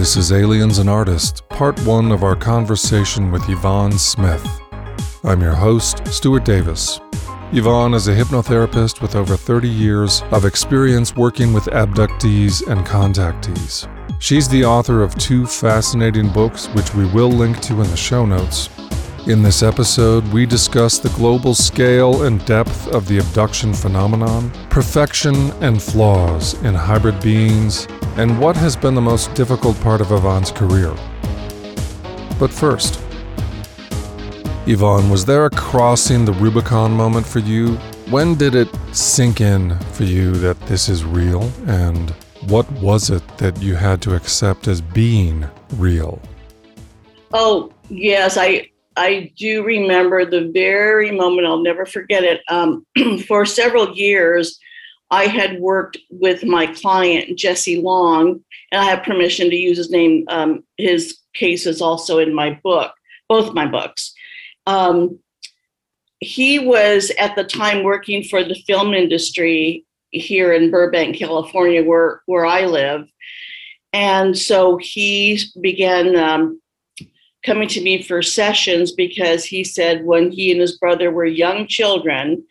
This 0.00 0.16
is 0.16 0.32
Aliens 0.32 0.78
and 0.78 0.88
Artists, 0.88 1.42
part 1.50 1.78
one 1.84 2.10
of 2.10 2.24
our 2.24 2.34
conversation 2.34 3.30
with 3.30 3.46
Yvonne 3.50 3.98
Smith. 3.98 4.42
I'm 5.24 5.42
your 5.42 5.52
host, 5.52 6.06
Stuart 6.06 6.46
Davis. 6.46 6.98
Yvonne 7.52 7.92
is 7.92 8.08
a 8.08 8.14
hypnotherapist 8.14 9.02
with 9.02 9.14
over 9.14 9.36
30 9.36 9.68
years 9.68 10.22
of 10.30 10.46
experience 10.46 11.14
working 11.14 11.52
with 11.52 11.64
abductees 11.64 12.66
and 12.66 12.86
contactees. 12.86 13.86
She's 14.22 14.48
the 14.48 14.64
author 14.64 15.02
of 15.02 15.14
two 15.16 15.44
fascinating 15.44 16.30
books, 16.30 16.68
which 16.68 16.94
we 16.94 17.04
will 17.12 17.28
link 17.28 17.60
to 17.60 17.82
in 17.82 17.90
the 17.90 17.94
show 17.94 18.24
notes. 18.24 18.70
In 19.26 19.42
this 19.42 19.62
episode, 19.62 20.26
we 20.32 20.46
discuss 20.46 20.98
the 20.98 21.10
global 21.10 21.54
scale 21.54 22.22
and 22.22 22.42
depth 22.46 22.88
of 22.88 23.06
the 23.06 23.18
abduction 23.18 23.74
phenomenon, 23.74 24.50
perfection 24.70 25.34
and 25.62 25.80
flaws 25.80 26.54
in 26.62 26.74
hybrid 26.74 27.20
beings, 27.20 27.86
and 28.16 28.40
what 28.40 28.56
has 28.56 28.76
been 28.76 28.94
the 28.94 29.00
most 29.02 29.34
difficult 29.34 29.78
part 29.82 30.00
of 30.00 30.10
Yvonne's 30.10 30.50
career. 30.50 30.94
But 32.38 32.50
first, 32.50 32.98
Yvonne, 34.66 35.10
was 35.10 35.26
there 35.26 35.44
a 35.44 35.50
crossing 35.50 36.24
the 36.24 36.32
Rubicon 36.32 36.90
moment 36.90 37.26
for 37.26 37.40
you? 37.40 37.74
When 38.08 38.36
did 38.36 38.54
it 38.54 38.68
sink 38.92 39.42
in 39.42 39.78
for 39.92 40.04
you 40.04 40.32
that 40.36 40.58
this 40.62 40.88
is 40.88 41.04
real? 41.04 41.42
And 41.66 42.08
what 42.48 42.68
was 42.72 43.10
it 43.10 43.22
that 43.36 43.60
you 43.60 43.74
had 43.74 44.00
to 44.02 44.14
accept 44.14 44.66
as 44.66 44.80
being 44.80 45.46
real? 45.76 46.22
Oh, 47.32 47.70
yes, 47.90 48.38
I 48.38 48.69
I 48.96 49.32
do 49.36 49.64
remember 49.64 50.24
the 50.24 50.50
very 50.52 51.10
moment, 51.10 51.46
I'll 51.46 51.62
never 51.62 51.86
forget 51.86 52.24
it. 52.24 52.42
Um, 52.48 52.86
for 53.26 53.46
several 53.46 53.94
years, 53.94 54.58
I 55.10 55.26
had 55.26 55.60
worked 55.60 55.98
with 56.08 56.44
my 56.44 56.66
client, 56.66 57.36
Jesse 57.38 57.80
Long, 57.80 58.40
and 58.70 58.80
I 58.80 58.84
have 58.84 59.02
permission 59.02 59.50
to 59.50 59.56
use 59.56 59.76
his 59.76 59.90
name. 59.90 60.24
Um, 60.28 60.64
his 60.76 61.18
case 61.34 61.66
is 61.66 61.80
also 61.80 62.18
in 62.18 62.34
my 62.34 62.58
book, 62.62 62.92
both 63.28 63.54
my 63.54 63.66
books. 63.66 64.12
Um, 64.66 65.18
he 66.20 66.58
was 66.58 67.10
at 67.18 67.34
the 67.34 67.44
time 67.44 67.82
working 67.82 68.22
for 68.22 68.44
the 68.44 68.54
film 68.66 68.94
industry 68.94 69.84
here 70.10 70.52
in 70.52 70.70
Burbank, 70.70 71.16
California, 71.16 71.82
where, 71.82 72.22
where 72.26 72.46
I 72.46 72.66
live. 72.66 73.06
And 73.92 74.38
so 74.38 74.76
he 74.76 75.40
began 75.60 76.14
um, 76.16 76.59
coming 77.44 77.68
to 77.68 77.80
me 77.80 78.02
for 78.02 78.22
sessions 78.22 78.92
because 78.92 79.44
he 79.44 79.64
said 79.64 80.04
when 80.04 80.30
he 80.30 80.52
and 80.52 80.60
his 80.60 80.78
brother 80.78 81.10
were 81.10 81.24
young 81.24 81.66
children, 81.66 82.44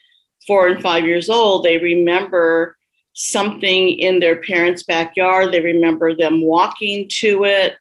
four 0.48 0.68
and 0.68 0.82
five 0.82 1.06
years 1.06 1.30
old, 1.30 1.64
they 1.64 1.78
remember 1.78 2.76
something 3.14 3.90
in 4.00 4.20
their 4.20 4.42
parents' 4.42 4.84
backyard. 4.84 5.52
They 5.52 5.62
remember 5.62 6.16
them 6.16 6.42
walking 6.42 7.08
to 7.20 7.44
it. 7.44 7.76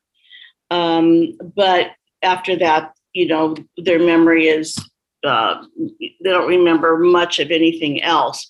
Um, 0.70 1.32
but 1.54 1.92
after 2.22 2.56
that, 2.56 2.92
you 3.12 3.26
know, 3.26 3.56
their 3.78 3.98
memory 3.98 4.48
is, 4.48 4.76
uh, 5.24 5.62
they 5.78 6.30
don't 6.30 6.48
remember 6.48 6.98
much 6.98 7.38
of 7.38 7.50
anything 7.50 8.02
else. 8.02 8.46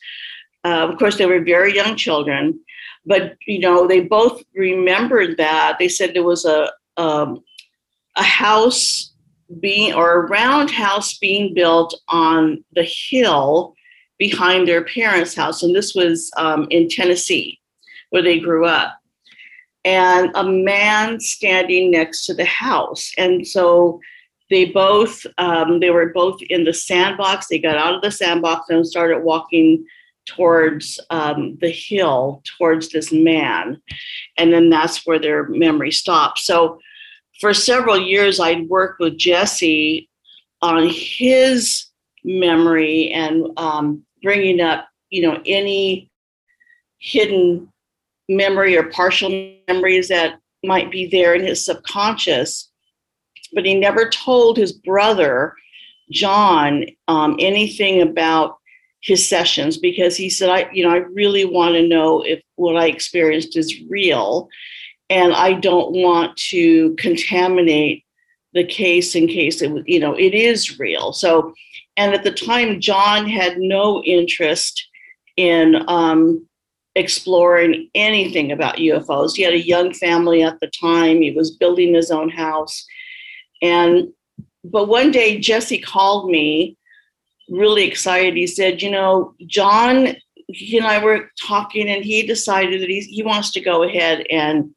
Uh, 0.65 0.89
of 0.89 0.99
course, 0.99 1.17
they 1.17 1.27
were 1.27 1.45
very 1.45 1.75
young 1.75 1.95
children, 1.95 2.59
but, 3.07 3.37
you 3.47 3.61
know, 3.61 3.87
they 3.87 4.01
both 4.01 4.43
remembered 4.55 5.37
that. 5.37 5.77
They 5.79 5.89
said 5.89 6.13
there 6.13 6.25
was 6.25 6.45
a, 6.45 6.73
um, 6.97 7.43
a 8.19 8.23
house 8.23 9.13
being 9.61 9.95
or 9.95 10.13
a 10.13 10.29
round 10.29 10.71
house 10.71 11.17
being 11.19 11.55
built 11.55 11.99
on 12.09 12.63
the 12.73 12.83
hill 12.83 13.75
behind 14.19 14.67
their 14.67 14.85
parents' 14.85 15.35
house. 15.35 15.63
And 15.63 15.75
this 15.75 15.95
was 15.95 16.31
um, 16.37 16.67
in 16.71 16.89
Tennessee, 16.89 17.59
where 18.11 18.23
they 18.23 18.39
grew 18.39 18.67
up. 18.67 18.99
And 19.85 20.31
a 20.35 20.45
man 20.45 21.21
standing 21.21 21.91
next 21.91 22.27
to 22.27 22.35
the 22.35 22.45
house. 22.45 23.11
And 23.17 23.47
so 23.47 24.01
they 24.51 24.67
both 24.67 25.25
um, 25.39 25.81
they 25.81 25.91
were 25.91 26.13
both 26.13 26.41
in 26.51 26.65
the 26.65 26.75
sandbox. 26.75 27.47
They 27.47 27.59
got 27.59 27.77
out 27.77 27.95
of 27.95 28.03
the 28.03 28.11
sandbox 28.11 28.69
and 28.71 28.87
started 28.87 29.23
walking 29.23 29.85
towards 30.27 31.01
um, 31.11 31.57
the 31.61 31.71
hill, 31.71 32.43
towards 32.59 32.91
this 32.91 33.13
man. 33.13 33.81
And 34.37 34.53
then 34.53 34.69
that's 34.69 35.07
where 35.07 35.19
their 35.19 35.49
memory 35.49 35.91
stopped. 35.91 36.39
So 36.39 36.79
for 37.41 37.55
several 37.55 37.99
years, 37.99 38.41
I'd 38.41 38.69
worked 38.69 39.01
with 39.01 39.17
Jesse 39.17 40.09
on 40.61 40.89
his 40.89 41.87
memory 42.25 43.11
and 43.11 43.47
um, 43.57 44.05
bringing 44.23 44.61
up, 44.61 44.89
you 45.11 45.23
know, 45.23 45.41
any 45.47 46.11
hidden 46.99 47.73
memory 48.29 48.77
or 48.77 48.91
partial 48.91 49.31
memories 49.69 50.09
that 50.09 50.41
might 50.65 50.91
be 50.91 51.07
there 51.07 51.35
in 51.35 51.45
his 51.45 51.65
subconscious. 51.65 52.71
But 53.53 53.65
he 53.65 53.75
never 53.75 54.11
told 54.11 54.57
his 54.57 54.73
brother, 54.73 55.55
John, 56.11 56.85
um, 57.07 57.37
anything 57.39 58.03
about 58.03 58.59
his 59.01 59.27
sessions 59.27 59.79
because 59.79 60.17
he 60.17 60.29
said, 60.29 60.51
I, 60.51 60.69
you 60.73 60.85
know, 60.85 60.91
I 60.91 60.97
really 60.97 61.45
want 61.45 61.75
to 61.75 61.87
know 61.87 62.23
if 62.23 62.43
what 62.57 62.77
I 62.77 62.87
experienced 62.87 63.57
is 63.57 63.81
real 63.89 64.49
and 65.11 65.33
I 65.33 65.55
don't 65.55 65.93
want 65.93 66.37
to 66.51 66.95
contaminate 66.97 68.05
the 68.55 68.65
case 68.65 69.15
in 69.15 69.27
case 69.27 69.61
it 69.63 69.71
you 69.87 70.01
know 70.01 70.15
it 70.15 70.35
is 70.35 70.79
real. 70.79 71.13
So, 71.13 71.53
and 71.97 72.15
at 72.15 72.25
the 72.25 72.33
time, 72.33 72.81
John 72.81 73.27
had 73.29 73.59
no 73.59 74.03
interest 74.05 74.87
in 75.37 75.85
um, 75.89 76.47
exploring 76.95 77.89
anything 77.95 78.51
about 78.51 78.77
UFOs. 78.77 79.37
He 79.37 79.43
had 79.43 79.53
a 79.53 79.67
young 79.67 79.93
family 79.93 80.43
at 80.43 80.59
the 80.61 80.71
time. 80.81 81.23
He 81.23 81.33
was 81.33 81.53
building 81.53 81.95
his 81.95 82.11
own 82.11 82.29
house, 82.29 82.85
and 83.63 84.09
but 84.65 84.89
one 84.89 85.11
day 85.11 85.39
Jesse 85.39 85.79
called 85.79 86.31
me, 86.31 86.77
really 87.49 87.85
excited. 87.85 88.35
He 88.35 88.47
said, 88.47 88.83
"You 88.83 88.91
know, 88.91 89.35
John." 89.47 90.17
He 90.51 90.79
and 90.79 90.87
I 90.87 91.05
were 91.05 91.31
talking, 91.39 91.91
and 91.91 92.03
he 92.03 92.27
decided 92.27 92.81
that 92.81 92.89
he, 92.89 93.01
he 93.01 93.23
wants 93.23 93.51
to 93.51 93.61
go 93.61 93.83
ahead 93.83 94.25
and 94.31 94.75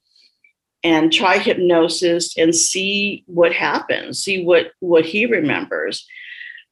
and 0.83 1.13
try 1.13 1.37
hypnosis 1.37 2.37
and 2.37 2.55
see 2.55 3.23
what 3.27 3.53
happens, 3.53 4.23
see 4.23 4.43
what 4.43 4.71
what 4.79 5.05
he 5.05 5.25
remembers. 5.25 6.05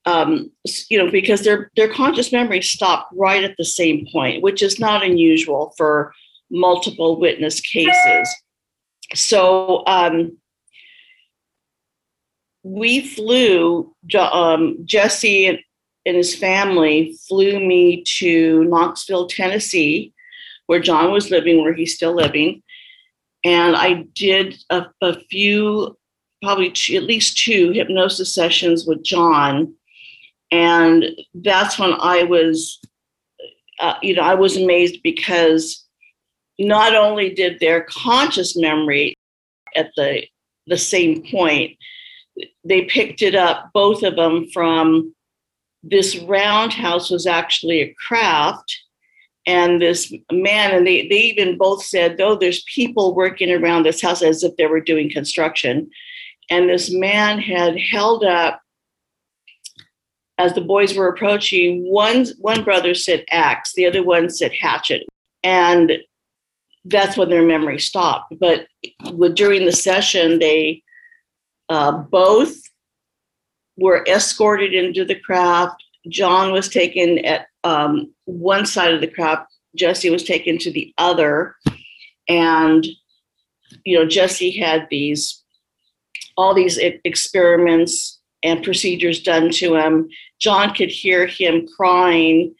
Um, 0.06 0.52
you 0.90 0.97
know, 0.97 1.12
because 1.12 1.44
their 1.44 1.72
their 1.75 1.92
conscious 1.92 2.31
memory 2.31 2.62
stopped 2.62 3.14
right 3.16 3.44
at 3.44 3.56
the 3.58 3.66
same 3.66 4.08
point, 4.12 4.42
which 4.42 4.64
is 4.64 4.80
not 4.80 5.03
unusual 5.03 5.74
for 5.78 6.14
multiple 6.50 7.19
witness 7.19 7.62
cases. 7.62 8.34
So 9.14 9.84
um, 9.86 10.38
we 12.64 13.02
flew. 13.02 13.96
Um, 14.18 14.78
Jesse 14.86 15.46
and, 15.46 15.59
and 16.06 16.16
his 16.16 16.34
family 16.36 17.16
flew 17.28 17.59
me 17.59 18.03
to 18.18 18.64
Knoxville, 18.64 19.28
Tennessee, 19.28 20.14
where 20.66 20.80
John 20.80 21.12
was 21.12 21.30
living, 21.30 21.62
where 21.62 21.74
he's 21.74 21.96
still 21.96 22.16
living 22.16 22.64
and 23.44 23.75
I 23.75 24.05
did 24.13 24.57
a, 24.69 24.85
a 25.01 25.19
few, 25.29 25.97
probably 26.41 26.72
two, 26.72 26.95
at 26.95 27.03
least 27.03 27.38
two 27.38 27.72
hypnosis 27.72 28.33
sessions 28.33 28.85
with 28.85 29.03
John. 29.03 29.73
And 30.51 31.05
that's 31.33 31.77
when 31.77 31.94
I 31.94 32.23
was, 32.23 32.79
uh, 33.79 33.95
you 34.01 34.16
know, 34.16 34.23
I 34.23 34.35
was 34.35 34.57
amazed 34.57 35.01
because 35.03 35.85
not 36.57 36.95
only 36.95 37.33
did 37.33 37.59
their 37.59 37.85
conscious 37.89 38.57
memory 38.57 39.16
at 39.75 39.91
the 39.95 40.23
the 40.67 40.77
same 40.77 41.23
point, 41.31 41.77
they 42.63 42.83
picked 42.83 43.21
it 43.21 43.33
up, 43.35 43.71
both 43.73 44.03
of 44.03 44.16
them, 44.16 44.47
from 44.51 45.16
this 45.81 46.17
roundhouse 46.17 47.09
was 47.09 47.25
actually 47.25 47.81
a 47.81 47.95
craft 48.07 48.77
and 49.50 49.82
this 49.82 50.14
man 50.31 50.75
and 50.75 50.86
they, 50.86 51.07
they 51.07 51.22
even 51.22 51.57
both 51.57 51.84
said 51.84 52.18
though 52.18 52.36
there's 52.36 52.62
people 52.63 53.16
working 53.16 53.51
around 53.51 53.81
this 53.81 54.00
house 54.00 54.22
as 54.22 54.44
if 54.44 54.56
they 54.57 54.68
were 54.68 54.80
doing 54.80 55.10
construction. 55.10 55.90
And 56.51 56.69
this 56.69 56.92
man 56.92 57.40
had 57.40 57.75
held 57.80 58.24
up 58.24 58.62
as 60.38 60.54
the 60.54 60.62
boys 60.62 60.96
were 60.96 61.07
approaching 61.07 61.84
one 61.92 62.28
one 62.38 62.63
brother 62.63 62.94
said 62.94 63.25
axe 63.31 63.74
the 63.74 63.88
other 63.88 64.04
one 64.04 64.30
said 64.30 64.51
hatchet. 64.54 65.07
And 65.42 65.94
that's 66.86 67.18
when 67.18 67.30
their 67.30 67.45
memory 67.45 67.80
stopped. 67.80 68.36
But 68.40 68.68
during 69.34 69.66
the 69.66 69.72
session 69.72 70.38
they 70.38 70.84
uh, 71.69 71.92
both 71.92 72.56
were 73.78 74.06
escorted 74.07 74.75
into 74.75 75.06
the 75.06 75.19
craft. 75.19 75.84
John 76.07 76.52
was 76.52 76.69
taken 76.69 77.18
at 77.25 77.48
um, 77.63 78.13
one 78.25 78.65
side 78.65 78.94
of 78.94 79.01
the 79.01 79.07
crop, 79.07 79.47
Jesse 79.75 80.09
was 80.09 80.23
taken 80.23 80.57
to 80.59 80.71
the 80.71 80.94
other. 80.97 81.56
And, 82.27 82.85
you 83.85 83.97
know, 83.97 84.06
Jesse 84.06 84.51
had 84.51 84.88
these, 84.89 85.44
all 86.38 86.53
these 86.53 86.77
experiments 86.77 88.19
and 88.44 88.63
procedures 88.63 89.21
done 89.21 89.51
to 89.51 89.75
him. 89.75 90.09
John 90.39 90.73
could 90.73 90.89
hear 90.89 91.27
him 91.27 91.67
crying. 91.75 92.56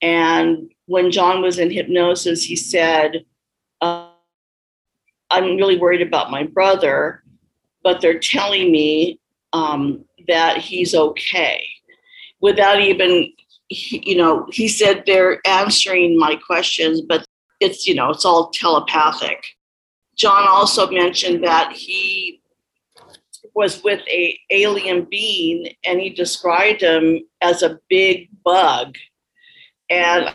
And 0.00 0.70
when 0.86 1.10
John 1.10 1.42
was 1.42 1.58
in 1.58 1.70
hypnosis, 1.70 2.44
he 2.44 2.56
said, 2.56 3.24
uh, 3.80 4.10
I'm 5.30 5.56
really 5.56 5.76
worried 5.78 6.02
about 6.02 6.30
my 6.30 6.44
brother, 6.44 7.22
but 7.82 8.00
they're 8.00 8.18
telling 8.18 8.70
me 8.70 9.20
um, 9.52 10.04
that 10.26 10.58
he's 10.58 10.94
okay 10.94 11.66
without 12.40 12.80
even, 12.80 13.32
you 13.70 14.16
know, 14.16 14.46
he 14.50 14.68
said 14.68 15.02
they're 15.04 15.40
answering 15.46 16.18
my 16.18 16.36
questions, 16.36 17.02
but 17.02 17.24
it's, 17.60 17.86
you 17.86 17.94
know, 17.94 18.10
it's 18.10 18.24
all 18.24 18.50
telepathic. 18.50 19.44
John 20.16 20.46
also 20.48 20.90
mentioned 20.90 21.44
that 21.44 21.72
he 21.72 22.40
was 23.54 23.82
with 23.82 24.00
a 24.08 24.38
alien 24.50 25.06
being 25.10 25.72
and 25.84 26.00
he 26.00 26.10
described 26.10 26.80
him 26.82 27.20
as 27.40 27.62
a 27.62 27.78
big 27.88 28.28
bug 28.44 28.96
and 29.90 30.34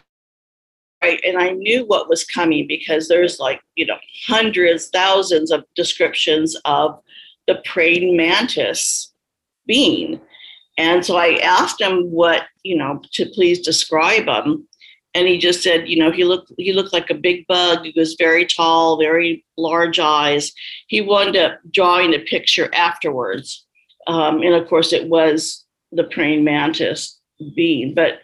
I, 1.02 1.20
and 1.26 1.38
I 1.38 1.50
knew 1.50 1.86
what 1.86 2.10
was 2.10 2.24
coming 2.24 2.66
because 2.66 3.08
there's 3.08 3.40
like 3.40 3.62
you 3.76 3.86
know 3.86 3.98
hundreds 4.26 4.88
thousands 4.88 5.52
of 5.52 5.66
descriptions 5.76 6.56
of 6.66 7.00
the 7.48 7.62
praying 7.66 8.16
mantis 8.16 9.14
being 9.68 10.20
and 10.78 11.06
so 11.06 11.18
I 11.18 11.40
asked 11.44 11.82
him 11.82 12.12
what 12.12 12.44
you 12.64 12.78
know 12.78 13.02
to 13.14 13.26
please 13.28 13.60
describe 13.60 14.28
him 14.28 14.68
and 15.16 15.28
he 15.28 15.38
just 15.38 15.62
said, 15.62 15.88
you 15.88 15.98
know, 15.98 16.12
he 16.12 16.24
looked 16.24 16.52
he 16.58 16.74
looked 16.74 16.94
like 16.94 17.10
a 17.10 17.16
big 17.16 17.46
bug. 17.48 17.86
He 17.86 17.94
was 17.96 18.16
very 18.18 18.46
tall, 18.46 18.98
very 18.98 19.46
large 19.58 20.00
eyes. 20.00 20.52
He 20.88 21.02
wound 21.02 21.38
up 21.38 21.60
drawing 21.72 22.14
a 22.14 22.20
picture 22.20 22.74
afterwards, 22.74 23.66
um, 24.08 24.42
and 24.42 24.56
of 24.56 24.68
course, 24.68 24.92
it 24.92 25.10
was 25.10 25.64
the 25.92 26.06
praying 26.06 26.44
mantis 26.44 27.20
being. 27.56 27.94
But 27.94 28.22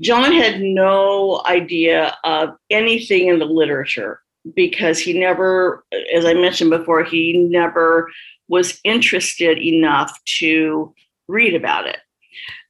John 0.00 0.32
had 0.32 0.60
no 0.60 1.42
idea 1.46 2.16
of 2.24 2.50
anything 2.70 3.28
in 3.28 3.38
the 3.38 3.44
literature 3.44 4.20
because 4.54 4.98
he 4.98 5.18
never, 5.18 5.84
as 6.14 6.24
I 6.24 6.34
mentioned 6.34 6.70
before, 6.70 7.04
he 7.04 7.32
never 7.50 8.08
was 8.48 8.80
interested 8.84 9.58
enough 9.58 10.18
to 10.38 10.92
read 11.28 11.54
about 11.54 11.86
it. 11.86 11.98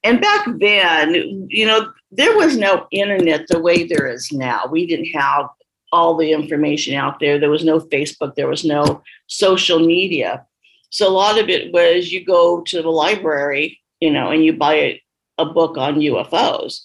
And 0.03 0.21
back 0.21 0.45
then, 0.59 1.47
you 1.49 1.65
know, 1.65 1.91
there 2.11 2.35
was 2.37 2.57
no 2.57 2.87
internet 2.91 3.47
the 3.47 3.59
way 3.59 3.83
there 3.83 4.07
is 4.07 4.31
now. 4.31 4.65
We 4.69 4.85
didn't 4.85 5.11
have 5.13 5.47
all 5.91 6.15
the 6.15 6.31
information 6.31 6.95
out 6.95 7.19
there. 7.19 7.39
There 7.39 7.49
was 7.49 7.63
no 7.63 7.79
Facebook, 7.79 8.35
there 8.35 8.47
was 8.47 8.65
no 8.65 9.01
social 9.27 9.79
media. 9.79 10.45
So 10.89 11.07
a 11.07 11.11
lot 11.11 11.39
of 11.39 11.49
it 11.49 11.73
was 11.73 12.11
you 12.11 12.23
go 12.23 12.61
to 12.61 12.81
the 12.81 12.89
library, 12.89 13.79
you 13.99 14.11
know, 14.11 14.31
and 14.31 14.43
you 14.43 14.53
buy 14.53 14.75
a, 14.75 15.03
a 15.37 15.45
book 15.45 15.77
on 15.77 15.95
UFOs. 15.95 16.81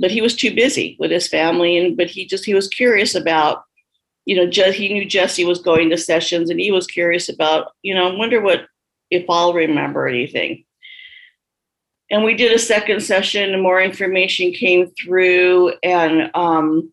But 0.00 0.10
he 0.10 0.20
was 0.20 0.34
too 0.34 0.54
busy 0.54 0.96
with 0.98 1.10
his 1.10 1.28
family, 1.28 1.78
and 1.78 1.96
but 1.96 2.08
he 2.08 2.26
just 2.26 2.44
he 2.44 2.54
was 2.54 2.68
curious 2.68 3.14
about, 3.14 3.62
you 4.26 4.36
know, 4.36 4.46
just 4.46 4.76
he 4.76 4.92
knew 4.92 5.06
Jesse 5.06 5.44
was 5.44 5.60
going 5.60 5.88
to 5.90 5.96
sessions, 5.96 6.50
and 6.50 6.60
he 6.60 6.70
was 6.70 6.86
curious 6.86 7.30
about, 7.30 7.72
you 7.82 7.94
know, 7.94 8.12
wonder 8.14 8.42
what 8.42 8.66
if 9.10 9.24
I'll 9.28 9.54
remember 9.54 10.06
anything. 10.06 10.64
And 12.10 12.22
we 12.22 12.34
did 12.34 12.52
a 12.52 12.58
second 12.58 13.00
session 13.00 13.52
and 13.52 13.62
more 13.62 13.80
information 13.82 14.52
came 14.52 14.92
through 15.02 15.74
and 15.82 16.30
um, 16.34 16.92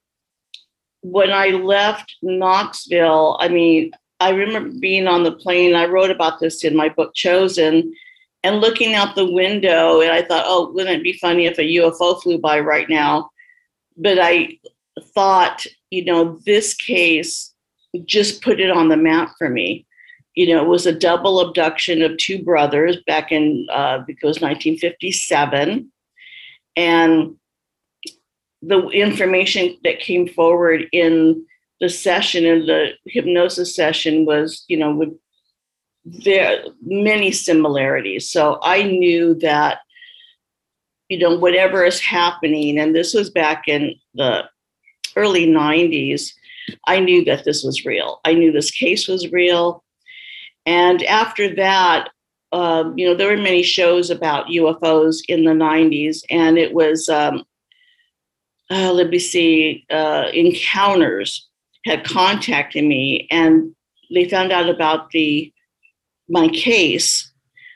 when 1.03 1.31
i 1.31 1.49
left 1.49 2.15
knoxville 2.21 3.37
i 3.41 3.47
mean 3.49 3.91
i 4.21 4.29
remember 4.29 4.73
being 4.79 5.05
on 5.05 5.23
the 5.23 5.33
plane 5.33 5.75
i 5.75 5.85
wrote 5.85 6.09
about 6.09 6.39
this 6.39 6.63
in 6.63 6.73
my 6.75 6.87
book 6.87 7.13
chosen 7.13 7.93
and 8.43 8.61
looking 8.61 8.95
out 8.95 9.13
the 9.13 9.31
window 9.31 9.99
and 9.99 10.11
i 10.11 10.21
thought 10.21 10.45
oh 10.47 10.71
wouldn't 10.71 10.97
it 10.97 11.03
be 11.03 11.13
funny 11.13 11.45
if 11.45 11.57
a 11.59 11.75
ufo 11.75 12.21
flew 12.21 12.37
by 12.37 12.59
right 12.59 12.89
now? 12.89 13.29
But 13.97 14.17
i 14.19 14.57
thought 15.13 15.65
you 15.91 16.05
know 16.05 16.39
this 16.45 16.73
case 16.73 17.53
just 18.05 18.41
put 18.41 18.61
it 18.61 18.71
on 18.71 18.87
the 18.87 18.97
map 18.97 19.33
for 19.37 19.49
me 19.49 19.85
you 20.35 20.47
know, 20.47 20.63
it 20.63 20.67
was 20.67 20.85
a 20.85 20.97
double 20.97 21.39
abduction 21.39 22.01
of 22.01 22.17
two 22.17 22.43
brothers 22.43 22.97
back 23.05 23.31
in, 23.31 23.67
uh, 23.71 23.99
because 23.99 24.41
1957. 24.41 25.91
And 26.75 27.35
the 28.61 28.87
information 28.89 29.77
that 29.83 29.99
came 29.99 30.27
forward 30.27 30.87
in 30.91 31.45
the 31.79 31.89
session, 31.89 32.45
in 32.45 32.65
the 32.65 32.91
hypnosis 33.05 33.75
session, 33.75 34.25
was, 34.25 34.63
you 34.67 34.77
know, 34.77 34.95
with 34.95 35.13
there 36.05 36.63
many 36.81 37.31
similarities. 37.31 38.29
So 38.29 38.59
I 38.61 38.83
knew 38.83 39.35
that, 39.35 39.79
you 41.09 41.19
know, 41.19 41.37
whatever 41.37 41.85
is 41.85 41.99
happening, 41.99 42.79
and 42.79 42.95
this 42.95 43.13
was 43.13 43.29
back 43.29 43.67
in 43.67 43.95
the 44.13 44.43
early 45.15 45.45
90s, 45.47 46.33
I 46.87 46.99
knew 46.99 47.23
that 47.25 47.43
this 47.45 47.63
was 47.63 47.85
real. 47.85 48.19
I 48.25 48.33
knew 48.33 48.51
this 48.51 48.71
case 48.71 49.07
was 49.07 49.31
real. 49.31 49.82
And 50.65 51.03
after 51.03 51.53
that, 51.55 52.09
um, 52.51 52.97
you 52.97 53.07
know, 53.07 53.15
there 53.15 53.29
were 53.29 53.41
many 53.41 53.63
shows 53.63 54.09
about 54.09 54.47
UFOs 54.47 55.21
in 55.27 55.43
the 55.43 55.51
90s, 55.51 56.21
and 56.29 56.57
it 56.57 56.73
was, 56.73 57.09
um, 57.09 57.43
uh, 58.69 58.93
let 58.93 59.09
me 59.09 59.19
see, 59.19 59.85
uh, 59.89 60.27
Encounters 60.33 61.49
had 61.85 62.05
contacted 62.05 62.83
me, 62.83 63.27
and 63.31 63.75
they 64.13 64.29
found 64.29 64.51
out 64.51 64.69
about 64.69 65.09
the 65.09 65.51
my 66.29 66.47
case. 66.49 67.31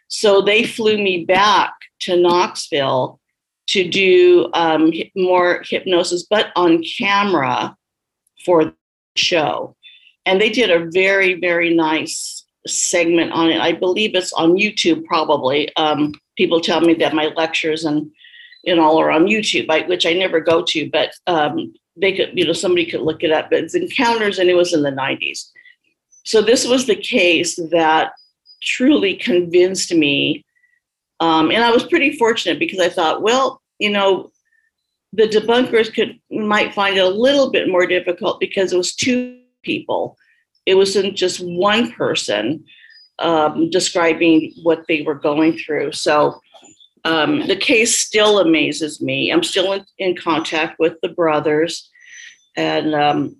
So 0.07 0.41
they 0.41 0.63
flew 0.63 0.97
me 0.97 1.25
back 1.25 1.73
to 2.01 2.15
Knoxville 2.15 3.19
to 3.67 3.87
do 3.89 4.49
um, 4.53 4.93
more 5.15 5.63
hypnosis, 5.67 6.25
but 6.29 6.51
on 6.55 6.83
camera 6.97 7.75
for 8.45 8.65
the 8.65 8.73
show. 9.17 9.75
And 10.25 10.39
they 10.39 10.49
did 10.49 10.69
a 10.71 10.89
very, 10.91 11.33
very 11.39 11.73
nice 11.73 12.36
segment 12.67 13.31
on 13.31 13.49
it. 13.49 13.59
I 13.59 13.73
believe 13.73 14.15
it's 14.15 14.33
on 14.33 14.57
YouTube, 14.57 15.05
probably. 15.05 15.73
Um, 15.75 16.13
people 16.37 16.61
tell 16.61 16.81
me 16.81 16.93
that 16.95 17.13
my 17.13 17.27
lectures 17.35 17.85
and 17.85 18.11
and 18.65 18.79
all 18.79 18.99
are 18.99 19.11
on 19.11 19.25
YouTube, 19.25 19.67
I, 19.69 19.87
which 19.87 20.05
I 20.05 20.13
never 20.13 20.41
go 20.41 20.61
to, 20.61 20.89
but 20.89 21.11
um, 21.27 21.73
they 21.95 22.13
could, 22.13 22.31
you 22.33 22.45
know, 22.45 22.53
somebody 22.53 22.85
could 22.85 23.01
look 23.01 23.23
it 23.23 23.31
up. 23.31 23.49
But 23.49 23.63
it's 23.63 23.75
encounters, 23.75 24.39
and 24.39 24.49
it 24.49 24.55
was 24.55 24.73
in 24.73 24.81
the 24.81 24.91
90s. 24.91 25.49
So 26.25 26.41
this 26.41 26.67
was 26.67 26.85
the 26.85 26.95
case 26.95 27.55
that 27.71 28.11
truly 28.61 29.15
convinced 29.15 29.93
me, 29.93 30.43
um, 31.19 31.51
and 31.51 31.63
I 31.63 31.71
was 31.71 31.85
pretty 31.85 32.17
fortunate 32.17 32.59
because 32.59 32.79
I 32.79 32.89
thought, 32.89 33.21
well, 33.21 33.61
you 33.79 33.89
know, 33.89 34.31
the 35.13 35.27
debunkers 35.27 35.93
could 35.93 36.19
might 36.29 36.73
find 36.73 36.97
it 36.97 37.05
a 37.05 37.09
little 37.09 37.51
bit 37.51 37.69
more 37.69 37.85
difficult 37.85 38.39
because 38.39 38.73
it 38.73 38.77
was 38.77 38.93
two 38.93 39.39
people 39.63 40.17
it 40.67 40.75
wasn't 40.75 41.15
just 41.15 41.39
one 41.39 41.91
person 41.93 42.63
um, 43.19 43.69
describing 43.69 44.53
what 44.61 44.83
they 44.87 45.01
were 45.01 45.15
going 45.15 45.57
through. 45.57 45.93
So 45.93 46.41
um, 47.05 47.47
the 47.47 47.55
case 47.55 47.97
still 47.97 48.39
amazes 48.39 49.01
me. 49.01 49.31
I'm 49.31 49.43
still 49.43 49.71
in, 49.71 49.85
in 49.97 50.15
contact 50.17 50.77
with 50.77 50.95
the 51.01 51.09
brothers. 51.09 51.89
And 52.57 52.93
um, 52.93 53.37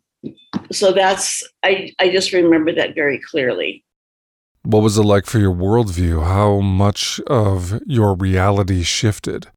so 0.72 0.94
that's, 0.94 1.44
I, 1.64 1.92
I 2.00 2.10
just 2.10 2.32
remember 2.32 2.74
that 2.74 2.96
very 2.96 3.20
clearly. 3.20 3.84
What 4.64 4.84
was 4.84 4.98
it 4.98 5.04
like 5.04 5.26
for 5.26 5.40
your 5.40 5.54
worldview? 5.54 6.24
How 6.24 6.62
much 6.62 7.20
of 7.28 7.82
your 7.86 8.16
reality 8.16 8.84
shifted 8.84 9.48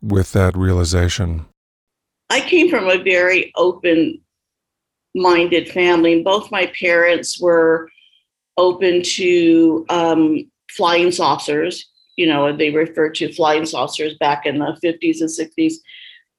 with 0.00 0.32
that 0.32 0.56
realization? 0.56 1.44
I 2.30 2.40
came 2.40 2.70
from 2.70 2.88
a 2.88 3.02
very 3.02 3.52
open 3.54 4.20
minded 5.14 5.68
family. 5.70 6.22
Both 6.22 6.50
my 6.50 6.70
parents 6.78 7.40
were 7.40 7.90
open 8.56 9.02
to 9.02 9.86
um, 9.88 10.50
flying 10.70 11.12
saucers. 11.12 11.86
You 12.16 12.26
know, 12.26 12.54
they 12.54 12.70
referred 12.70 13.14
to 13.16 13.32
flying 13.32 13.64
saucers 13.64 14.14
back 14.18 14.44
in 14.44 14.58
the 14.58 14.76
50s 14.82 15.20
and 15.20 15.30
60s. 15.30 15.74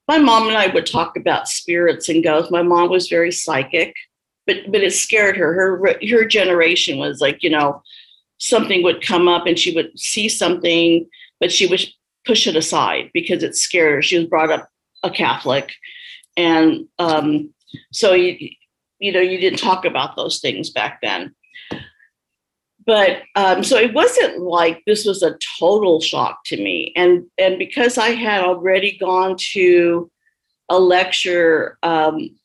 My 0.07 0.17
mom 0.17 0.47
and 0.47 0.57
I 0.57 0.67
would 0.67 0.85
talk 0.85 1.15
about 1.17 1.47
spirits 1.47 2.09
and 2.09 2.23
ghosts. 2.23 2.51
My 2.51 2.63
mom 2.63 2.89
was 2.89 3.07
very 3.07 3.31
psychic, 3.31 3.95
but 4.45 4.57
but 4.71 4.81
it 4.81 4.93
scared 4.93 5.38
her. 5.38 5.53
Her 5.53 5.95
her 6.09 6.25
generation 6.25 6.97
was 6.97 7.21
like, 7.21 7.43
you 7.43 7.49
know, 7.51 7.83
something 8.39 8.83
would 8.83 9.05
come 9.05 9.27
up 9.27 9.45
and 9.45 9.57
she 9.57 9.73
would 9.75 9.97
see 9.97 10.27
something, 10.27 11.07
but 11.39 11.51
she 11.51 11.67
would 11.67 11.81
push 12.25 12.47
it 12.47 12.55
aside 12.55 13.11
because 13.13 13.43
it 13.43 13.55
scared 13.55 13.93
her. 13.95 14.01
She 14.01 14.17
was 14.17 14.27
brought 14.27 14.51
up 14.51 14.67
a 15.03 15.11
Catholic, 15.11 15.71
and 16.35 16.88
um, 16.97 17.53
so 17.91 18.13
you, 18.13 18.49
you 18.99 19.11
know, 19.11 19.19
you 19.19 19.39
didn't 19.39 19.59
talk 19.59 19.85
about 19.85 20.15
those 20.15 20.39
things 20.39 20.69
back 20.69 20.99
then. 21.01 21.33
But 22.85 23.23
um, 23.35 23.63
so 23.63 23.77
it 23.77 23.93
wasn't 23.93 24.39
like 24.39 24.81
this 24.85 25.05
was 25.05 25.21
a 25.21 25.38
total 25.59 26.01
shock 26.01 26.39
to 26.45 26.57
me. 26.57 26.91
And, 26.95 27.25
and 27.38 27.59
because 27.59 27.97
I 27.97 28.09
had 28.09 28.41
already 28.41 28.97
gone 28.97 29.35
to 29.51 30.09
a 30.69 30.79
lecture 30.79 31.77
um, 31.83 32.35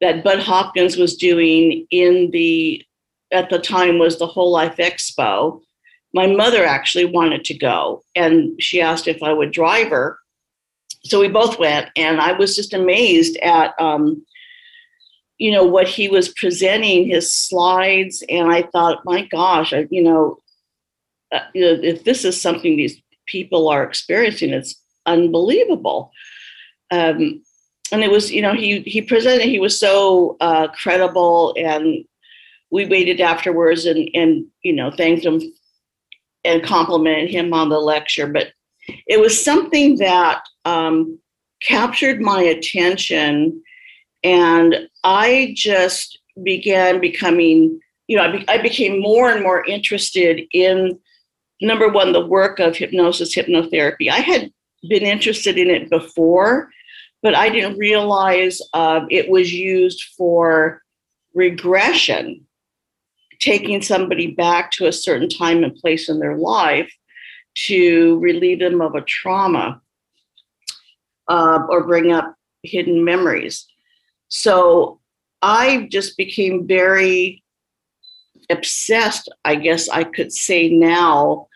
that 0.00 0.24
Bud 0.24 0.40
Hopkins 0.40 0.96
was 0.96 1.16
doing 1.16 1.86
in 1.90 2.30
the, 2.30 2.82
at 3.32 3.50
the 3.50 3.58
time 3.58 3.98
was 3.98 4.18
the 4.18 4.26
Whole 4.26 4.50
Life 4.50 4.76
Expo, 4.76 5.60
my 6.14 6.26
mother 6.26 6.64
actually 6.64 7.06
wanted 7.06 7.44
to 7.44 7.54
go 7.54 8.02
and 8.14 8.60
she 8.62 8.80
asked 8.80 9.08
if 9.08 9.22
I 9.22 9.32
would 9.32 9.50
drive 9.50 9.88
her. 9.88 10.18
So 11.04 11.18
we 11.20 11.28
both 11.28 11.58
went, 11.58 11.90
and 11.96 12.20
I 12.20 12.32
was 12.32 12.54
just 12.54 12.74
amazed 12.74 13.36
at 13.38 13.74
um, 13.80 14.24
you 15.38 15.50
know 15.50 15.64
what 15.64 15.88
he 15.88 16.08
was 16.08 16.28
presenting 16.30 17.06
his 17.06 17.34
slides 17.34 18.22
and 18.28 18.52
i 18.52 18.62
thought 18.62 19.04
my 19.04 19.26
gosh 19.26 19.72
I, 19.72 19.86
you 19.90 20.02
know 20.02 20.38
uh, 21.32 21.40
you 21.54 21.62
know 21.62 21.80
if 21.82 22.04
this 22.04 22.24
is 22.24 22.40
something 22.40 22.76
these 22.76 23.00
people 23.26 23.68
are 23.68 23.82
experiencing 23.82 24.52
it's 24.52 24.82
unbelievable. 25.06 26.12
Um, 26.90 27.42
and 27.90 28.02
it 28.02 28.10
was 28.10 28.30
you 28.32 28.42
know 28.42 28.54
he 28.54 28.80
he 28.80 29.02
presented 29.02 29.48
he 29.48 29.58
was 29.58 29.78
so 29.78 30.36
uh, 30.40 30.68
credible 30.68 31.54
and 31.58 32.04
we 32.70 32.86
waited 32.86 33.20
afterwards 33.20 33.84
and 33.84 34.08
and 34.14 34.46
you 34.62 34.72
know 34.72 34.90
thanked 34.90 35.24
him 35.24 35.40
and 36.44 36.62
complimented 36.62 37.30
him 37.30 37.52
on 37.52 37.68
the 37.68 37.78
lecture. 37.78 38.26
But 38.26 38.48
it 39.06 39.20
was 39.20 39.42
something 39.42 39.96
that 39.98 40.42
um, 40.64 41.18
captured 41.62 42.20
my 42.20 42.42
attention 42.42 43.62
and 44.24 44.88
i 45.04 45.52
just 45.56 46.18
began 46.44 47.00
becoming 47.00 47.78
you 48.06 48.16
know 48.16 48.24
I, 48.24 48.36
be, 48.36 48.48
I 48.48 48.58
became 48.58 49.00
more 49.00 49.30
and 49.30 49.42
more 49.42 49.64
interested 49.64 50.42
in 50.52 50.98
number 51.60 51.88
one 51.88 52.12
the 52.12 52.26
work 52.26 52.58
of 52.58 52.76
hypnosis 52.76 53.34
hypnotherapy 53.34 54.10
i 54.10 54.20
had 54.20 54.50
been 54.88 55.02
interested 55.02 55.58
in 55.58 55.70
it 55.70 55.90
before 55.90 56.70
but 57.22 57.36
I 57.36 57.48
didn't 57.48 57.78
realize 57.78 58.60
uh, 58.74 59.02
it 59.08 59.30
was 59.30 59.52
used 59.52 60.02
for 60.16 60.82
regression, 61.34 62.46
taking 63.40 63.80
somebody 63.80 64.32
back 64.32 64.72
to 64.72 64.86
a 64.86 64.92
certain 64.92 65.28
time 65.28 65.62
and 65.62 65.74
place 65.74 66.08
in 66.08 66.18
their 66.18 66.36
life 66.36 66.92
to 67.54 68.18
relieve 68.18 68.58
them 68.58 68.80
of 68.80 68.94
a 68.94 69.02
trauma 69.02 69.80
uh, 71.28 71.60
or 71.68 71.86
bring 71.86 72.12
up 72.12 72.34
hidden 72.64 73.04
memories. 73.04 73.66
So 74.34 74.98
I 75.42 75.88
just 75.90 76.16
became 76.16 76.66
very 76.66 77.44
obsessed, 78.48 79.28
I 79.44 79.56
guess 79.56 79.90
I 79.90 80.04
could 80.04 80.32
say 80.32 80.70
now, 80.70 81.48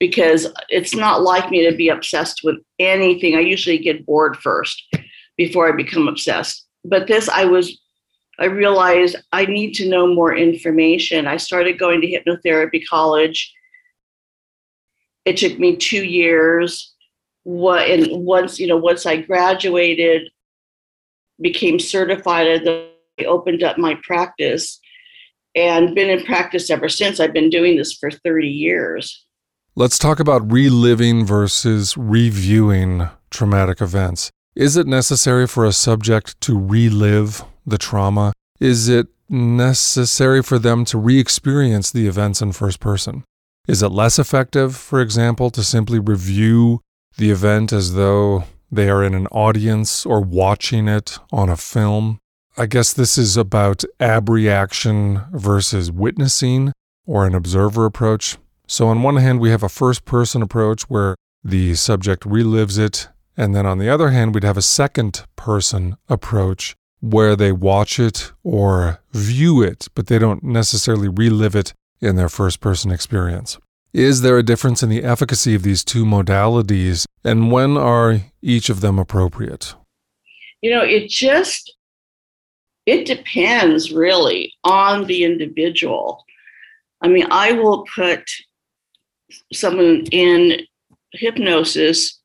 because 0.00 0.48
it's 0.68 0.96
not 0.96 1.22
like 1.22 1.48
me 1.52 1.64
to 1.64 1.76
be 1.76 1.90
obsessed 1.90 2.40
with 2.42 2.56
anything. 2.80 3.36
I 3.36 3.40
usually 3.40 3.78
get 3.78 4.04
bored 4.04 4.36
first 4.38 4.82
before 5.36 5.68
I 5.68 5.76
become 5.76 6.08
obsessed. 6.08 6.66
But 6.84 7.06
this, 7.06 7.28
I 7.28 7.44
was, 7.44 7.80
I 8.40 8.46
realized 8.46 9.14
I 9.30 9.46
need 9.46 9.72
to 9.74 9.88
know 9.88 10.12
more 10.12 10.36
information. 10.36 11.28
I 11.28 11.36
started 11.36 11.78
going 11.78 12.00
to 12.00 12.08
hypnotherapy 12.08 12.82
college. 12.90 13.54
It 15.24 15.36
took 15.36 15.56
me 15.60 15.76
two 15.76 16.04
years. 16.04 16.94
What 17.44 17.88
and 17.88 18.24
once 18.24 18.58
you 18.58 18.66
know, 18.66 18.76
once 18.76 19.06
I 19.06 19.18
graduated, 19.18 20.30
became 21.40 21.78
certified, 21.78 22.66
I 22.66 23.24
opened 23.24 23.62
up 23.62 23.78
my 23.78 23.98
practice 24.02 24.80
and 25.54 25.94
been 25.94 26.10
in 26.10 26.24
practice 26.24 26.70
ever 26.70 26.88
since. 26.88 27.20
I've 27.20 27.32
been 27.32 27.50
doing 27.50 27.76
this 27.76 27.92
for 27.92 28.10
30 28.10 28.48
years. 28.48 29.24
Let's 29.76 29.98
talk 29.98 30.20
about 30.20 30.52
reliving 30.52 31.26
versus 31.26 31.96
reviewing 31.96 33.08
traumatic 33.30 33.80
events. 33.80 34.30
Is 34.54 34.76
it 34.76 34.86
necessary 34.86 35.48
for 35.48 35.64
a 35.64 35.72
subject 35.72 36.40
to 36.42 36.56
relive 36.56 37.44
the 37.66 37.78
trauma? 37.78 38.32
Is 38.60 38.88
it 38.88 39.08
necessary 39.28 40.42
for 40.42 40.58
them 40.60 40.84
to 40.84 40.98
re 40.98 41.18
experience 41.18 41.90
the 41.90 42.06
events 42.06 42.40
in 42.40 42.52
first 42.52 42.78
person? 42.78 43.24
Is 43.66 43.82
it 43.82 43.88
less 43.88 44.18
effective, 44.18 44.76
for 44.76 45.00
example, 45.00 45.50
to 45.50 45.64
simply 45.64 45.98
review 45.98 46.80
the 47.16 47.30
event 47.30 47.72
as 47.72 47.94
though 47.94 48.44
they 48.70 48.88
are 48.88 49.02
in 49.04 49.14
an 49.14 49.26
audience 49.28 50.04
or 50.04 50.20
watching 50.20 50.88
it 50.88 51.18
on 51.32 51.48
a 51.48 51.56
film? 51.56 52.18
I 52.56 52.66
guess 52.66 52.92
this 52.92 53.18
is 53.18 53.36
about 53.36 53.84
abreaction 53.98 55.22
versus 55.32 55.90
witnessing 55.90 56.72
or 57.06 57.26
an 57.26 57.34
observer 57.34 57.84
approach. 57.84 58.36
So, 58.66 58.88
on 58.88 59.02
one 59.02 59.16
hand, 59.16 59.40
we 59.40 59.50
have 59.50 59.62
a 59.62 59.68
first 59.68 60.04
person 60.04 60.40
approach 60.40 60.84
where 60.84 61.16
the 61.42 61.74
subject 61.74 62.24
relives 62.24 62.78
it 62.78 63.08
and 63.36 63.54
then 63.54 63.66
on 63.66 63.78
the 63.78 63.88
other 63.88 64.10
hand, 64.10 64.34
we'd 64.34 64.44
have 64.44 64.56
a 64.56 64.62
second 64.62 65.24
person 65.36 65.96
approach 66.08 66.74
where 67.00 67.36
they 67.36 67.52
watch 67.52 67.98
it 67.98 68.32
or 68.42 69.00
view 69.12 69.62
it, 69.62 69.88
but 69.94 70.06
they 70.06 70.18
don't 70.18 70.42
necessarily 70.42 71.08
relive 71.08 71.54
it 71.54 71.74
in 72.00 72.16
their 72.16 72.28
first 72.28 72.60
person 72.60 72.90
experience. 72.90 73.58
Is 73.94 74.22
there 74.22 74.36
a 74.36 74.42
difference 74.42 74.82
in 74.82 74.88
the 74.88 75.04
efficacy 75.04 75.54
of 75.54 75.62
these 75.62 75.84
two 75.84 76.04
modalities, 76.04 77.06
and 77.24 77.50
when 77.50 77.76
are 77.76 78.18
each 78.42 78.68
of 78.68 78.80
them 78.80 78.98
appropriate? 78.98 79.74
You 80.60 80.70
know, 80.70 80.82
it 80.82 81.08
just 81.08 81.74
it 82.86 83.06
depends 83.06 83.92
really 83.92 84.52
on 84.64 85.06
the 85.06 85.24
individual. 85.24 86.24
I 87.00 87.08
mean, 87.08 87.26
I 87.30 87.52
will 87.52 87.86
put 87.94 88.28
someone 89.52 90.04
in 90.10 90.66
hypnosis 91.12 92.20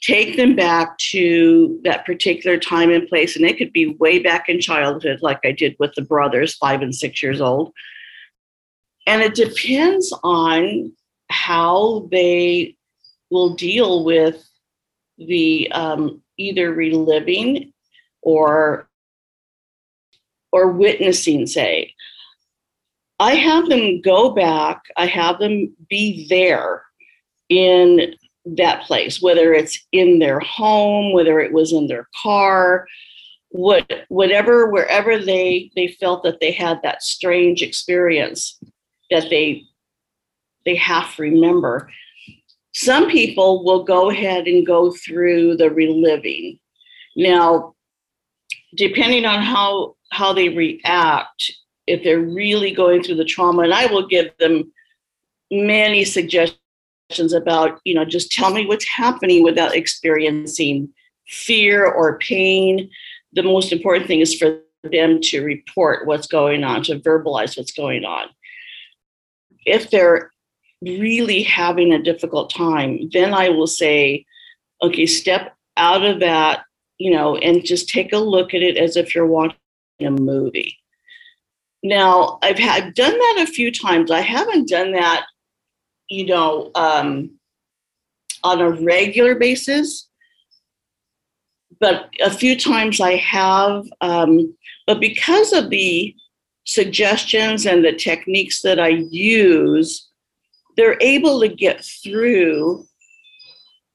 take 0.00 0.36
them 0.36 0.54
back 0.54 0.96
to 0.98 1.80
that 1.84 2.06
particular 2.06 2.56
time 2.56 2.90
and 2.90 3.08
place. 3.08 3.36
And 3.36 3.44
it 3.44 3.58
could 3.58 3.72
be 3.72 3.96
way 3.98 4.18
back 4.18 4.48
in 4.48 4.60
childhood, 4.60 5.20
like 5.22 5.40
I 5.44 5.52
did 5.52 5.76
with 5.78 5.92
the 5.94 6.02
brothers, 6.02 6.54
five 6.54 6.82
and 6.82 6.94
six 6.94 7.22
years 7.22 7.40
old. 7.40 7.72
And 9.06 9.22
it 9.22 9.34
depends 9.34 10.12
on 10.22 10.92
how 11.30 12.08
they 12.10 12.76
will 13.30 13.54
deal 13.54 14.04
with 14.04 14.48
the 15.18 15.70
um, 15.72 16.22
either 16.36 16.72
reliving 16.72 17.72
or 18.22 18.88
or 20.52 20.72
witnessing 20.72 21.46
say. 21.46 21.94
I 23.20 23.34
have 23.34 23.68
them 23.68 24.00
go 24.00 24.30
back 24.30 24.82
i 24.96 25.04
have 25.04 25.38
them 25.40 25.74
be 25.88 26.26
there 26.28 26.84
in 27.48 28.14
that 28.56 28.82
place, 28.82 29.20
whether 29.20 29.52
it's 29.52 29.78
in 29.92 30.18
their 30.18 30.40
home, 30.40 31.12
whether 31.12 31.40
it 31.40 31.52
was 31.52 31.72
in 31.72 31.86
their 31.86 32.08
car, 32.22 32.86
what 33.50 34.04
whatever, 34.08 34.68
wherever 34.68 35.18
they 35.18 35.70
they 35.74 35.88
felt 35.88 36.22
that 36.22 36.40
they 36.40 36.52
had 36.52 36.80
that 36.82 37.02
strange 37.02 37.62
experience 37.62 38.58
that 39.10 39.30
they 39.30 39.64
they 40.68 40.76
have 40.76 41.14
to 41.16 41.22
remember. 41.22 41.90
Some 42.74 43.08
people 43.10 43.64
will 43.64 43.82
go 43.82 44.10
ahead 44.10 44.46
and 44.46 44.66
go 44.66 44.92
through 44.92 45.56
the 45.56 45.70
reliving. 45.70 46.58
Now, 47.16 47.74
depending 48.76 49.24
on 49.24 49.42
how 49.42 49.96
how 50.10 50.32
they 50.32 50.50
react, 50.50 51.52
if 51.86 52.04
they're 52.04 52.20
really 52.20 52.72
going 52.72 53.02
through 53.02 53.16
the 53.16 53.24
trauma, 53.24 53.62
and 53.62 53.74
I 53.74 53.86
will 53.86 54.06
give 54.06 54.30
them 54.38 54.72
many 55.50 56.04
suggestions 56.04 57.32
about, 57.32 57.80
you 57.84 57.94
know, 57.94 58.04
just 58.04 58.30
tell 58.30 58.52
me 58.52 58.66
what's 58.66 58.88
happening 58.88 59.42
without 59.42 59.74
experiencing 59.74 60.90
fear 61.26 61.86
or 61.86 62.18
pain. 62.18 62.90
The 63.32 63.42
most 63.42 63.72
important 63.72 64.06
thing 64.06 64.20
is 64.20 64.34
for 64.34 64.60
them 64.84 65.20
to 65.22 65.42
report 65.42 66.06
what's 66.06 66.26
going 66.26 66.62
on, 66.64 66.82
to 66.84 67.00
verbalize 67.00 67.56
what's 67.56 67.72
going 67.72 68.04
on. 68.04 68.28
If 69.66 69.90
they're 69.90 70.30
really 70.82 71.42
having 71.42 71.92
a 71.92 72.02
difficult 72.02 72.50
time, 72.50 73.08
then 73.12 73.34
I 73.34 73.48
will 73.48 73.66
say, 73.66 74.24
okay, 74.82 75.06
step 75.06 75.54
out 75.76 76.04
of 76.04 76.20
that, 76.20 76.64
you 76.98 77.10
know, 77.10 77.36
and 77.36 77.64
just 77.64 77.88
take 77.88 78.12
a 78.12 78.18
look 78.18 78.54
at 78.54 78.62
it 78.62 78.76
as 78.76 78.96
if 78.96 79.14
you're 79.14 79.26
watching 79.26 79.56
a 80.00 80.10
movie. 80.10 80.78
Now, 81.82 82.38
I've 82.42 82.58
had 82.58 82.94
done 82.94 83.16
that 83.16 83.46
a 83.48 83.52
few 83.52 83.72
times. 83.72 84.10
I 84.10 84.20
haven't 84.20 84.68
done 84.68 84.92
that 84.92 85.26
you 86.08 86.26
know, 86.26 86.70
um, 86.74 87.30
on 88.42 88.60
a 88.60 88.70
regular 88.70 89.34
basis. 89.34 90.08
But 91.80 92.10
a 92.24 92.30
few 92.30 92.58
times 92.58 93.00
I 93.00 93.16
have, 93.16 93.84
um, 94.00 94.56
but 94.86 95.00
because 95.00 95.52
of 95.52 95.70
the 95.70 96.14
suggestions 96.64 97.66
and 97.66 97.84
the 97.84 97.92
techniques 97.92 98.62
that 98.62 98.80
I 98.80 98.88
use, 99.10 100.07
they're 100.78 100.96
able 101.02 101.40
to 101.40 101.48
get 101.48 101.84
through. 101.84 102.86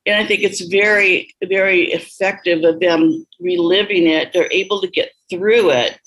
And 0.05 0.15
I 0.17 0.27
think 0.27 0.43
it's 0.43 0.61
very, 0.65 1.33
very 1.43 1.93
effective 1.93 2.63
of 2.63 2.79
them 2.79 3.25
reliving 3.39 4.05
it. 4.05 4.33
They're 4.33 4.51
able 4.51 4.81
to 4.81 4.87
get 4.87 5.09
through 5.31 5.71
it 5.71 5.97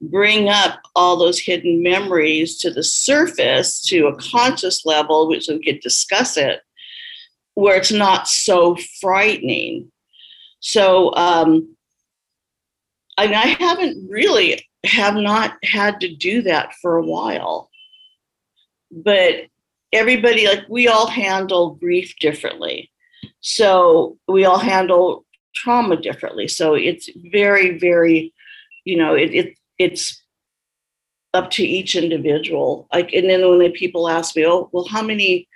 bring 0.00 0.48
up 0.48 0.80
all 0.94 1.16
those 1.16 1.40
hidden 1.40 1.82
memories 1.82 2.58
to 2.58 2.70
the 2.70 2.82
surface 2.82 3.80
to 3.80 4.06
a 4.06 4.16
conscious 4.16 4.84
level, 4.84 5.28
which 5.28 5.48
we 5.48 5.62
could 5.62 5.80
discuss 5.80 6.36
it, 6.36 6.60
where 7.54 7.76
it's 7.76 7.92
not 7.92 8.28
so 8.28 8.76
frightening. 9.00 9.90
So, 10.60 11.14
um, 11.14 11.76
and 13.18 13.34
I 13.34 13.46
haven't 13.58 14.08
really 14.10 14.66
have 14.84 15.14
not 15.14 15.54
had 15.62 16.00
to 16.00 16.14
do 16.14 16.42
that 16.42 16.74
for 16.82 16.96
a 16.96 17.04
while. 17.04 17.70
But 18.90 19.46
everybody, 19.92 20.46
like 20.46 20.64
we 20.68 20.88
all 20.88 21.06
handle 21.06 21.74
grief 21.74 22.14
differently. 22.20 22.90
So 23.40 24.18
we 24.28 24.44
all 24.44 24.58
handle 24.58 25.24
trauma 25.54 25.96
differently. 25.96 26.48
So 26.48 26.74
it's 26.74 27.08
very, 27.32 27.78
very, 27.78 28.32
you 28.84 28.96
know, 28.96 29.14
it, 29.14 29.34
it 29.34 29.58
it's 29.78 30.22
up 31.34 31.50
to 31.52 31.64
each 31.64 31.96
individual. 31.96 32.88
Like, 32.92 33.12
and 33.12 33.28
then 33.28 33.48
when 33.48 33.58
the 33.58 33.70
people 33.70 34.08
ask 34.08 34.36
me, 34.36 34.46
"Oh, 34.46 34.68
well, 34.72 34.86
how 34.86 35.02
many 35.02 35.48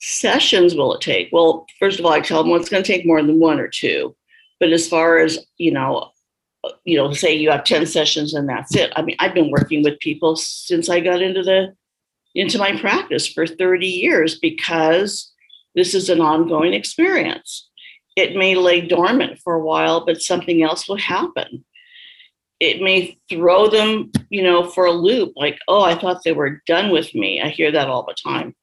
sessions 0.00 0.74
will 0.74 0.94
it 0.94 1.00
take?" 1.00 1.30
Well, 1.32 1.66
first 1.78 1.98
of 1.98 2.06
all, 2.06 2.12
I 2.12 2.20
tell 2.20 2.42
them, 2.42 2.50
"Well, 2.50 2.60
it's 2.60 2.68
going 2.68 2.82
to 2.82 2.92
take 2.92 3.06
more 3.06 3.22
than 3.22 3.40
one 3.40 3.60
or 3.60 3.68
two. 3.68 4.14
But 4.60 4.72
as 4.72 4.88
far 4.88 5.18
as 5.18 5.38
you 5.58 5.72
know, 5.72 6.10
you 6.84 6.96
know, 6.96 7.12
say 7.12 7.34
you 7.34 7.50
have 7.50 7.64
ten 7.64 7.86
sessions 7.86 8.34
and 8.34 8.48
that's 8.48 8.76
it. 8.76 8.92
I 8.96 9.02
mean, 9.02 9.16
I've 9.18 9.34
been 9.34 9.50
working 9.50 9.82
with 9.82 9.98
people 10.00 10.36
since 10.36 10.88
I 10.88 11.00
got 11.00 11.22
into 11.22 11.42
the 11.42 11.74
into 12.34 12.58
my 12.58 12.78
practice 12.80 13.26
for 13.26 13.46
30 13.46 13.86
years 13.86 14.38
because 14.38 15.32
this 15.74 15.94
is 15.94 16.08
an 16.08 16.20
ongoing 16.20 16.74
experience. 16.74 17.68
It 18.16 18.36
may 18.36 18.54
lay 18.54 18.80
dormant 18.82 19.38
for 19.38 19.54
a 19.54 19.64
while, 19.64 20.04
but 20.04 20.20
something 20.20 20.62
else 20.62 20.88
will 20.88 20.96
happen. 20.96 21.64
It 22.60 22.80
may 22.80 23.18
throw 23.28 23.68
them, 23.68 24.12
you 24.30 24.42
know, 24.42 24.68
for 24.68 24.84
a 24.84 24.92
loop, 24.92 25.32
like, 25.34 25.58
oh, 25.66 25.82
I 25.82 25.94
thought 25.94 26.22
they 26.24 26.32
were 26.32 26.62
done 26.66 26.90
with 26.90 27.14
me. 27.14 27.40
I 27.40 27.48
hear 27.48 27.72
that 27.72 27.88
all 27.88 28.04
the 28.04 28.14
time. 28.14 28.54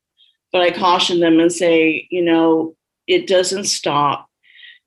But 0.52 0.62
I 0.62 0.72
caution 0.72 1.20
them 1.20 1.40
and 1.40 1.52
say, 1.52 2.08
you 2.10 2.24
know, 2.24 2.76
it 3.08 3.28
doesn't 3.28 3.66
stop. 3.66 4.28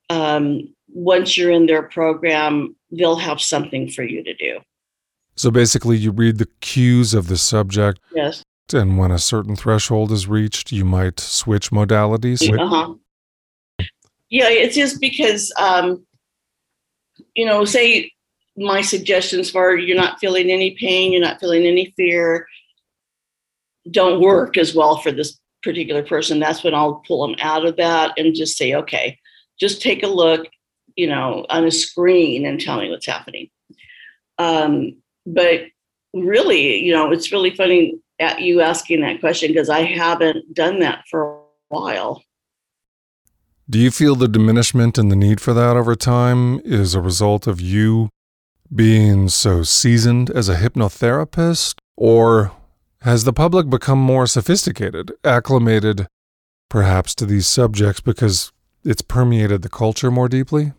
Um, 0.09 0.73
once 0.89 1.37
you're 1.37 1.51
in 1.51 1.67
their 1.67 1.83
program, 1.83 2.75
they'll 2.91 3.17
have 3.17 3.41
something 3.41 3.89
for 3.89 4.03
you 4.03 4.23
to 4.23 4.33
do. 4.33 4.59
So 5.35 5.51
basically, 5.51 5.97
you 5.97 6.11
read 6.11 6.37
the 6.37 6.47
cues 6.61 7.13
of 7.13 7.27
the 7.27 7.37
subject. 7.37 7.99
Yes. 8.15 8.42
And 8.71 8.97
when 8.97 9.11
a 9.11 9.19
certain 9.19 9.55
threshold 9.55 10.11
is 10.11 10.27
reached, 10.27 10.71
you 10.71 10.85
might 10.85 11.19
switch 11.19 11.69
modalities. 11.71 12.41
Uh-huh. 12.49 12.95
Yeah, 14.29 14.49
it's 14.49 14.75
just 14.75 14.99
because, 14.99 15.51
um, 15.57 16.05
you 17.35 17.45
know, 17.45 17.65
say 17.65 18.11
my 18.57 18.81
suggestions 18.81 19.51
for 19.51 19.75
you're 19.75 19.97
not 19.97 20.19
feeling 20.19 20.49
any 20.49 20.71
pain, 20.71 21.11
you're 21.11 21.21
not 21.21 21.39
feeling 21.39 21.65
any 21.65 21.93
fear, 21.95 22.47
don't 23.91 24.21
work 24.21 24.57
as 24.57 24.73
well 24.73 24.97
for 24.97 25.11
this 25.11 25.39
particular 25.61 26.03
person. 26.03 26.39
That's 26.39 26.63
when 26.63 26.73
I'll 26.73 27.03
pull 27.07 27.27
them 27.27 27.35
out 27.39 27.65
of 27.65 27.75
that 27.77 28.13
and 28.17 28.33
just 28.33 28.57
say, 28.57 28.73
okay, 28.73 29.19
just 29.59 29.81
take 29.81 30.03
a 30.03 30.07
look, 30.07 30.47
you 30.95 31.07
know, 31.07 31.45
on 31.49 31.65
a 31.65 31.71
screen 31.71 32.45
and 32.45 32.59
tell 32.59 32.79
me 32.79 32.89
what's 32.89 33.05
happening. 33.05 33.49
Um, 34.39 34.97
but 35.25 35.65
really, 36.13 36.77
you 36.77 36.93
know, 36.93 37.11
it's 37.11 37.31
really 37.31 37.55
funny 37.55 37.99
at 38.19 38.41
you 38.41 38.61
asking 38.61 39.01
that 39.01 39.19
question 39.19 39.49
because 39.49 39.69
I 39.69 39.81
haven't 39.81 40.53
done 40.53 40.79
that 40.79 41.03
for 41.09 41.37
a 41.37 41.41
while. 41.69 42.23
Do 43.69 43.79
you 43.79 43.91
feel 43.91 44.15
the 44.15 44.27
diminishment 44.27 44.97
in 44.97 45.09
the 45.09 45.15
need 45.15 45.39
for 45.39 45.53
that 45.53 45.77
over 45.77 45.95
time 45.95 46.59
is 46.65 46.93
a 46.93 47.01
result 47.01 47.47
of 47.47 47.61
you 47.61 48.09
being 48.73 49.29
so 49.29 49.63
seasoned 49.63 50.29
as 50.29 50.49
a 50.49 50.57
hypnotherapist? 50.57 51.75
Or 51.95 52.51
has 53.01 53.23
the 53.23 53.33
public 53.33 53.69
become 53.69 53.99
more 53.99 54.27
sophisticated, 54.27 55.13
acclimated 55.23 56.07
perhaps 56.69 57.15
to 57.15 57.25
these 57.25 57.47
subjects 57.47 58.01
because 58.01 58.51
it's 58.83 59.01
permeated 59.01 59.61
the 59.61 59.69
culture 59.69 60.11
more 60.11 60.27
deeply? 60.27 60.73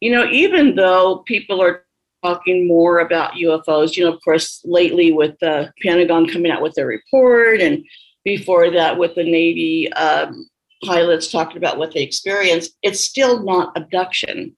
You 0.00 0.12
know, 0.12 0.26
even 0.30 0.74
though 0.74 1.24
people 1.26 1.62
are 1.62 1.85
talking 2.22 2.66
more 2.66 3.00
about 3.00 3.34
UFOs. 3.34 3.96
You 3.96 4.04
know, 4.04 4.12
of 4.12 4.20
course, 4.22 4.60
lately 4.64 5.12
with 5.12 5.38
the 5.40 5.72
Pentagon 5.82 6.28
coming 6.28 6.50
out 6.50 6.62
with 6.62 6.74
their 6.74 6.86
report, 6.86 7.60
and 7.60 7.84
before 8.24 8.70
that 8.70 8.98
with 8.98 9.14
the 9.14 9.24
Navy 9.24 9.92
um, 9.92 10.48
pilots 10.84 11.30
talking 11.30 11.56
about 11.56 11.78
what 11.78 11.94
they 11.94 12.02
experienced, 12.02 12.76
it's 12.82 13.00
still 13.00 13.42
not 13.44 13.76
abduction. 13.76 14.56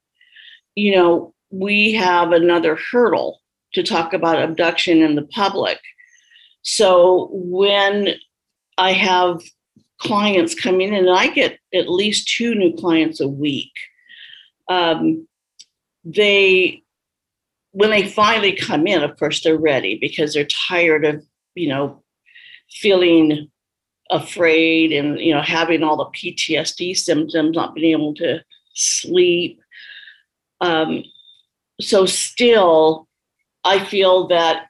You 0.75 0.95
know, 0.95 1.33
we 1.51 1.93
have 1.93 2.31
another 2.31 2.77
hurdle 2.91 3.39
to 3.73 3.83
talk 3.83 4.13
about 4.13 4.41
abduction 4.41 5.01
in 5.01 5.15
the 5.15 5.27
public. 5.27 5.79
So 6.61 7.29
when 7.31 8.15
I 8.77 8.93
have 8.93 9.41
clients 9.99 10.55
coming 10.55 10.93
in, 10.93 11.05
and 11.05 11.09
I 11.09 11.27
get 11.27 11.59
at 11.73 11.89
least 11.89 12.33
two 12.35 12.55
new 12.55 12.75
clients 12.75 13.19
a 13.19 13.27
week. 13.27 13.71
Um, 14.69 15.27
they 16.05 16.81
when 17.79 17.91
they 17.91 18.09
finally 18.09 18.51
come 18.51 18.85
in, 18.87 19.03
of 19.03 19.17
course, 19.17 19.41
they're 19.41 19.57
ready 19.57 19.97
because 20.01 20.33
they're 20.33 20.45
tired 20.67 21.05
of, 21.05 21.25
you 21.55 21.69
know, 21.69 22.03
feeling 22.69 23.49
afraid 24.11 24.91
and, 24.91 25.17
you 25.17 25.33
know, 25.33 25.41
having 25.41 25.81
all 25.81 25.95
the 25.95 26.07
PTSD 26.07 26.97
symptoms, 26.97 27.55
not 27.55 27.75
being 27.75 27.93
able 27.93 28.13
to 28.15 28.43
sleep. 28.73 29.61
Um, 30.59 31.05
so, 31.79 32.05
still, 32.05 33.07
I 33.63 33.79
feel 33.85 34.27
that 34.27 34.65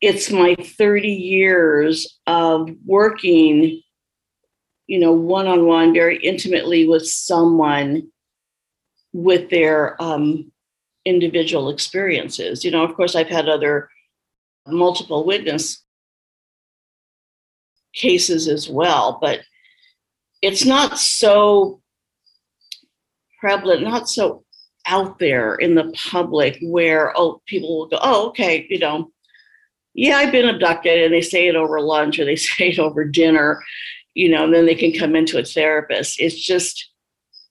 it's 0.00 0.28
my 0.28 0.56
30 0.56 1.08
years 1.08 2.18
of 2.26 2.68
working, 2.84 3.80
you 4.88 4.98
know, 4.98 5.12
one 5.12 5.46
on 5.46 5.64
one, 5.64 5.94
very 5.94 6.18
intimately 6.24 6.88
with 6.88 7.06
someone 7.06 8.10
with 9.12 9.48
their 9.48 10.02
um, 10.02 10.50
individual 11.06 11.70
experiences. 11.70 12.64
You 12.64 12.72
know, 12.72 12.84
of 12.84 12.94
course, 12.94 13.14
I've 13.14 13.28
had 13.28 13.48
other 13.48 13.88
multiple 14.66 15.24
witness 15.24 15.82
cases 17.94 18.48
as 18.48 18.68
well, 18.68 19.18
but 19.22 19.40
it's 20.42 20.66
not 20.66 20.98
so 20.98 21.80
prevalent, 23.40 23.82
not 23.82 24.08
so 24.08 24.44
out 24.86 25.18
there 25.18 25.54
in 25.54 25.74
the 25.74 25.92
public 26.10 26.58
where 26.62 27.12
oh 27.16 27.40
people 27.46 27.78
will 27.78 27.86
go, 27.86 27.98
oh, 28.02 28.28
okay, 28.28 28.66
you 28.68 28.78
know, 28.78 29.10
yeah, 29.94 30.16
I've 30.18 30.32
been 30.32 30.48
abducted, 30.48 31.04
and 31.04 31.14
they 31.14 31.22
say 31.22 31.48
it 31.48 31.56
over 31.56 31.80
lunch 31.80 32.18
or 32.18 32.24
they 32.24 32.36
say 32.36 32.70
it 32.70 32.78
over 32.78 33.04
dinner, 33.04 33.62
you 34.14 34.28
know, 34.28 34.44
and 34.44 34.54
then 34.54 34.66
they 34.66 34.74
can 34.74 34.92
come 34.92 35.16
into 35.16 35.38
a 35.38 35.44
therapist. 35.44 36.20
It's 36.20 36.38
just 36.38 36.90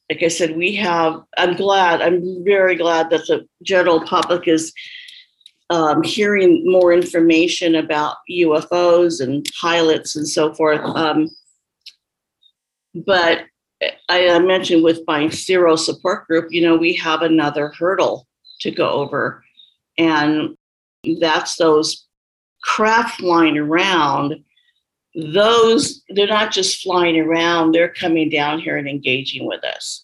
like 0.09 0.21
I 0.21 0.27
said, 0.27 0.55
we 0.55 0.75
have, 0.75 1.23
I'm 1.37 1.55
glad, 1.55 2.01
I'm 2.01 2.43
very 2.43 2.75
glad 2.75 3.09
that 3.09 3.25
the 3.27 3.47
general 3.63 4.01
public 4.01 4.47
is 4.47 4.71
um, 5.71 6.03
hearing 6.03 6.69
more 6.69 6.93
information 6.93 7.75
about 7.75 8.17
UFOs 8.29 9.19
and 9.19 9.45
pilots 9.59 10.15
and 10.15 10.27
so 10.27 10.53
forth. 10.53 10.81
Um, 10.81 11.29
but 12.93 13.45
I 14.07 14.37
mentioned 14.39 14.83
with 14.83 15.01
my 15.07 15.27
zero 15.29 15.75
support 15.75 16.27
group, 16.27 16.51
you 16.51 16.61
know, 16.61 16.77
we 16.77 16.93
have 16.93 17.23
another 17.23 17.73
hurdle 17.77 18.27
to 18.61 18.71
go 18.71 18.89
over. 18.89 19.43
And 19.97 20.55
that's 21.19 21.55
those 21.55 22.05
craft 22.63 23.19
flying 23.19 23.57
around 23.57 24.43
those 25.15 26.03
they're 26.09 26.27
not 26.27 26.51
just 26.51 26.81
flying 26.81 27.17
around 27.19 27.71
they're 27.71 27.93
coming 27.93 28.29
down 28.29 28.59
here 28.59 28.77
and 28.77 28.87
engaging 28.87 29.45
with 29.45 29.63
us. 29.63 30.03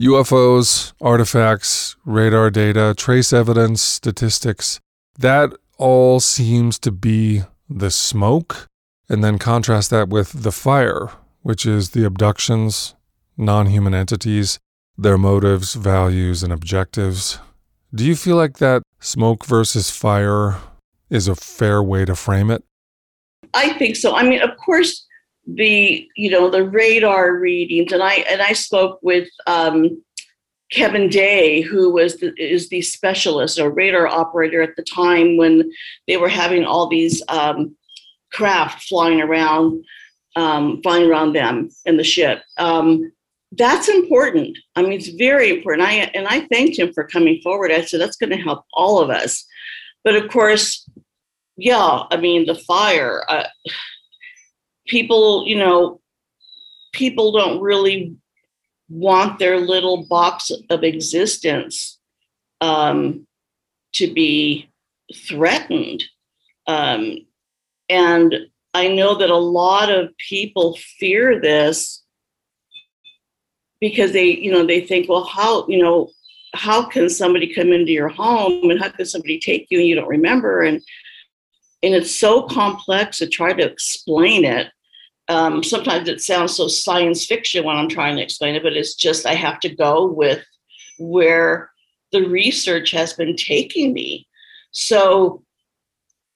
Ufos 0.00 0.92
artifacts 1.00 1.96
radar 2.04 2.50
data 2.50 2.94
trace 2.96 3.32
evidence 3.32 3.80
statistics 3.80 4.80
that 5.18 5.50
all 5.78 6.20
seems 6.20 6.78
to 6.78 6.92
be 6.92 7.42
the 7.68 7.90
smoke 7.90 8.68
and 9.08 9.24
then 9.24 9.38
contrast 9.38 9.90
that 9.90 10.08
with 10.08 10.42
the 10.42 10.52
fire 10.52 11.10
which 11.42 11.64
is 11.64 11.90
the 11.90 12.04
abductions 12.04 12.94
non-human 13.36 13.94
entities 13.94 14.58
their 14.96 15.18
motives 15.18 15.74
values 15.74 16.42
and 16.42 16.52
objectives. 16.52 17.38
Do 17.94 18.04
you 18.04 18.14
feel 18.16 18.36
like 18.36 18.58
that 18.58 18.82
smoke 19.00 19.44
versus 19.44 19.90
fire 19.90 20.60
is 21.10 21.28
a 21.28 21.34
fair 21.34 21.82
way 21.82 22.04
to 22.04 22.14
frame 22.14 22.50
it 22.50 22.64
I 23.52 23.74
think 23.74 23.96
so. 23.96 24.14
I 24.14 24.22
mean, 24.22 24.40
of 24.40 24.56
course, 24.56 25.06
the 25.46 26.08
you 26.16 26.30
know 26.30 26.50
the 26.50 26.64
radar 26.64 27.34
readings, 27.36 27.92
and 27.92 28.02
I 28.02 28.14
and 28.30 28.40
I 28.40 28.52
spoke 28.52 28.98
with 29.02 29.28
um, 29.46 30.02
Kevin 30.70 31.08
Day, 31.08 31.60
who 31.60 31.90
was 31.90 32.16
the, 32.16 32.32
is 32.36 32.68
the 32.68 32.82
specialist 32.82 33.58
or 33.58 33.70
radar 33.70 34.06
operator 34.06 34.62
at 34.62 34.76
the 34.76 34.82
time 34.82 35.36
when 35.36 35.70
they 36.08 36.16
were 36.16 36.28
having 36.28 36.64
all 36.64 36.88
these 36.88 37.22
um, 37.28 37.76
craft 38.32 38.84
flying 38.88 39.20
around, 39.20 39.84
um, 40.36 40.80
flying 40.82 41.08
around 41.08 41.34
them 41.34 41.68
in 41.84 41.96
the 41.96 42.04
ship. 42.04 42.42
Um, 42.58 43.12
that's 43.52 43.88
important. 43.88 44.58
I 44.74 44.82
mean, 44.82 44.92
it's 44.92 45.08
very 45.08 45.50
important. 45.50 45.86
I 45.86 45.92
and 46.14 46.26
I 46.26 46.40
thanked 46.46 46.78
him 46.78 46.92
for 46.92 47.06
coming 47.06 47.40
forward. 47.42 47.70
I 47.70 47.82
said 47.82 48.00
that's 48.00 48.16
going 48.16 48.30
to 48.30 48.36
help 48.36 48.64
all 48.72 49.00
of 49.00 49.10
us. 49.10 49.46
But 50.02 50.16
of 50.16 50.28
course, 50.28 50.88
yeah, 51.56 52.04
I 52.10 52.16
mean, 52.16 52.46
the 52.46 52.54
fire. 52.54 53.24
Uh, 53.28 53.44
people, 54.86 55.44
you 55.46 55.56
know, 55.56 56.00
people 56.92 57.32
don't 57.32 57.60
really 57.60 58.16
want 58.88 59.38
their 59.38 59.58
little 59.58 60.06
box 60.06 60.50
of 60.70 60.84
existence 60.84 61.98
um, 62.60 63.26
to 63.94 64.12
be 64.12 64.70
threatened. 65.28 66.04
Um, 66.66 67.18
and 67.88 68.34
I 68.72 68.88
know 68.88 69.16
that 69.16 69.30
a 69.30 69.36
lot 69.36 69.90
of 69.90 70.16
people 70.28 70.76
fear 70.98 71.40
this 71.40 72.02
because 73.80 74.12
they, 74.12 74.26
you 74.26 74.50
know, 74.50 74.66
they 74.66 74.80
think, 74.80 75.08
well, 75.08 75.24
how, 75.24 75.66
you 75.68 75.82
know, 75.82 76.10
how 76.54 76.82
can 76.82 77.08
somebody 77.08 77.52
come 77.52 77.72
into 77.72 77.92
your 77.92 78.08
home 78.08 78.70
and 78.70 78.80
how 78.80 78.88
can 78.88 79.04
somebody 79.04 79.38
take 79.38 79.66
you 79.70 79.78
and 79.78 79.86
you 79.86 79.94
don't 79.94 80.08
remember? 80.08 80.62
And 80.62 80.80
and 81.84 81.94
it's 81.94 82.14
so 82.14 82.42
complex 82.42 83.18
to 83.18 83.28
try 83.28 83.52
to 83.52 83.64
explain 83.64 84.44
it. 84.44 84.68
Um, 85.28 85.62
sometimes 85.62 86.08
it 86.08 86.20
sounds 86.20 86.56
so 86.56 86.66
science 86.66 87.26
fiction 87.26 87.64
when 87.64 87.76
I'm 87.76 87.88
trying 87.88 88.16
to 88.16 88.22
explain 88.22 88.54
it, 88.54 88.62
but 88.62 88.76
it's 88.76 88.94
just 88.94 89.26
I 89.26 89.34
have 89.34 89.60
to 89.60 89.74
go 89.74 90.06
with 90.06 90.44
where 90.98 91.70
the 92.12 92.26
research 92.28 92.90
has 92.92 93.12
been 93.12 93.36
taking 93.36 93.92
me. 93.92 94.26
So, 94.70 95.42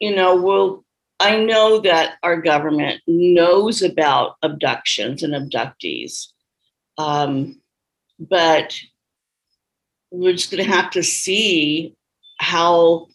you 0.00 0.14
know, 0.14 0.36
we'll 0.36 0.84
I 1.20 1.36
know 1.36 1.80
that 1.80 2.16
our 2.22 2.40
government 2.40 3.00
knows 3.06 3.82
about 3.82 4.36
abductions 4.42 5.22
and 5.22 5.34
abductees, 5.34 6.28
um, 6.96 7.60
but 8.20 8.78
we're 10.10 10.34
just 10.34 10.50
going 10.50 10.64
to 10.64 10.70
have 10.70 10.90
to 10.90 11.02
see 11.02 11.96
how 12.38 13.08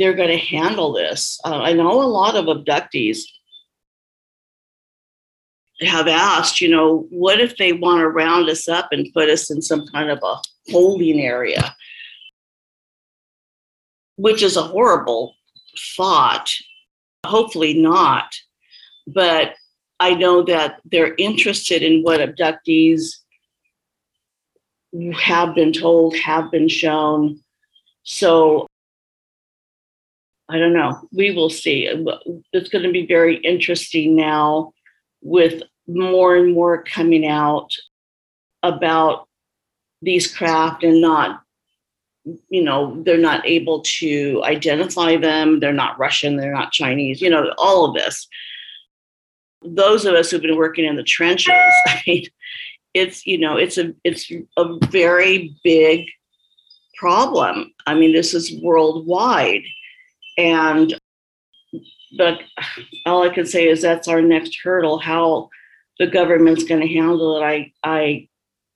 they're 0.00 0.14
going 0.14 0.30
to 0.30 0.44
handle 0.44 0.92
this. 0.92 1.38
Uh, 1.44 1.60
I 1.60 1.74
know 1.74 2.02
a 2.02 2.04
lot 2.04 2.34
of 2.34 2.46
abductees 2.46 3.18
have 5.82 6.08
asked, 6.08 6.60
you 6.60 6.68
know, 6.68 7.06
what 7.10 7.40
if 7.40 7.56
they 7.56 7.74
want 7.74 8.00
to 8.00 8.08
round 8.08 8.48
us 8.48 8.66
up 8.66 8.88
and 8.90 9.12
put 9.14 9.28
us 9.28 9.50
in 9.50 9.62
some 9.62 9.86
kind 9.88 10.10
of 10.10 10.18
a 10.24 10.36
holding 10.70 11.20
area? 11.20 11.76
Which 14.16 14.42
is 14.42 14.56
a 14.56 14.62
horrible 14.62 15.36
thought 15.96 16.50
Hopefully 17.26 17.74
not. 17.74 18.34
But 19.06 19.54
I 19.98 20.14
know 20.14 20.42
that 20.44 20.80
they're 20.84 21.14
interested 21.16 21.82
in 21.82 22.02
what 22.02 22.20
abductees 22.20 23.02
have 25.14 25.54
been 25.54 25.72
told, 25.72 26.16
have 26.16 26.50
been 26.50 26.68
shown. 26.68 27.40
So 28.02 28.66
I 30.50 30.58
don't 30.58 30.72
know. 30.72 31.00
We 31.12 31.32
will 31.32 31.50
see. 31.50 31.88
It's 32.52 32.68
going 32.68 32.84
to 32.84 32.92
be 32.92 33.06
very 33.06 33.36
interesting 33.36 34.16
now 34.16 34.72
with 35.22 35.62
more 35.86 36.36
and 36.36 36.52
more 36.52 36.82
coming 36.82 37.26
out 37.26 37.70
about 38.62 39.28
these 40.02 40.32
craft 40.32 40.82
and 40.82 41.00
not 41.00 41.42
you 42.50 42.62
know 42.62 43.02
they're 43.02 43.16
not 43.16 43.46
able 43.46 43.80
to 43.80 44.42
identify 44.44 45.16
them. 45.16 45.60
They're 45.60 45.72
not 45.72 45.98
russian. 45.98 46.36
They're 46.36 46.52
not 46.52 46.72
chinese. 46.72 47.20
You 47.20 47.30
know 47.30 47.52
all 47.58 47.86
of 47.86 47.94
this. 47.94 48.28
Those 49.62 50.04
of 50.04 50.14
us 50.14 50.30
who've 50.30 50.42
been 50.42 50.56
working 50.56 50.84
in 50.84 50.96
the 50.96 51.02
trenches 51.02 51.48
i 51.86 52.02
mean 52.06 52.26
it's 52.94 53.26
you 53.26 53.38
know 53.38 53.56
it's 53.56 53.78
a 53.78 53.94
it's 54.04 54.30
a 54.56 54.86
very 54.86 55.54
big 55.62 56.06
problem. 56.96 57.72
I 57.86 57.94
mean 57.94 58.12
this 58.12 58.34
is 58.34 58.60
worldwide 58.62 59.62
and 60.36 60.98
but 62.16 62.40
all 63.06 63.22
i 63.22 63.28
can 63.28 63.46
say 63.46 63.68
is 63.68 63.82
that's 63.82 64.08
our 64.08 64.22
next 64.22 64.58
hurdle 64.62 64.98
how 64.98 65.48
the 65.98 66.06
government's 66.06 66.64
going 66.64 66.80
to 66.80 66.88
handle 66.88 67.36
it 67.36 67.42
i 67.42 67.72
i 67.84 68.28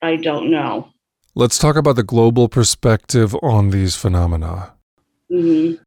i 0.02 0.16
don't 0.16 0.50
know 0.50 0.88
Let's 1.36 1.58
talk 1.58 1.74
about 1.74 1.96
the 1.96 2.04
global 2.04 2.48
perspective 2.48 3.34
on 3.42 3.70
these 3.70 3.96
phenomena. 3.96 4.74
Mm-hmm. 5.28 5.82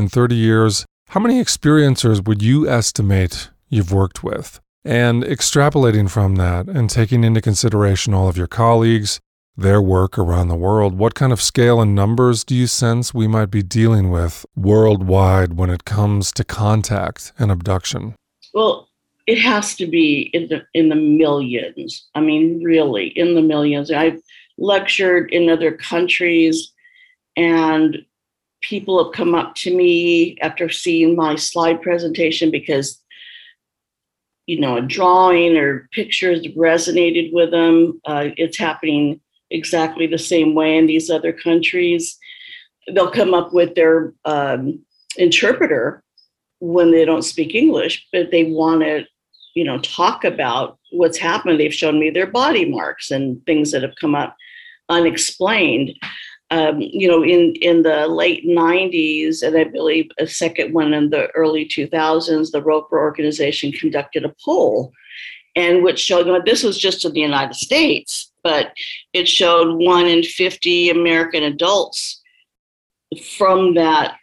In 0.00 0.08
30 0.08 0.36
years, 0.36 0.86
how 1.08 1.18
many 1.18 1.42
experiencers 1.42 2.24
would 2.24 2.40
you 2.40 2.68
estimate 2.68 3.50
you've 3.68 3.92
worked 3.92 4.22
with? 4.22 4.60
And 4.84 5.24
extrapolating 5.24 6.08
from 6.08 6.36
that 6.36 6.68
and 6.68 6.88
taking 6.88 7.24
into 7.24 7.40
consideration 7.40 8.14
all 8.14 8.28
of 8.28 8.36
your 8.36 8.46
colleagues, 8.46 9.18
their 9.56 9.80
work 9.80 10.18
around 10.18 10.48
the 10.48 10.56
world, 10.56 10.98
what 10.98 11.14
kind 11.14 11.32
of 11.32 11.40
scale 11.40 11.80
and 11.80 11.94
numbers 11.94 12.44
do 12.44 12.54
you 12.54 12.66
sense 12.66 13.14
we 13.14 13.26
might 13.26 13.50
be 13.50 13.62
dealing 13.62 14.10
with 14.10 14.44
worldwide 14.54 15.54
when 15.54 15.70
it 15.70 15.84
comes 15.84 16.30
to 16.32 16.44
contact 16.44 17.32
and 17.38 17.50
abduction? 17.50 18.14
Well, 18.52 18.88
it 19.26 19.38
has 19.38 19.74
to 19.76 19.86
be 19.86 20.30
in 20.32 20.48
the 20.48 20.64
in 20.74 20.88
the 20.88 20.94
millions. 20.94 22.06
I 22.14 22.20
mean, 22.20 22.62
really, 22.62 23.06
in 23.08 23.34
the 23.34 23.42
millions. 23.42 23.90
I've 23.90 24.20
lectured 24.58 25.30
in 25.32 25.48
other 25.48 25.72
countries, 25.72 26.72
and 27.36 28.04
people 28.60 29.02
have 29.02 29.12
come 29.12 29.34
up 29.34 29.54
to 29.56 29.74
me 29.74 30.38
after 30.40 30.68
seeing 30.68 31.16
my 31.16 31.34
slide 31.34 31.82
presentation 31.82 32.50
because 32.50 33.02
you 34.46 34.60
know 34.60 34.76
a 34.76 34.82
drawing 34.82 35.56
or 35.56 35.88
pictures 35.92 36.46
resonated 36.56 37.32
with 37.32 37.50
them 37.50 38.00
uh, 38.06 38.28
it's 38.36 38.58
happening 38.58 39.20
exactly 39.50 40.06
the 40.06 40.18
same 40.18 40.54
way 40.54 40.76
in 40.76 40.86
these 40.86 41.10
other 41.10 41.32
countries 41.32 42.18
they'll 42.94 43.10
come 43.10 43.34
up 43.34 43.52
with 43.52 43.74
their 43.74 44.12
um, 44.24 44.80
interpreter 45.16 46.02
when 46.60 46.90
they 46.90 47.04
don't 47.04 47.22
speak 47.22 47.54
english 47.54 48.06
but 48.12 48.30
they 48.30 48.44
want 48.44 48.80
to 48.82 49.04
you 49.54 49.64
know 49.64 49.78
talk 49.78 50.24
about 50.24 50.78
what's 50.92 51.18
happened 51.18 51.58
they've 51.58 51.74
shown 51.74 51.98
me 51.98 52.10
their 52.10 52.26
body 52.26 52.64
marks 52.64 53.10
and 53.10 53.44
things 53.46 53.70
that 53.70 53.82
have 53.82 53.94
come 54.00 54.14
up 54.14 54.36
unexplained. 54.88 55.92
Um, 56.50 56.80
you 56.80 57.08
know, 57.08 57.24
in 57.24 57.54
in 57.56 57.82
the 57.82 58.06
late 58.06 58.46
'90s, 58.46 59.42
and 59.42 59.56
I 59.56 59.64
believe 59.64 60.08
a 60.18 60.28
second 60.28 60.72
one 60.72 60.94
in 60.94 61.10
the 61.10 61.26
early 61.32 61.66
2000s, 61.66 62.52
the 62.52 62.62
Roper 62.62 62.98
organization 63.00 63.72
conducted 63.72 64.24
a 64.24 64.34
poll, 64.44 64.92
and 65.56 65.82
which 65.82 65.98
showed 65.98 66.28
well, 66.28 66.40
this 66.44 66.62
was 66.62 66.78
just 66.78 67.04
in 67.04 67.12
the 67.12 67.20
United 67.20 67.56
States, 67.56 68.32
but 68.46 68.72
it 69.12 69.26
showed 69.26 69.74
one 69.74 70.06
in 70.06 70.22
50 70.22 70.90
American 70.90 71.42
adults 71.42 72.22
from 73.36 73.74
that 73.74 74.18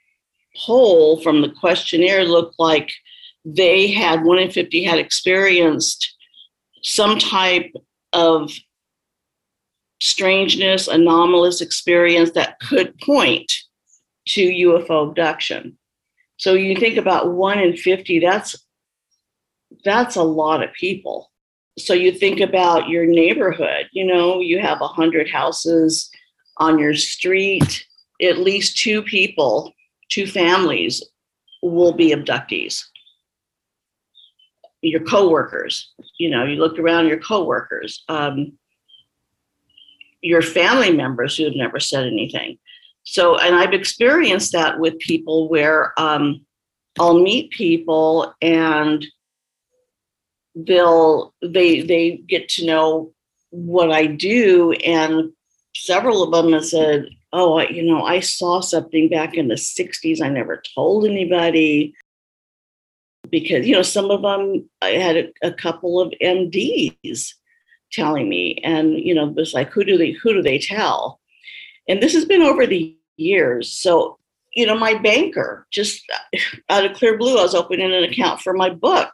poll, 0.56 1.22
from 1.22 1.42
the 1.42 1.50
questionnaire, 1.50 2.24
looked 2.24 2.56
like 2.58 2.90
they 3.44 3.92
had 3.92 4.24
one 4.24 4.40
in 4.40 4.50
50 4.50 4.82
had 4.82 4.98
experienced 4.98 6.16
some 6.84 7.20
type 7.20 7.70
of 8.14 8.50
strangeness, 10.00 10.88
anomalous 10.88 11.60
experience 11.60 12.32
that 12.32 12.62
could 12.62 12.98
point 13.00 13.52
to 14.30 14.42
UFO 14.42 15.10
abduction. 15.10 15.78
So 16.38 16.54
you 16.54 16.78
think 16.78 16.96
about 16.96 17.34
one 17.34 17.60
in 17.60 17.76
50, 17.76 18.20
that's 18.20 18.56
that's 19.84 20.16
a 20.16 20.24
lot 20.24 20.64
of 20.64 20.72
people. 20.72 21.30
So 21.78 21.94
you 21.94 22.12
think 22.12 22.40
about 22.40 22.90
your 22.90 23.06
neighborhood, 23.06 23.88
you 23.92 24.06
know, 24.06 24.40
you 24.40 24.60
have 24.60 24.82
a 24.82 24.88
hundred 24.88 25.30
houses 25.30 26.10
on 26.58 26.78
your 26.78 26.94
street, 26.94 27.86
at 28.22 28.38
least 28.38 28.78
two 28.78 29.02
people, 29.02 29.74
two 30.10 30.28
families 30.28 31.04
will 31.64 31.94
be 31.94 32.14
abductees. 32.14 32.84
Your 34.82 35.02
coworkers, 35.02 35.94
you 36.20 36.30
know, 36.30 36.44
you 36.44 36.58
look 36.58 36.78
around 36.78 37.08
your 37.08 37.20
coworkers. 37.20 38.04
Um, 38.10 38.58
your 40.24 40.42
family 40.42 40.92
members 40.92 41.36
who 41.36 41.44
have 41.44 41.56
never 41.56 41.80
said 41.80 42.08
anything. 42.08 42.58
So, 43.04 43.38
and 43.38 43.56
I've 43.56 43.74
experienced 43.74 44.54
that 44.54 44.80
with 44.80 44.98
people 45.00 45.50
where 45.50 45.94
um, 46.00 46.46
I'll 47.00 47.20
meet 47.20 47.52
people 47.52 48.34
and 48.42 49.06
they'll 50.56 51.34
they 51.42 51.82
they 51.82 52.18
get 52.28 52.50
to 52.50 52.66
know 52.66 53.13
what 53.50 53.92
I 53.92 54.08
do, 54.08 54.72
and 54.74 55.32
several 55.76 56.24
of 56.24 56.32
them 56.32 56.54
have 56.54 56.66
said, 56.66 57.10
"Oh, 57.32 57.60
you 57.62 57.84
know, 57.84 58.04
I 58.04 58.20
saw 58.20 58.62
something 58.62 59.10
back 59.10 59.36
in 59.36 59.48
the 59.48 59.56
'60s. 59.56 60.22
I 60.22 60.30
never 60.30 60.62
told 60.76 61.06
anybody." 61.06 61.94
Because 63.30 63.66
you 63.66 63.74
know, 63.74 63.82
some 63.82 64.12
of 64.12 64.22
them 64.22 64.70
I 64.82 64.89
had 64.89 65.18
a, 65.18 65.32
a 65.44 65.52
couple 65.52 66.00
of 66.00 66.13
MDs 66.22 67.34
telling 67.94 68.28
me 68.28 68.60
and 68.63 69.00
you 69.00 69.13
know 69.13 69.30
it 69.30 69.36
was 69.36 69.54
like 69.54 69.70
who 69.72 69.84
do 69.84 69.98
they 69.98 70.12
who 70.12 70.34
do 70.34 70.42
they 70.42 70.58
tell 70.58 71.20
and 71.88 72.02
this 72.02 72.13
has 72.13 72.26
been 72.26 72.42
over 72.42 72.66
the 72.66 72.98
years 73.18 73.72
so 73.72 74.18
you 74.56 74.66
know 74.66 74.78
my 74.78 74.96
banker 74.96 75.68
just 75.72 76.04
out 76.70 76.84
of 76.84 76.98
clear 76.98 77.18
blue 77.18 77.38
i 77.38 77.44
was 77.44 77.56
opening 77.56 77.94
an 77.94 78.04
account 78.04 78.42
for 78.42 78.54
my 78.54 78.70
book 78.70 79.12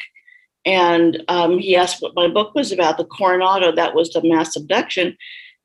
and 0.66 1.24
um, 1.28 1.58
he 1.58 1.76
asked 1.76 2.02
what 2.02 2.16
my 2.16 2.28
book 2.28 2.54
was 2.54 2.72
about 2.72 2.98
the 2.98 3.06
coronado 3.06 3.72
that 3.72 3.96
was 3.96 4.10
the 4.12 4.24
mass 4.24 4.56
abduction 4.56 5.16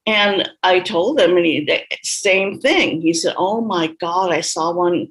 and 0.06 0.50
i 0.62 0.80
told 0.80 1.18
him 1.18 1.36
and 1.36 1.46
he 1.46 1.84
same 2.02 2.60
thing 2.60 3.00
he 3.00 3.12
said 3.12 3.34
oh 3.36 3.60
my 3.60 3.88
god 4.00 4.32
i 4.32 4.40
saw 4.40 4.72
one 4.72 5.08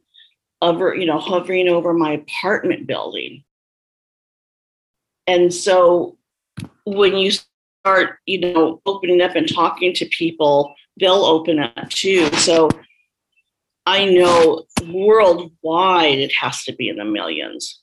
over 0.62 0.96
you 0.96 1.06
know 1.06 1.20
hovering 1.20 1.68
over 1.68 1.94
my 1.94 2.12
apartment 2.12 2.88
building 2.88 3.44
and 5.28 5.54
so 5.54 6.18
when 6.86 7.16
you 7.16 7.32
start, 7.32 8.20
you 8.26 8.40
know, 8.40 8.82
opening 8.86 9.22
up 9.22 9.36
and 9.36 9.52
talking 9.52 9.94
to 9.94 10.06
people, 10.06 10.76
they'll 11.00 11.26
open 11.26 11.60
up 11.60 11.90
too. 11.90 12.28
So 12.34 12.70
I 13.86 14.06
know 14.06 14.64
worldwide 14.88 16.20
it 16.20 16.34
has 16.40 16.64
to 16.64 16.74
be 16.74 16.90
in 16.90 16.98
the 16.98 17.06
millions. 17.06 17.82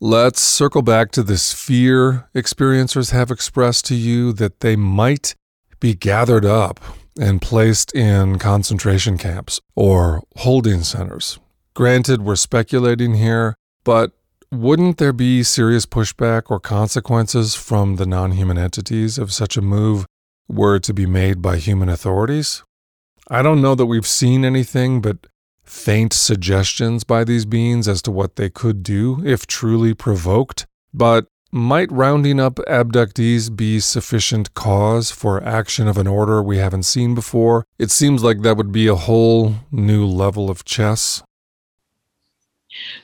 Let's 0.00 0.40
circle 0.40 0.82
back 0.82 1.12
to 1.12 1.22
this 1.22 1.52
fear 1.52 2.28
experiencers 2.34 3.12
have 3.12 3.30
expressed 3.30 3.86
to 3.86 3.94
you 3.94 4.32
that 4.34 4.60
they 4.60 4.76
might 4.76 5.34
be 5.80 5.94
gathered 5.94 6.44
up 6.44 6.80
and 7.18 7.40
placed 7.40 7.94
in 7.94 8.38
concentration 8.38 9.16
camps 9.18 9.60
or 9.76 10.22
holding 10.36 10.82
centers. 10.82 11.38
Granted, 11.74 12.22
we're 12.22 12.36
speculating 12.36 13.14
here, 13.14 13.54
but 13.84 14.12
wouldn't 14.50 14.98
there 14.98 15.12
be 15.12 15.42
serious 15.42 15.86
pushback 15.86 16.50
or 16.50 16.60
consequences 16.60 17.54
from 17.54 17.96
the 17.96 18.06
non 18.06 18.32
human 18.32 18.58
entities 18.58 19.18
if 19.18 19.32
such 19.32 19.56
a 19.56 19.62
move 19.62 20.06
were 20.48 20.78
to 20.80 20.92
be 20.92 21.06
made 21.06 21.40
by 21.40 21.56
human 21.56 21.88
authorities? 21.88 22.62
I 23.28 23.42
don't 23.42 23.62
know 23.62 23.74
that 23.74 23.86
we've 23.86 24.06
seen 24.06 24.44
anything 24.44 25.00
but 25.00 25.26
faint 25.64 26.12
suggestions 26.12 27.04
by 27.04 27.24
these 27.24 27.44
beings 27.44 27.88
as 27.88 28.02
to 28.02 28.10
what 28.10 28.36
they 28.36 28.50
could 28.50 28.82
do 28.82 29.22
if 29.24 29.46
truly 29.46 29.94
provoked, 29.94 30.66
but 30.92 31.26
might 31.50 31.90
rounding 31.92 32.40
up 32.40 32.56
abductees 32.66 33.54
be 33.54 33.78
sufficient 33.78 34.54
cause 34.54 35.12
for 35.12 35.42
action 35.44 35.86
of 35.86 35.96
an 35.96 36.06
order 36.06 36.42
we 36.42 36.58
haven't 36.58 36.82
seen 36.82 37.14
before? 37.14 37.64
It 37.78 37.92
seems 37.92 38.24
like 38.24 38.42
that 38.42 38.56
would 38.56 38.72
be 38.72 38.88
a 38.88 38.96
whole 38.96 39.54
new 39.70 40.04
level 40.04 40.50
of 40.50 40.64
chess. 40.64 41.22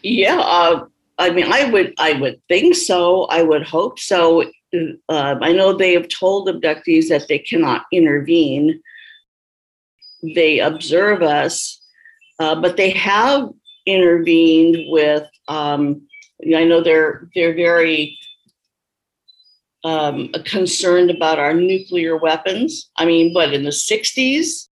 Yeah, 0.03 0.41
uh, 0.41 0.85
I 1.19 1.31
mean, 1.31 1.53
I 1.53 1.71
would, 1.71 1.95
I 1.99 2.15
would 2.15 2.41
think 2.49 2.75
so. 2.75 3.27
I 3.27 3.43
would 3.43 3.63
hope 3.63 4.01
so. 4.01 4.43
Uh, 5.09 5.37
I 5.41 5.53
know 5.53 5.73
they 5.73 5.93
have 5.93 6.09
told 6.09 6.49
abductees 6.49 7.09
that 7.09 7.29
they 7.29 7.39
cannot 7.39 7.85
intervene. 7.93 8.83
They 10.23 10.59
observe 10.59 11.23
us 11.23 11.80
uh, 12.41 12.55
but 12.55 12.77
they 12.77 12.91
have 12.91 13.51
intervened 13.87 14.77
with. 14.89 15.29
Um, 15.47 16.09
I 16.57 16.65
know 16.65 16.83
they're 16.83 17.29
they're 17.35 17.55
very 17.55 18.19
um, 19.85 20.33
concerned 20.45 21.11
about 21.11 21.39
our 21.39 21.53
nuclear 21.53 22.17
weapons. 22.17 22.91
I 22.97 23.05
mean, 23.05 23.35
but 23.35 23.53
in 23.53 23.63
the 23.63 23.71
'60s, 23.71 24.69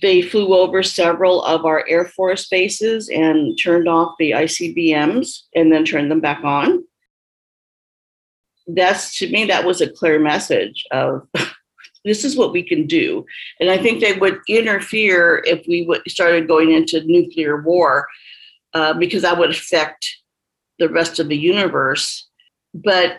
they 0.00 0.22
flew 0.22 0.54
over 0.54 0.82
several 0.82 1.42
of 1.44 1.66
our 1.66 1.86
Air 1.86 2.06
Force 2.06 2.48
bases 2.48 3.10
and 3.10 3.58
turned 3.62 3.88
off 3.88 4.14
the 4.18 4.30
ICBMs 4.32 5.42
and 5.54 5.70
then 5.70 5.84
turned 5.84 6.10
them 6.10 6.20
back 6.20 6.42
on. 6.42 6.82
That's 8.66 9.18
to 9.18 9.30
me, 9.30 9.44
that 9.44 9.64
was 9.66 9.82
a 9.82 9.90
clear 9.90 10.18
message 10.18 10.84
of 10.90 11.28
this 12.06 12.24
is 12.24 12.36
what 12.36 12.52
we 12.52 12.62
can 12.62 12.86
do. 12.86 13.26
And 13.60 13.68
I 13.68 13.76
think 13.76 14.00
they 14.00 14.14
would 14.14 14.38
interfere 14.48 15.42
if 15.44 15.66
we 15.66 15.88
started 16.08 16.48
going 16.48 16.72
into 16.72 17.04
nuclear 17.04 17.60
war, 17.60 18.08
uh, 18.74 18.94
because 18.94 19.22
that 19.22 19.38
would 19.38 19.50
affect 19.50 20.06
the 20.78 20.88
rest 20.88 21.18
of 21.18 21.28
the 21.28 21.36
universe. 21.36 22.28
But 22.74 23.18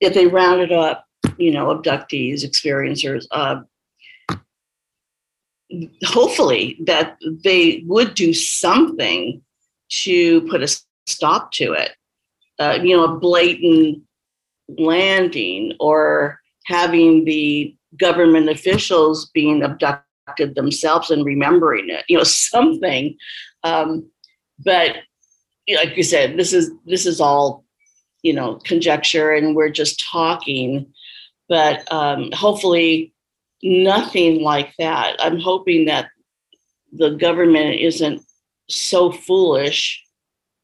if 0.00 0.14
they 0.14 0.26
rounded 0.26 0.72
up, 0.72 1.06
you 1.38 1.52
know, 1.52 1.66
abductees, 1.66 2.44
experiencers, 2.44 3.26
uh, 3.30 3.62
hopefully 6.04 6.78
that 6.86 7.16
they 7.42 7.82
would 7.86 8.14
do 8.14 8.32
something 8.32 9.42
to 9.88 10.40
put 10.42 10.62
a 10.62 10.68
stop 11.06 11.52
to 11.52 11.72
it. 11.72 11.92
Uh, 12.58 12.78
you 12.82 12.96
know, 12.96 13.04
a 13.04 13.18
blatant 13.18 14.02
landing 14.78 15.72
or 15.80 16.40
having 16.64 17.24
the 17.24 17.74
government 17.98 18.48
officials 18.48 19.30
being 19.30 19.62
abducted 19.62 20.54
themselves 20.54 21.10
and 21.10 21.24
remembering 21.24 21.88
it, 21.88 22.04
you 22.08 22.16
know, 22.16 22.24
something. 22.24 23.16
Um, 23.62 24.08
but 24.64 24.96
like 25.68 25.96
you 25.96 26.02
said, 26.02 26.36
this 26.36 26.52
is 26.52 26.70
this 26.86 27.06
is 27.06 27.20
all, 27.20 27.64
you 28.22 28.32
know, 28.32 28.56
conjecture, 28.64 29.32
and 29.32 29.56
we're 29.56 29.70
just 29.70 30.04
talking. 30.10 30.92
But 31.48 31.90
um, 31.92 32.30
hopefully, 32.32 33.12
nothing 33.62 34.42
like 34.42 34.72
that. 34.78 35.16
I'm 35.18 35.38
hoping 35.38 35.86
that 35.86 36.08
the 36.92 37.10
government 37.10 37.80
isn't 37.80 38.22
so 38.68 39.10
foolish 39.10 40.02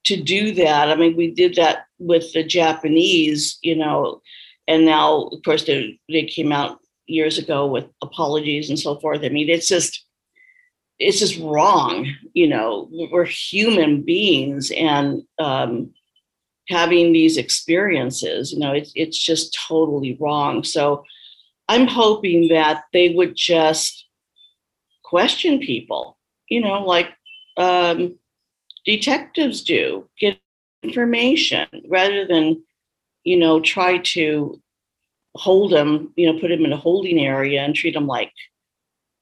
to 0.05 0.23
do 0.23 0.53
that. 0.55 0.89
I 0.89 0.95
mean, 0.95 1.17
we 1.17 1.31
did 1.31 1.55
that 1.57 1.87
with 1.99 2.33
the 2.33 2.45
Japanese, 2.45 3.59
you 3.63 3.77
know, 3.77 4.23
and 4.71 4.85
now 4.85 5.25
of 5.33 5.43
course 5.45 5.65
they, 5.65 5.99
they 6.09 6.25
came 6.25 6.53
out 6.53 6.79
years 7.07 7.39
ago 7.39 7.67
with 7.67 7.87
apologies 8.03 8.71
and 8.71 8.79
so 8.79 8.99
forth. 9.01 9.23
I 9.25 9.29
mean 9.29 9.51
it's 9.51 9.69
just 9.69 10.05
it's 10.99 11.19
just 11.19 11.39
wrong 11.41 12.07
you 12.35 12.47
know 12.47 12.89
we're 12.91 13.25
human 13.25 14.03
beings 14.03 14.71
and 14.71 15.23
um, 15.39 15.93
having 16.69 17.13
these 17.13 17.37
experiences 17.37 18.53
you 18.53 18.61
know 18.61 18.73
it's, 18.73 18.93
it's 18.95 19.19
just 19.19 19.59
totally 19.69 20.17
wrong. 20.21 20.65
So 20.65 21.05
i'm 21.69 21.87
hoping 21.87 22.49
that 22.49 22.83
they 22.93 23.11
would 23.11 23.35
just 23.37 24.07
question 25.05 25.59
people 25.61 26.19
you 26.49 26.61
know 26.61 26.85
like 26.85 27.11
um, 27.57 28.19
detectives 28.85 29.63
do 29.63 30.09
get 30.19 30.39
information 30.83 31.67
rather 31.89 32.27
than 32.27 32.63
you 33.25 33.37
know, 33.37 33.61
try 33.61 33.99
to 33.99 34.61
hold 35.35 35.73
them, 35.73 36.13
you 36.17 36.31
know, 36.31 36.39
put 36.39 36.49
them 36.49 36.65
in 36.65 36.73
a 36.73 36.77
holding 36.77 37.19
area 37.19 37.63
and 37.63 37.75
treat 37.75 37.95
them 37.95 38.07
like 38.07 38.33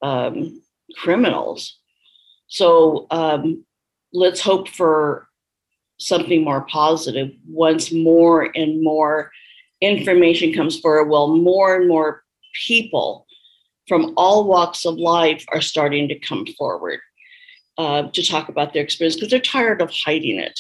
um, 0.03 0.63
criminals. 0.97 1.79
So 2.47 3.07
um, 3.11 3.65
let's 4.13 4.41
hope 4.41 4.69
for 4.69 5.29
something 5.99 6.45
more 6.45 6.63
positive 6.63 7.31
once 7.47 7.93
more 7.93 8.51
and 8.55 8.83
more 8.83 9.31
information 9.81 10.53
comes 10.53 10.79
forward. 10.79 11.09
Well, 11.09 11.37
more 11.37 11.77
and 11.77 11.89
more 11.89 12.23
people 12.67 13.27
from 13.89 14.13
all 14.17 14.45
walks 14.45 14.85
of 14.85 14.95
life 14.97 15.45
are 15.49 15.61
starting 15.61 16.09
to 16.09 16.19
come 16.19 16.47
forward 16.59 17.01
uh, 17.79 18.09
to 18.13 18.23
talk 18.23 18.49
about 18.49 18.73
their 18.73 18.83
experience 18.83 19.17
because 19.17 19.31
they're 19.31 19.41
tired 19.41 19.81
of 19.81 19.91
hiding 19.91 20.39
it 20.39 20.59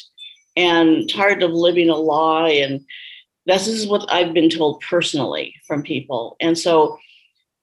and 0.57 1.09
tired 1.09 1.42
of 1.42 1.53
living 1.53 1.88
a 1.88 1.96
lie 1.96 2.51
and 2.51 2.85
this 3.48 3.66
is 3.66 3.87
what 3.87 4.06
I've 4.12 4.34
been 4.34 4.50
told 4.50 4.82
personally 4.82 5.54
from 5.66 5.82
people. 5.82 6.37
And 6.38 6.56
so 6.56 6.98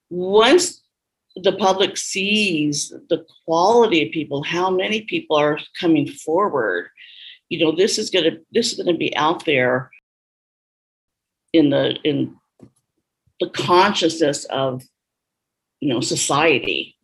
once 0.10 0.82
the 1.36 1.52
public 1.52 1.95
sees 1.95 2.91
the 3.10 3.24
quality 3.45 4.06
of 4.06 4.12
people, 4.12 4.41
how 4.41 4.71
many 4.71 5.02
people 5.02 5.38
are 5.38 5.60
coming 5.80 6.08
forward, 6.08 6.89
you 7.50 7.63
know, 7.63 7.71
this 7.71 8.00
is 8.00 8.10
gonna 8.10 8.38
this 8.52 8.71
is 8.71 8.80
gonna 8.80 8.98
be 8.98 9.15
out 9.15 9.45
there 9.45 9.91
in 11.54 11.69
the 11.69 11.98
in 12.04 12.36
the 13.39 13.50
consciousness 13.50 14.45
of 14.45 14.82
you 15.82 15.89
know 15.89 16.02
society 16.02 16.95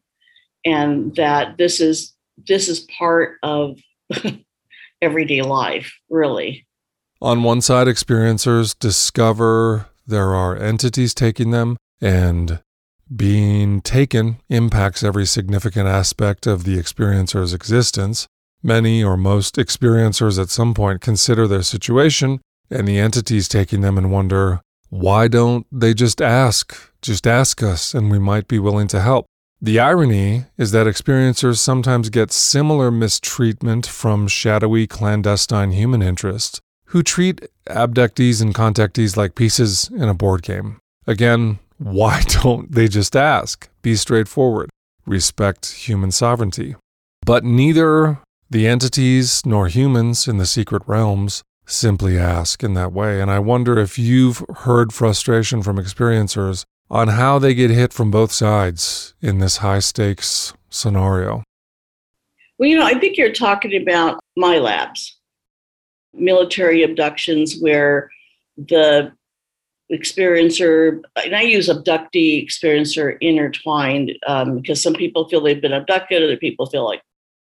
and 0.66 1.16
that 1.16 1.58
this 1.58 1.80
is 1.80 2.14
this 2.48 2.68
is 2.68 2.88
part 2.98 3.38
of 3.44 3.78
everyday 5.02 5.42
life 5.42 5.94
really 6.10 6.66
on 7.22 7.44
one 7.44 7.62
side, 7.62 7.88
experiencers 7.88 8.78
discover 8.78 9.88
there 10.08 10.34
are 10.34 10.58
entities 10.58 11.14
taking 11.14 11.52
them, 11.52 11.78
and 12.02 12.62
being 13.16 13.82
taken 13.82 14.38
impacts 14.50 15.04
every 15.04 15.26
significant 15.26 15.88
aspect 15.88 16.48
of 16.48 16.64
the 16.64 16.80
experiencer's 16.80 17.54
existence. 17.54 18.28
Many 18.64 19.04
or 19.04 19.18
most 19.18 19.56
experiencers 19.56 20.42
at 20.42 20.50
some 20.50 20.74
point 20.74 21.02
consider 21.02 21.48
their 21.48 21.64
situation 21.64 22.40
and 22.70 22.88
the 22.88 23.00
entities 23.00 23.48
taking 23.48 23.82
them 23.82 23.98
and 23.98 24.12
wonder, 24.12 24.62
why 24.90 25.28
don't 25.28 25.66
they 25.72 25.94
just 25.94 26.22
ask? 26.22 26.76
Just 27.02 27.28
ask 27.28 27.62
us, 27.62 27.94
and 27.94 28.10
we 28.10 28.20
might 28.20 28.48
be 28.48 28.60
willing 28.60 28.88
to 28.88 29.02
help. 29.02 29.26
The 29.62 29.80
irony 29.80 30.46
is 30.58 30.72
that 30.72 30.88
experiencers 30.88 31.60
sometimes 31.60 32.10
get 32.10 32.32
similar 32.32 32.92
mistreatment 32.92 33.86
from 33.86 34.28
shadowy 34.28 34.88
clandestine 34.88 35.72
human 35.72 36.02
interests 36.02 36.62
who 36.92 37.02
treat 37.02 37.48
abductees 37.70 38.42
and 38.42 38.54
contactees 38.54 39.16
like 39.16 39.34
pieces 39.34 39.90
in 39.96 40.10
a 40.10 40.14
board 40.14 40.42
game. 40.42 40.78
Again, 41.08 41.60
why 41.78 42.22
don't 42.44 42.72
they 42.72 42.90
just 42.90 43.16
ask? 43.16 43.70
Be 43.82 43.96
straightforward. 43.96 44.70
Respect 45.06 45.72
human 45.72 46.12
sovereignty. 46.12 46.76
But 47.26 47.46
neither 47.46 48.20
the 48.50 48.68
entities 48.68 49.42
nor 49.46 49.68
humans 49.68 50.28
in 50.28 50.38
the 50.38 50.46
secret 50.46 50.84
realms 50.86 51.44
simply 51.66 52.18
ask 52.18 52.62
in 52.62 52.74
that 52.74 52.92
way. 52.92 53.22
And 53.22 53.32
I 53.32 53.40
wonder 53.40 53.80
if 53.80 53.98
you've 53.98 54.44
heard 54.58 54.92
frustration 54.92 55.64
from 55.64 55.78
experiencers 55.78 56.66
on 56.90 57.08
how 57.08 57.40
they 57.40 57.54
get 57.54 57.72
hit 57.72 57.94
from 57.94 58.12
both 58.12 58.34
sides 58.34 59.14
in 59.22 59.40
this 59.40 59.58
high 59.58 59.80
stakes 59.80 60.54
scenario. 60.70 61.44
Well, 62.58 62.68
you 62.68 62.76
know, 62.76 62.86
I 62.86 63.00
think 63.00 63.18
you're 63.18 63.32
talking 63.32 63.82
about 63.82 64.20
MILABs 64.38 65.14
military 66.14 66.84
abductions 66.84 67.60
where 67.60 68.10
the 68.58 69.12
experiencer, 69.92 71.02
and 71.24 71.36
I 71.36 71.42
use 71.42 71.70
abductee 71.70 72.46
experiencer 72.46 73.18
intertwined 73.22 74.14
um, 74.28 74.58
because 74.58 74.82
some 74.82 74.94
people 74.94 75.28
feel 75.28 75.42
they've 75.42 75.62
been 75.62 75.74
abducted, 75.74 76.24
other 76.24 76.38
people 76.38 76.66
feel 76.66 76.86
like 76.86 77.02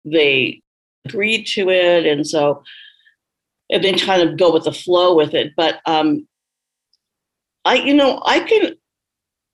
they 0.04 0.60
agreed 1.06 1.46
to 1.48 1.70
it. 1.70 2.06
And 2.06 2.26
so, 2.26 2.62
and 3.70 3.82
then 3.82 3.98
kind 3.98 4.22
of 4.22 4.36
go 4.36 4.52
with 4.52 4.64
the 4.64 4.72
flow 4.72 5.14
with 5.14 5.34
it. 5.34 5.52
But 5.56 5.80
um, 5.86 6.28
I, 7.64 7.76
you 7.76 7.94
know, 7.94 8.22
I 8.24 8.40
can, 8.40 8.74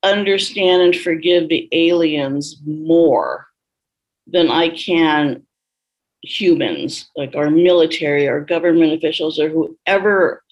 understand 0.03 0.83
and 0.83 0.97
forgive 0.97 1.49
the 1.49 1.69
aliens 1.73 2.57
more 2.67 3.47
than 4.27 4.51
I 4.51 4.71
can 4.71 5.43
humans, 6.23 7.11
like 7.17 7.35
our 7.35 7.51
military 7.51 8.29
our 8.29 8.41
government 8.41 8.93
officials 8.93 9.39
or 9.39 9.49
whoever 9.49 10.43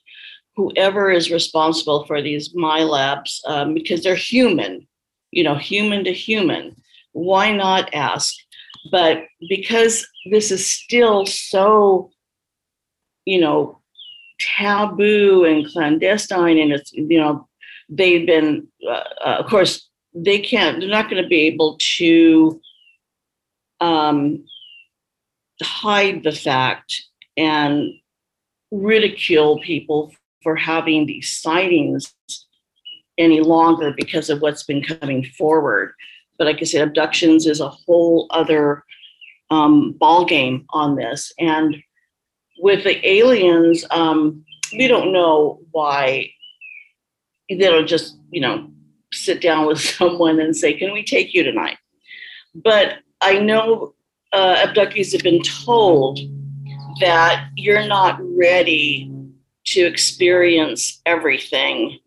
whoever 0.57 1.09
is 1.11 1.31
responsible 1.31 2.05
for 2.05 2.21
these 2.21 2.53
MILABs, 2.53 3.41
um, 3.47 3.75
because 3.75 4.03
they're 4.03 4.17
human, 4.17 4.89
you 5.31 5.45
know, 5.45 5.55
human 5.55 6.03
to 6.05 6.13
human. 6.13 6.75
Why 7.13 7.53
not 7.53 7.95
ask? 7.95 8.35
But 8.91 9.25
because 9.49 10.05
this 10.31 10.51
is 10.51 10.67
still 10.67 11.27
so, 11.27 12.11
you 13.25 13.41
know, 13.41 13.81
taboo 14.41 15.45
and 15.45 15.65
clandestine, 15.67 16.59
and 16.59 16.73
it's, 16.73 16.93
you 16.93 17.21
know, 17.21 17.49
they've 17.89 18.27
been, 18.27 18.67
uh, 18.85 19.05
uh, 19.25 19.37
of 19.39 19.47
course, 19.47 19.89
they 20.13 20.41
can't, 20.41 20.81
they're 20.81 20.89
not 20.89 21.09
going 21.09 21.23
to 21.23 21.29
be 21.29 21.43
able 21.43 21.79
to 21.99 22.61
um, 23.81 24.45
hide 25.63 26.23
the 26.23 26.33
fact 26.33 27.03
and 27.37 27.93
ridicule 28.71 29.61
people 29.61 30.13
for 30.43 30.57
having 30.57 31.07
these 31.07 31.31
sightings 31.41 32.15
any 33.17 33.41
longer 33.41 33.93
because 33.97 34.31
of 34.31 34.41
what's 34.41 34.63
been 34.63 34.83
coming 34.83 35.25
forward. 35.25 35.93
But 36.39 36.47
like 36.47 36.59
I 36.61 36.65
said, 36.65 36.87
abductions 36.87 37.47
is 37.47 37.61
a 37.61 37.69
whole 37.69 38.27
other 38.31 38.85
um, 39.51 39.93
ball 39.93 40.25
game 40.25 40.67
on 40.71 40.95
this. 40.95 41.33
And 41.39 41.77
with 42.59 42.85
the 42.85 43.07
aliens, 43.07 43.85
um, 43.91 44.45
we 44.73 44.87
don't 44.87 45.13
know 45.13 45.61
why 45.73 46.31
they 47.49 47.57
don't 47.57 47.87
just, 47.87 48.17
you 48.31 48.41
know, 48.41 48.71
sit 49.13 49.41
down 49.41 49.67
with 49.67 49.81
someone 49.99 50.39
and 50.39 50.55
say, 50.57 50.75
"Can 50.75 50.93
we 50.93 51.03
take 51.03 51.35
you 51.35 51.43
tonight?" 51.43 51.79
But 52.55 52.99
I 53.21 53.39
know 53.39 53.95
uh, 54.33 54.67
abductees 54.67 55.13
have 55.13 55.23
been 55.23 55.43
told 55.43 56.19
that 57.01 57.49
you're 57.57 57.87
not 57.87 58.19
ready 58.21 59.11
to 59.65 59.81
experience 59.83 61.01
everything 61.07 61.99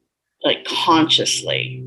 like 0.44 0.66
consciously. 0.66 1.84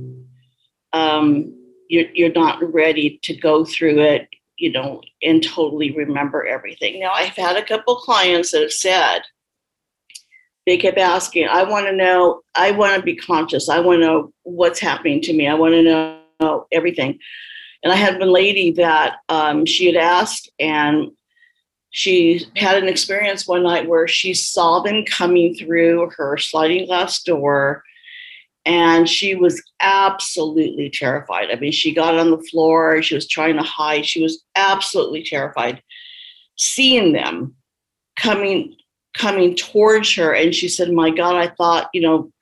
Um, 0.92 1.52
you're, 1.88 2.08
you're 2.14 2.32
not 2.32 2.72
ready 2.72 3.18
to 3.22 3.34
go 3.34 3.64
through 3.64 4.00
it, 4.00 4.28
you 4.56 4.70
know, 4.70 5.02
and 5.22 5.42
totally 5.42 5.90
remember 5.90 6.46
everything. 6.46 7.00
Now, 7.00 7.12
I've 7.12 7.36
had 7.36 7.56
a 7.56 7.64
couple 7.64 7.96
clients 7.96 8.52
that 8.52 8.62
have 8.62 8.72
said, 8.72 9.20
they 10.66 10.78
kept 10.78 10.98
asking, 10.98 11.48
I 11.48 11.62
want 11.64 11.86
to 11.86 11.92
know, 11.92 12.40
I 12.54 12.70
want 12.70 12.94
to 12.96 13.02
be 13.02 13.16
conscious. 13.16 13.68
I 13.68 13.80
want 13.80 14.00
to 14.00 14.06
know 14.06 14.32
what's 14.44 14.80
happening 14.80 15.20
to 15.22 15.32
me. 15.34 15.46
I 15.46 15.54
want 15.54 15.74
to 15.74 15.82
know 16.40 16.66
everything. 16.72 17.18
And 17.84 17.92
I 17.92 17.96
had 17.96 18.18
one 18.18 18.32
lady 18.32 18.72
that 18.72 19.18
um, 19.28 19.66
she 19.66 19.86
had 19.86 19.96
asked, 19.96 20.50
and 20.58 21.12
she 21.90 22.44
had 22.56 22.82
an 22.82 22.88
experience 22.88 23.46
one 23.46 23.62
night 23.62 23.88
where 23.88 24.08
she 24.08 24.34
saw 24.34 24.80
them 24.80 25.04
coming 25.04 25.54
through 25.54 26.10
her 26.16 26.36
sliding 26.38 26.86
glass 26.86 27.22
door 27.22 27.84
and 28.66 29.08
she 29.08 29.34
was 29.34 29.62
absolutely 29.80 30.90
terrified. 30.90 31.50
I 31.52 31.56
mean, 31.56 31.70
she 31.70 31.94
got 31.94 32.18
on 32.18 32.30
the 32.30 32.42
floor, 32.50 33.00
she 33.02 33.14
was 33.14 33.28
trying 33.28 33.56
to 33.56 33.62
hide, 33.62 34.06
she 34.06 34.22
was 34.22 34.42
absolutely 34.56 35.22
terrified 35.22 35.82
seeing 36.56 37.12
them 37.12 37.54
coming 38.16 38.74
coming 39.16 39.54
towards 39.54 40.12
her 40.14 40.34
and 40.34 40.52
she 40.52 40.68
said, 40.68 40.90
"My 40.90 41.10
god, 41.10 41.36
I 41.36 41.48
thought, 41.48 41.90
you 41.92 42.00
know, 42.00 42.32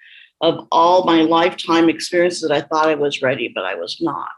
of 0.40 0.66
all 0.72 1.05
my 1.05 1.22
lifetime 1.22 1.90
experiences, 1.90 2.50
I 2.50 2.62
thought 2.62 2.88
I 2.88 2.94
was 2.94 3.20
ready, 3.20 3.48
but 3.55 3.64
I 3.64 3.74
was 3.74 4.00
not." 4.00 4.31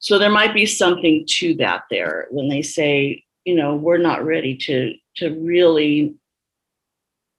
So 0.00 0.18
there 0.18 0.30
might 0.30 0.54
be 0.54 0.66
something 0.66 1.24
to 1.38 1.54
that 1.56 1.84
there 1.90 2.26
when 2.30 2.48
they 2.48 2.62
say, 2.62 3.22
you 3.44 3.54
know, 3.54 3.76
we're 3.76 3.98
not 3.98 4.24
ready 4.24 4.56
to 4.56 4.94
to 5.16 5.30
really 5.40 6.14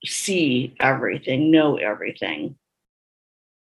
see 0.05 0.75
everything, 0.79 1.51
know 1.51 1.77
everything. 1.77 2.55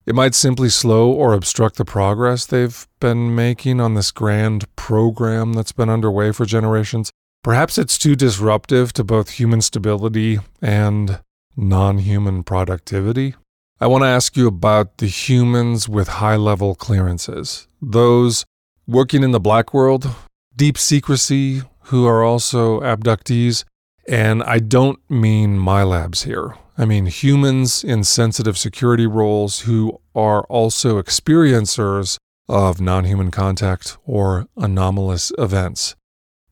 It 0.05 0.15
might 0.15 0.33
simply 0.33 0.69
slow 0.69 1.11
or 1.11 1.33
obstruct 1.33 1.77
the 1.77 1.85
progress 1.85 2.45
they've 2.45 2.87
been 2.99 3.35
making 3.35 3.79
on 3.79 3.93
this 3.93 4.11
grand 4.11 4.73
program 4.75 5.53
that's 5.53 5.71
been 5.71 5.89
underway 5.89 6.31
for 6.31 6.45
generations. 6.45 7.11
Perhaps 7.43 7.77
it's 7.77 7.97
too 7.97 8.15
disruptive 8.15 8.93
to 8.93 9.03
both 9.03 9.31
human 9.31 9.61
stability 9.61 10.39
and 10.61 11.21
non 11.55 11.99
human 11.99 12.43
productivity. 12.43 13.35
I 13.79 13.87
want 13.87 14.03
to 14.03 14.07
ask 14.07 14.35
you 14.35 14.47
about 14.47 14.97
the 14.97 15.07
humans 15.07 15.87
with 15.87 16.07
high 16.07 16.35
level 16.35 16.75
clearances, 16.75 17.67
those 17.81 18.45
working 18.87 19.23
in 19.23 19.31
the 19.31 19.39
black 19.39 19.73
world, 19.73 20.07
deep 20.55 20.77
secrecy, 20.77 21.61
who 21.85 22.05
are 22.05 22.23
also 22.23 22.79
abductees. 22.81 23.63
And 24.07 24.43
I 24.43 24.59
don't 24.59 24.99
mean 25.09 25.57
MILABs 25.57 26.23
here. 26.23 26.55
I 26.77 26.85
mean 26.85 27.05
humans 27.05 27.83
in 27.83 28.03
sensitive 28.03 28.57
security 28.57 29.05
roles 29.05 29.61
who 29.61 29.99
are 30.15 30.43
also 30.43 31.01
experiencers 31.01 32.17
of 32.49 32.81
non 32.81 33.05
human 33.05 33.31
contact 33.31 33.97
or 34.05 34.47
anomalous 34.57 35.31
events. 35.37 35.95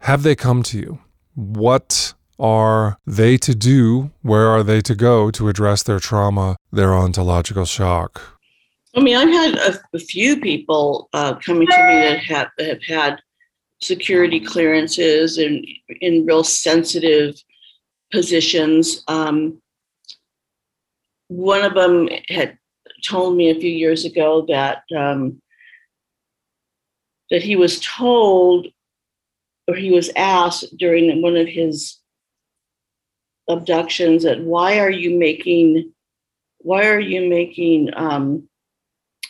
Have 0.01 0.23
they 0.23 0.35
come 0.35 0.63
to 0.63 0.77
you? 0.77 0.99
What 1.35 2.13
are 2.39 2.97
they 3.05 3.37
to 3.37 3.53
do? 3.53 4.11
Where 4.21 4.47
are 4.47 4.63
they 4.63 4.81
to 4.81 4.95
go 4.95 5.29
to 5.31 5.49
address 5.49 5.83
their 5.83 5.99
trauma, 5.99 6.55
their 6.71 6.93
ontological 6.93 7.65
shock? 7.65 8.38
I 8.95 9.01
mean, 9.01 9.15
I've 9.15 9.29
had 9.29 9.55
a, 9.57 9.79
a 9.93 9.99
few 9.99 10.39
people 10.39 11.09
uh, 11.13 11.35
coming 11.35 11.67
to 11.67 11.87
me 11.87 11.93
that 12.01 12.23
have, 12.23 12.49
have 12.59 12.83
had 12.83 13.21
security 13.81 14.39
clearances 14.39 15.37
and 15.37 15.65
in 16.01 16.25
real 16.25 16.43
sensitive 16.43 17.41
positions. 18.11 19.03
Um, 19.07 19.61
one 21.27 21.63
of 21.63 21.75
them 21.75 22.09
had 22.29 22.57
told 23.07 23.37
me 23.37 23.49
a 23.49 23.59
few 23.59 23.69
years 23.69 24.05
ago 24.05 24.45
that 24.47 24.83
um, 24.95 25.41
that 27.29 27.43
he 27.43 27.55
was 27.55 27.79
told 27.79 28.67
or 29.67 29.75
he 29.75 29.91
was 29.91 30.09
asked 30.15 30.75
during 30.77 31.21
one 31.21 31.37
of 31.37 31.47
his 31.47 31.97
abductions 33.47 34.23
that 34.23 34.41
why 34.41 34.79
are 34.79 34.89
you 34.89 35.17
making 35.17 35.93
why 36.59 36.87
are 36.87 36.99
you 36.99 37.29
making 37.29 37.89
um, 37.95 38.48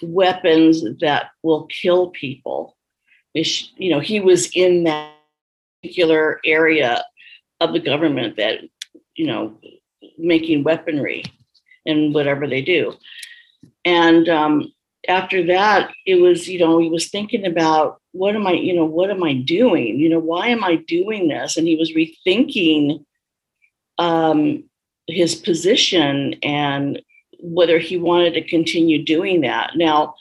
weapons 0.01 0.83
that 0.99 1.31
will 1.43 1.67
kill 1.67 2.09
people. 2.09 2.75
You 3.33 3.91
know, 3.91 3.99
he 3.99 4.19
was 4.19 4.49
in 4.55 4.83
that 4.85 5.13
particular 5.81 6.39
area 6.45 7.03
of 7.59 7.73
the 7.73 7.79
government 7.79 8.37
that, 8.37 8.59
you 9.15 9.27
know, 9.27 9.57
making 10.17 10.63
weaponry 10.63 11.23
and 11.85 12.13
whatever 12.13 12.47
they 12.47 12.61
do. 12.61 12.93
And 13.85 14.27
um, 14.29 14.73
after 15.07 15.45
that, 15.47 15.91
it 16.05 16.15
was, 16.15 16.47
you 16.47 16.59
know, 16.59 16.79
he 16.79 16.89
was 16.89 17.09
thinking 17.09 17.45
about 17.45 18.01
what 18.11 18.35
am 18.35 18.47
I, 18.47 18.53
you 18.53 18.73
know, 18.73 18.85
what 18.85 19.09
am 19.09 19.23
I 19.23 19.33
doing? 19.33 19.99
You 19.99 20.09
know, 20.09 20.19
why 20.19 20.47
am 20.47 20.63
I 20.63 20.77
doing 20.87 21.27
this? 21.27 21.57
And 21.57 21.67
he 21.67 21.75
was 21.75 21.93
rethinking 21.93 23.05
um, 23.97 24.63
his 25.07 25.35
position 25.35 26.35
and 26.43 27.01
whether 27.41 27.79
he 27.79 27.97
wanted 27.97 28.33
to 28.33 28.47
continue 28.47 29.03
doing 29.03 29.41
that. 29.41 29.71
Now, 29.75 30.15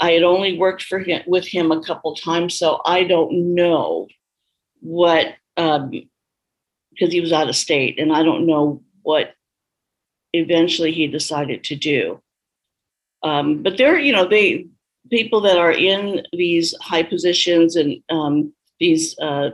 I 0.00 0.12
had 0.12 0.22
only 0.22 0.58
worked 0.58 0.82
for 0.82 0.98
him 0.98 1.22
with 1.26 1.46
him 1.46 1.70
a 1.70 1.82
couple 1.82 2.14
times, 2.14 2.58
so 2.58 2.80
I 2.84 3.04
don't 3.04 3.54
know 3.54 4.08
what 4.80 5.34
um, 5.56 5.90
because 6.90 7.12
he 7.12 7.20
was 7.20 7.32
out 7.32 7.48
of 7.48 7.56
state, 7.56 7.98
and 7.98 8.12
I 8.12 8.22
don't 8.22 8.46
know 8.46 8.82
what 9.02 9.34
eventually 10.32 10.92
he 10.92 11.06
decided 11.06 11.64
to 11.64 11.76
do. 11.76 12.20
Um, 13.22 13.62
but 13.62 13.76
there, 13.76 13.98
you 13.98 14.12
know, 14.12 14.26
they 14.26 14.66
people 15.10 15.40
that 15.42 15.58
are 15.58 15.72
in 15.72 16.22
these 16.32 16.74
high 16.80 17.02
positions 17.02 17.76
and 17.76 18.02
um, 18.10 18.52
these 18.80 19.18
uh, 19.18 19.50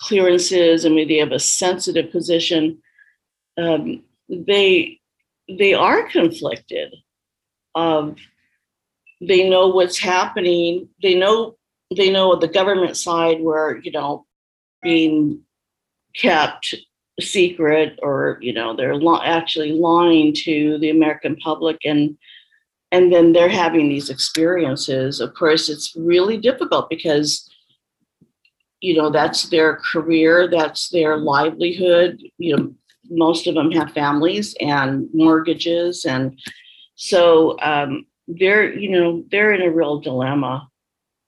clearances. 0.00 0.84
I 0.84 0.88
mean, 0.88 1.08
they 1.08 1.18
have 1.18 1.32
a 1.32 1.38
sensitive 1.38 2.10
position. 2.10 2.82
Um, 3.56 4.02
they 4.28 4.97
they 5.48 5.74
are 5.74 6.08
conflicted. 6.08 6.94
Um, 7.74 8.16
they 9.20 9.48
know 9.48 9.68
what's 9.68 9.98
happening. 9.98 10.88
They 11.02 11.14
know 11.14 11.56
they 11.96 12.10
know 12.10 12.36
the 12.36 12.48
government 12.48 12.96
side 12.96 13.40
where 13.40 13.78
you 13.78 13.90
know 13.90 14.26
being 14.82 15.40
kept 16.14 16.74
secret 17.20 17.98
or 18.02 18.38
you 18.40 18.52
know 18.52 18.76
they're 18.76 19.00
actually 19.24 19.72
lying 19.72 20.32
to 20.32 20.78
the 20.78 20.90
American 20.90 21.36
public 21.36 21.78
and 21.84 22.16
and 22.90 23.12
then 23.12 23.32
they're 23.32 23.50
having 23.50 23.88
these 23.88 24.08
experiences. 24.08 25.20
Of 25.20 25.34
course, 25.34 25.68
it's 25.68 25.94
really 25.96 26.38
difficult 26.38 26.88
because 26.88 27.50
you 28.80 28.94
know 28.94 29.10
that's 29.10 29.48
their 29.50 29.76
career, 29.92 30.48
that's 30.48 30.88
their 30.90 31.16
livelihood. 31.16 32.20
You 32.38 32.56
know, 32.56 32.74
most 33.10 33.46
of 33.46 33.54
them 33.54 33.70
have 33.70 33.92
families 33.92 34.54
and 34.60 35.08
mortgages 35.12 36.04
and 36.04 36.38
so 36.98 37.56
um, 37.60 38.06
they're 38.26 38.74
you 38.74 38.90
know 38.90 39.24
they're 39.30 39.52
in 39.52 39.62
a 39.62 39.70
real 39.70 40.00
dilemma. 40.00 40.68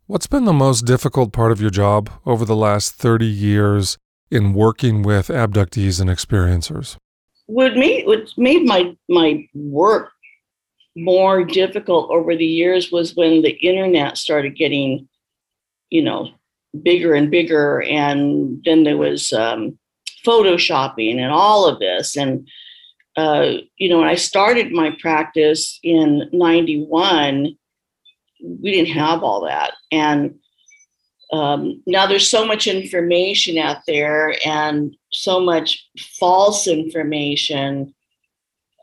What's 0.07 0.26
been 0.26 0.45
the 0.45 0.53
most 0.53 0.85
difficult 0.85 1.33
part 1.33 1.53
of 1.53 1.61
your 1.61 1.70
job 1.70 2.11
over 2.26 2.45
the 2.45 2.57
last 2.57 2.95
30 2.95 3.24
years 3.24 3.97
in 4.31 4.53
working 4.53 5.03
with 5.03 5.28
abductees 5.28 6.01
and 6.01 6.11
experiencers? 6.11 6.97
What 7.47 7.76
made 7.76 8.07
what 8.07 8.28
made 8.37 8.66
my 8.66 8.97
my 9.09 9.49
work 9.55 10.11
more 10.97 11.45
difficult 11.45 12.11
over 12.11 12.37
the 12.37 12.45
years 12.45 12.91
was 12.91 13.14
when 13.14 13.43
the 13.43 13.53
internet 13.64 14.18
started 14.18 14.57
getting, 14.57 15.09
you 15.89 16.03
know, 16.03 16.31
bigger 16.83 17.14
and 17.14 17.31
bigger, 17.31 17.83
and 17.83 18.61
then 18.64 18.83
there 18.83 18.99
was 18.99 19.33
um, 19.33 19.78
photoshopping 20.24 21.18
and 21.18 21.32
all 21.32 21.66
of 21.66 21.78
this, 21.78 22.16
and 22.16 22.48
uh, 23.16 23.54
you 23.76 23.88
know, 23.88 23.98
when 23.98 24.08
I 24.08 24.14
started 24.14 24.72
my 24.72 24.96
practice 25.00 25.78
in 25.82 26.28
'91, 26.32 27.56
we 28.62 28.72
didn't 28.72 28.94
have 28.94 29.22
all 29.22 29.44
that, 29.44 29.72
and 29.90 30.34
um, 31.32 31.82
now 31.86 32.06
there's 32.06 32.28
so 32.28 32.44
much 32.44 32.66
information 32.66 33.56
out 33.58 33.82
there 33.86 34.34
and 34.44 34.96
so 35.12 35.38
much 35.38 35.88
false 36.18 36.66
information 36.66 37.94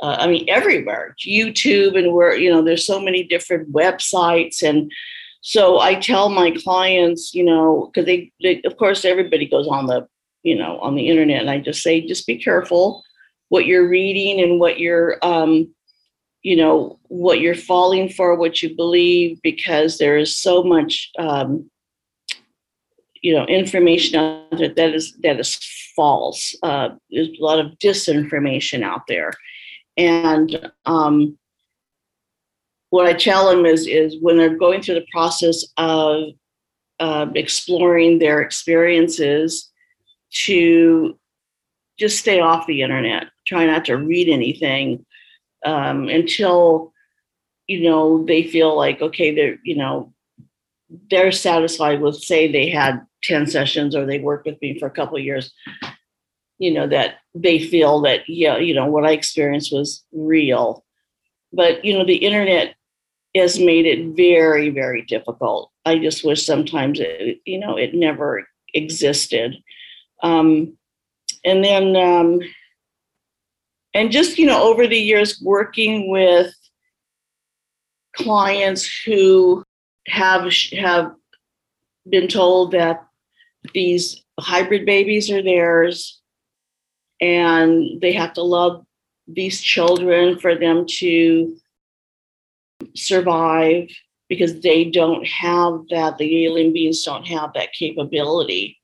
uh, 0.02 0.18
I 0.20 0.28
mean, 0.28 0.46
everywhere, 0.48 1.16
YouTube, 1.26 1.98
and 1.98 2.14
where, 2.14 2.36
you 2.36 2.50
know, 2.50 2.62
there's 2.62 2.86
so 2.86 3.00
many 3.00 3.24
different 3.24 3.72
websites. 3.74 4.62
And 4.62 4.92
so 5.42 5.80
I 5.80 5.96
tell 5.96 6.30
my 6.30 6.52
clients, 6.52 7.34
you 7.34 7.44
know, 7.44 7.90
because 7.92 8.06
they, 8.06 8.32
they, 8.42 8.62
of 8.64 8.78
course, 8.78 9.06
everybody 9.06 9.48
goes 9.48 9.68
on 9.68 9.88
the, 9.88 10.08
you 10.44 10.56
know, 10.56 10.80
on 10.80 10.96
the 10.96 11.08
internet. 11.08 11.42
And 11.42 11.50
I 11.50 11.60
just 11.60 11.82
say, 11.82 12.06
just 12.06 12.28
be 12.28 12.38
careful 12.38 13.04
what 13.50 13.66
you're 13.66 13.88
reading 13.88 14.42
and 14.42 14.60
what 14.60 14.78
you're, 14.78 15.18
um, 15.22 15.74
you 16.44 16.56
know, 16.56 17.00
what 17.04 17.40
you're 17.40 17.56
falling 17.56 18.10
for, 18.10 18.36
what 18.36 18.62
you 18.62 18.76
believe, 18.76 19.40
because 19.42 19.98
there 19.98 20.18
is 20.18 20.38
so 20.38 20.64
much, 20.64 21.10
um, 21.18 21.70
you 23.22 23.34
know, 23.34 23.46
information 23.46 24.18
out 24.18 24.58
there 24.58 24.74
that 24.74 24.94
is 24.94 25.18
that 25.24 25.40
is 25.40 25.56
false. 25.96 26.56
Uh, 26.62 26.90
there's 27.10 27.30
a 27.30 27.44
lot 27.44 27.60
of 27.60 27.72
disinformation 27.80 28.84
out 28.84 29.02
there 29.08 29.32
and 29.98 30.72
um, 30.86 31.38
what 32.92 33.08
I 33.08 33.14
tell 33.14 33.50
them 33.50 33.66
is, 33.66 33.88
is 33.88 34.16
when 34.22 34.38
they're 34.38 34.56
going 34.56 34.82
through 34.82 34.96
the 34.96 35.08
process 35.12 35.66
of 35.78 36.30
uh, 37.00 37.28
exploring 37.36 38.20
their 38.20 38.42
experiences, 38.42 39.72
to 40.32 41.18
just 41.98 42.20
stay 42.20 42.40
off 42.40 42.68
the 42.68 42.82
internet. 42.82 43.28
Try 43.46 43.66
not 43.66 43.86
to 43.86 43.96
read 43.96 44.30
anything 44.30 45.06
um, 45.66 46.08
until 46.10 46.94
you 47.68 47.82
know 47.82 48.26
they 48.26 48.44
feel 48.44 48.76
like 48.76 49.02
okay, 49.02 49.34
they're 49.34 49.58
you 49.64 49.76
know 49.76 50.14
they're 51.10 51.32
satisfied 51.32 52.02
with 52.02 52.16
say 52.16 52.52
they 52.52 52.70
had 52.70 53.06
10 53.24 53.48
sessions 53.48 53.96
or 53.96 54.06
they 54.06 54.20
worked 54.20 54.46
with 54.46 54.62
me 54.62 54.80
for 54.80 54.86
a 54.86 54.92
couple 54.92 55.20
years 55.20 55.52
you 56.60 56.74
know 56.74 56.88
that 56.88 57.16
they 57.36 57.60
feel 57.60 58.02
that 58.02 58.22
yeah 58.28 58.58
you 58.58 58.74
know 58.74 58.86
what 58.86 59.06
i 59.06 59.12
experienced 59.12 59.74
was 59.74 60.04
real 60.14 60.84
but 61.54 61.84
you 61.84 61.94
know 61.94 62.06
the 62.06 62.16
internet 62.16 62.76
has 63.36 63.60
made 63.60 63.86
it 63.86 64.16
very 64.16 64.70
very 64.70 65.02
difficult 65.04 65.72
i 65.86 65.98
just 65.98 66.24
wish 66.24 66.46
sometimes 66.46 67.00
it 67.00 67.40
you 67.46 67.60
know 67.60 67.78
it 67.78 67.94
never 67.94 68.48
existed 68.74 69.56
um, 70.24 70.78
and 71.46 71.64
then 71.64 71.96
um, 71.96 72.40
and 73.94 74.12
just 74.12 74.38
you 74.38 74.46
know 74.46 74.64
over 74.64 74.88
the 74.88 74.98
years 74.98 75.42
working 75.42 76.10
with 76.10 76.54
clients 78.16 78.88
who 79.06 79.64
have 80.08 80.52
have 80.74 81.14
been 82.10 82.28
told 82.28 82.72
that 82.72 83.06
these 83.74 84.24
hybrid 84.40 84.86
babies 84.86 85.30
are 85.30 85.44
theirs 85.44 86.22
and 87.20 88.00
they 88.02 88.14
have 88.14 88.34
to 88.34 88.44
love 88.44 88.86
these 89.28 89.62
children 89.62 90.40
for 90.40 90.56
them 90.56 90.86
to 90.88 91.58
survive 92.96 93.90
because 94.30 94.62
they 94.62 94.86
don't 94.86 95.26
have 95.26 95.82
that 95.90 96.18
the 96.18 96.46
alien 96.46 96.72
beings 96.74 97.04
don't 97.04 97.26
have 97.26 97.52
that 97.54 97.74
capability 97.74 98.78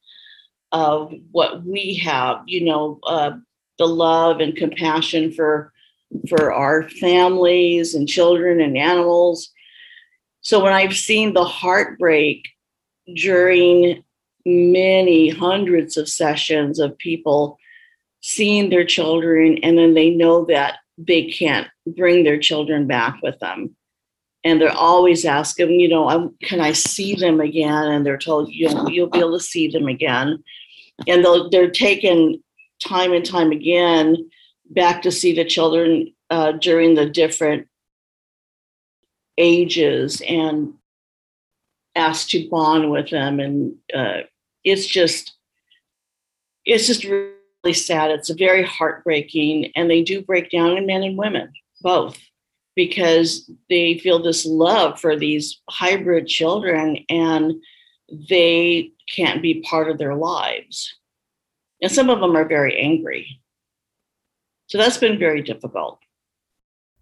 of 0.74 1.14
what 1.32 1.64
we 1.64 1.94
have 2.04 2.42
you 2.46 2.66
know 2.66 3.00
uh, 3.08 3.32
the 3.78 3.88
love 3.88 4.40
and 4.40 4.56
compassion 4.56 5.32
for 5.32 5.72
for 6.30 6.54
our 6.54 6.88
families 6.90 7.96
and 7.96 8.08
children 8.08 8.62
and 8.62 8.78
animals. 8.78 9.50
So 10.42 10.62
when 10.64 10.74
i've 10.74 10.96
seen 10.96 11.34
the 11.34 11.46
heartbreak 11.46 12.48
during 13.16 14.04
many 14.46 15.30
hundreds 15.30 15.96
of 15.96 16.10
sessions 16.10 16.80
of 16.80 16.98
people 16.98 17.58
seeing 18.22 18.70
their 18.70 18.86
children 18.86 19.58
and 19.64 19.78
then 19.78 19.94
they 19.94 20.10
know 20.10 20.46
that 20.46 20.80
they 20.98 21.26
can't 21.26 21.68
bring 21.98 22.24
their 22.24 22.40
children 22.40 22.88
back 22.88 23.18
with 23.24 23.40
them. 23.40 23.76
And 24.44 24.60
they're 24.60 24.72
always 24.72 25.24
asking 25.24 25.80
you 25.80 25.88
know 25.88 26.34
can 26.44 26.60
i 26.60 26.74
see 26.74 27.16
them 27.16 27.40
again? 27.40 27.86
And 27.92 28.06
they're 28.06 28.18
told 28.18 28.50
you 28.52 28.70
know 28.70 28.88
you'll 28.88 29.10
be 29.10 29.20
able 29.20 29.38
to 29.38 29.44
see 29.44 29.68
them 29.70 29.88
again 29.88 30.44
and 31.08 31.26
they're 31.52 31.72
taken 31.72 32.42
time 32.82 33.14
and 33.14 33.26
time 33.26 33.52
again 33.52 34.30
back 34.72 35.02
to 35.02 35.12
see 35.12 35.34
the 35.34 35.46
children 35.46 36.14
uh, 36.30 36.54
during 36.54 36.96
the 36.96 37.10
different 37.10 37.68
ages 39.38 40.22
and 40.28 40.74
asked 41.96 42.30
to 42.32 42.50
bond 42.50 42.90
with 42.92 43.10
them 43.10 43.40
and 43.40 43.76
uh, 43.94 44.22
it's 44.64 44.86
just 44.86 45.34
it's 46.66 46.88
just 46.88 47.04
really 47.04 47.74
sad. 47.74 48.12
It's 48.12 48.30
very 48.30 48.64
heartbreaking. 48.64 49.72
And 49.76 49.90
they 49.90 50.02
do 50.02 50.22
break 50.22 50.50
down 50.50 50.78
in 50.78 50.86
men 50.86 51.04
and 51.04 51.18
women, 51.18 51.52
both, 51.82 52.18
because 52.76 53.50
they 53.70 53.98
feel 54.00 54.22
this 54.22 54.46
love 54.46 55.00
for 55.00 55.18
these 55.18 55.62
hybrid 55.70 56.28
children 56.28 56.98
and 57.10 57.54
they 58.30 58.92
can't 59.14 59.42
be 59.42 59.62
part 59.62 59.90
of 59.90 59.98
their 59.98 60.16
lives. 60.16 60.94
And 61.82 61.92
some 61.92 62.10
of 62.10 62.20
them 62.20 62.36
are 62.36 62.48
very 62.48 62.80
angry. 62.80 63.40
So 64.68 64.78
that's 64.78 64.98
been 64.98 65.20
very 65.20 65.42
difficult. 65.42 66.00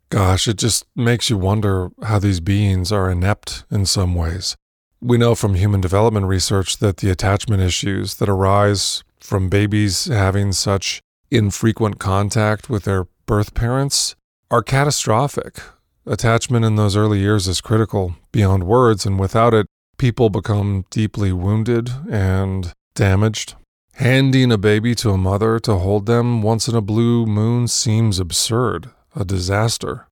Gosh, 0.09 0.47
it 0.47 0.57
just 0.57 0.85
makes 0.95 1.29
you 1.29 1.37
wonder 1.37 1.91
how 2.03 2.19
these 2.19 2.41
beings 2.41 2.91
are 2.91 3.09
inept 3.09 3.63
in 3.71 3.85
some 3.85 4.13
ways. 4.13 4.57
We 4.99 5.17
know 5.17 5.35
from 5.35 5.55
human 5.55 5.81
development 5.81 6.25
research 6.25 6.77
that 6.79 6.97
the 6.97 7.09
attachment 7.09 7.61
issues 7.61 8.15
that 8.15 8.27
arise 8.27 9.03
from 9.19 9.49
babies 9.49 10.05
having 10.05 10.51
such 10.51 11.01
infrequent 11.31 11.97
contact 11.97 12.69
with 12.69 12.83
their 12.83 13.05
birth 13.25 13.53
parents 13.53 14.15
are 14.49 14.61
catastrophic. 14.61 15.61
Attachment 16.05 16.65
in 16.65 16.75
those 16.75 16.97
early 16.97 17.19
years 17.19 17.47
is 17.47 17.61
critical 17.61 18.15
beyond 18.31 18.65
words, 18.65 19.05
and 19.05 19.19
without 19.19 19.53
it, 19.53 19.65
people 20.01 20.31
become 20.31 20.83
deeply 20.89 21.31
wounded 21.31 21.87
and 22.09 22.73
damaged. 22.95 23.53
Handing 23.93 24.51
a 24.51 24.57
baby 24.57 24.95
to 24.95 25.11
a 25.11 25.17
mother 25.17 25.59
to 25.59 25.75
hold 25.75 26.07
them 26.07 26.41
once 26.41 26.67
in 26.67 26.75
a 26.75 26.81
blue 26.81 27.27
moon 27.27 27.67
seems 27.67 28.17
absurd, 28.17 28.89
a 29.15 29.23
disaster. 29.23 30.07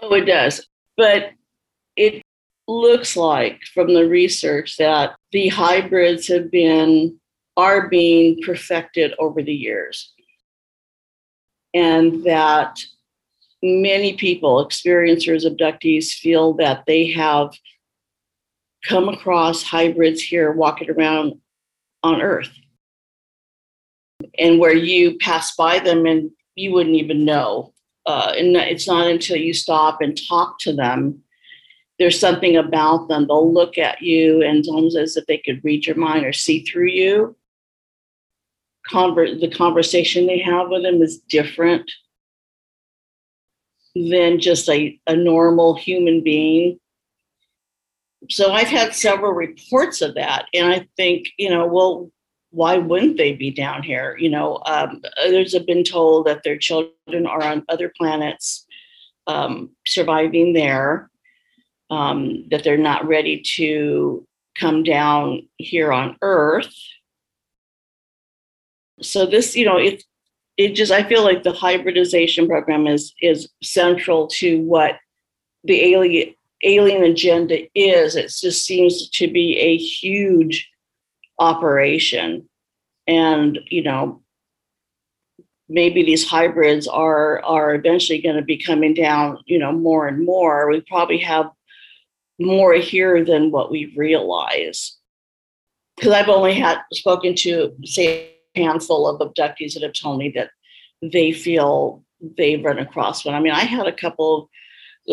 Oh, 0.00 0.12
it 0.12 0.24
does. 0.24 0.66
But 0.96 1.30
it 1.94 2.20
looks 2.66 3.16
like 3.16 3.60
from 3.72 3.94
the 3.94 4.08
research 4.08 4.76
that 4.78 5.14
the 5.30 5.46
hybrids 5.46 6.26
have 6.26 6.50
been 6.50 7.20
are 7.56 7.88
being 7.88 8.42
perfected 8.44 9.14
over 9.20 9.40
the 9.40 9.54
years. 9.54 10.14
And 11.72 12.24
that 12.24 12.80
many 13.62 14.14
people, 14.14 14.66
experiencers, 14.66 15.46
abductees, 15.46 16.10
feel 16.10 16.54
that 16.54 16.82
they 16.88 17.12
have 17.12 17.52
come 18.84 19.08
across 19.08 19.62
hybrids 19.62 20.22
here 20.22 20.52
walking 20.52 20.90
around 20.90 21.34
on 22.02 22.20
Earth. 22.20 22.50
And 24.38 24.58
where 24.58 24.74
you 24.74 25.16
pass 25.18 25.54
by 25.54 25.78
them 25.78 26.06
and 26.06 26.30
you 26.54 26.72
wouldn't 26.72 26.96
even 26.96 27.24
know. 27.24 27.72
Uh, 28.06 28.32
and 28.36 28.56
it's 28.56 28.86
not 28.86 29.06
until 29.06 29.36
you 29.36 29.52
stop 29.52 30.00
and 30.00 30.18
talk 30.28 30.58
to 30.60 30.72
them 30.72 31.22
there's 31.98 32.18
something 32.18 32.56
about 32.56 33.08
them. 33.08 33.26
They'll 33.26 33.52
look 33.52 33.76
at 33.76 34.00
you 34.02 34.42
and 34.42 34.58
it's 34.58 34.68
almost 34.68 34.96
as 34.96 35.16
if 35.16 35.26
they 35.26 35.38
could 35.38 35.64
read 35.64 35.84
your 35.84 35.96
mind 35.96 36.24
or 36.24 36.32
see 36.32 36.64
through 36.64 36.88
you 36.88 37.36
conver- 38.88 39.38
the 39.40 39.50
conversation 39.50 40.26
they 40.26 40.38
have 40.38 40.68
with 40.68 40.82
them 40.82 41.02
is 41.02 41.18
different 41.28 41.90
than 43.94 44.40
just 44.40 44.68
a, 44.68 44.98
a 45.06 45.16
normal 45.16 45.74
human 45.74 46.22
being. 46.22 46.78
So 48.30 48.52
I've 48.52 48.68
had 48.68 48.94
several 48.94 49.32
reports 49.32 50.02
of 50.02 50.14
that. 50.16 50.46
And 50.54 50.66
I 50.72 50.88
think, 50.96 51.28
you 51.38 51.50
know, 51.50 51.66
well, 51.66 52.10
why 52.50 52.78
wouldn't 52.78 53.16
they 53.18 53.32
be 53.34 53.50
down 53.50 53.82
here? 53.82 54.16
You 54.18 54.30
know, 54.30 54.60
um, 54.66 55.02
others 55.22 55.52
have 55.54 55.66
been 55.66 55.84
told 55.84 56.26
that 56.26 56.42
their 56.44 56.58
children 56.58 57.26
are 57.26 57.42
on 57.42 57.64
other 57.68 57.92
planets 57.96 58.66
um, 59.26 59.70
surviving 59.86 60.54
there. 60.54 61.10
um, 61.90 62.44
that 62.50 62.64
they're 62.64 62.76
not 62.76 63.06
ready 63.06 63.42
to 63.56 64.26
come 64.58 64.82
down 64.82 65.48
here 65.56 65.92
on 65.92 66.16
Earth. 66.22 66.74
So 69.00 69.26
this, 69.26 69.56
you 69.56 69.64
know, 69.64 69.76
it 69.78 70.02
it 70.56 70.74
just 70.74 70.92
I 70.92 71.02
feel 71.04 71.22
like 71.22 71.42
the 71.42 71.52
hybridization 71.52 72.48
program 72.48 72.86
is 72.86 73.14
is 73.20 73.48
central 73.62 74.26
to 74.38 74.60
what 74.62 74.96
the 75.64 75.94
alien 75.94 76.34
alien 76.64 77.04
agenda 77.04 77.66
is. 77.74 78.16
It 78.16 78.32
just 78.40 78.64
seems 78.64 79.08
to 79.10 79.28
be 79.28 79.58
a 79.58 79.76
huge 79.76 80.68
operation, 81.38 82.48
and 83.06 83.58
you 83.70 83.82
know, 83.82 84.22
maybe 85.68 86.02
these 86.02 86.26
hybrids 86.28 86.88
are 86.88 87.42
are 87.44 87.74
eventually 87.74 88.20
going 88.20 88.36
to 88.36 88.42
be 88.42 88.62
coming 88.62 88.94
down. 88.94 89.38
You 89.46 89.58
know, 89.58 89.72
more 89.72 90.06
and 90.08 90.24
more. 90.24 90.68
We 90.68 90.80
probably 90.82 91.18
have 91.18 91.50
more 92.38 92.74
here 92.74 93.24
than 93.24 93.50
what 93.50 93.70
we 93.70 93.92
realize. 93.96 94.96
Because 95.96 96.12
I've 96.12 96.28
only 96.28 96.54
had 96.54 96.78
spoken 96.92 97.34
to, 97.36 97.74
say, 97.82 98.30
a 98.54 98.60
handful 98.60 99.08
of 99.08 99.20
abductees 99.20 99.74
that 99.74 99.82
have 99.82 99.94
told 99.94 100.18
me 100.18 100.32
that 100.36 100.50
they 101.02 101.32
feel 101.32 102.04
they've 102.36 102.64
run 102.64 102.78
across 102.78 103.24
one. 103.24 103.34
I 103.34 103.40
mean, 103.40 103.52
I 103.52 103.62
had 103.62 103.88
a 103.88 103.92
couple, 103.92 104.48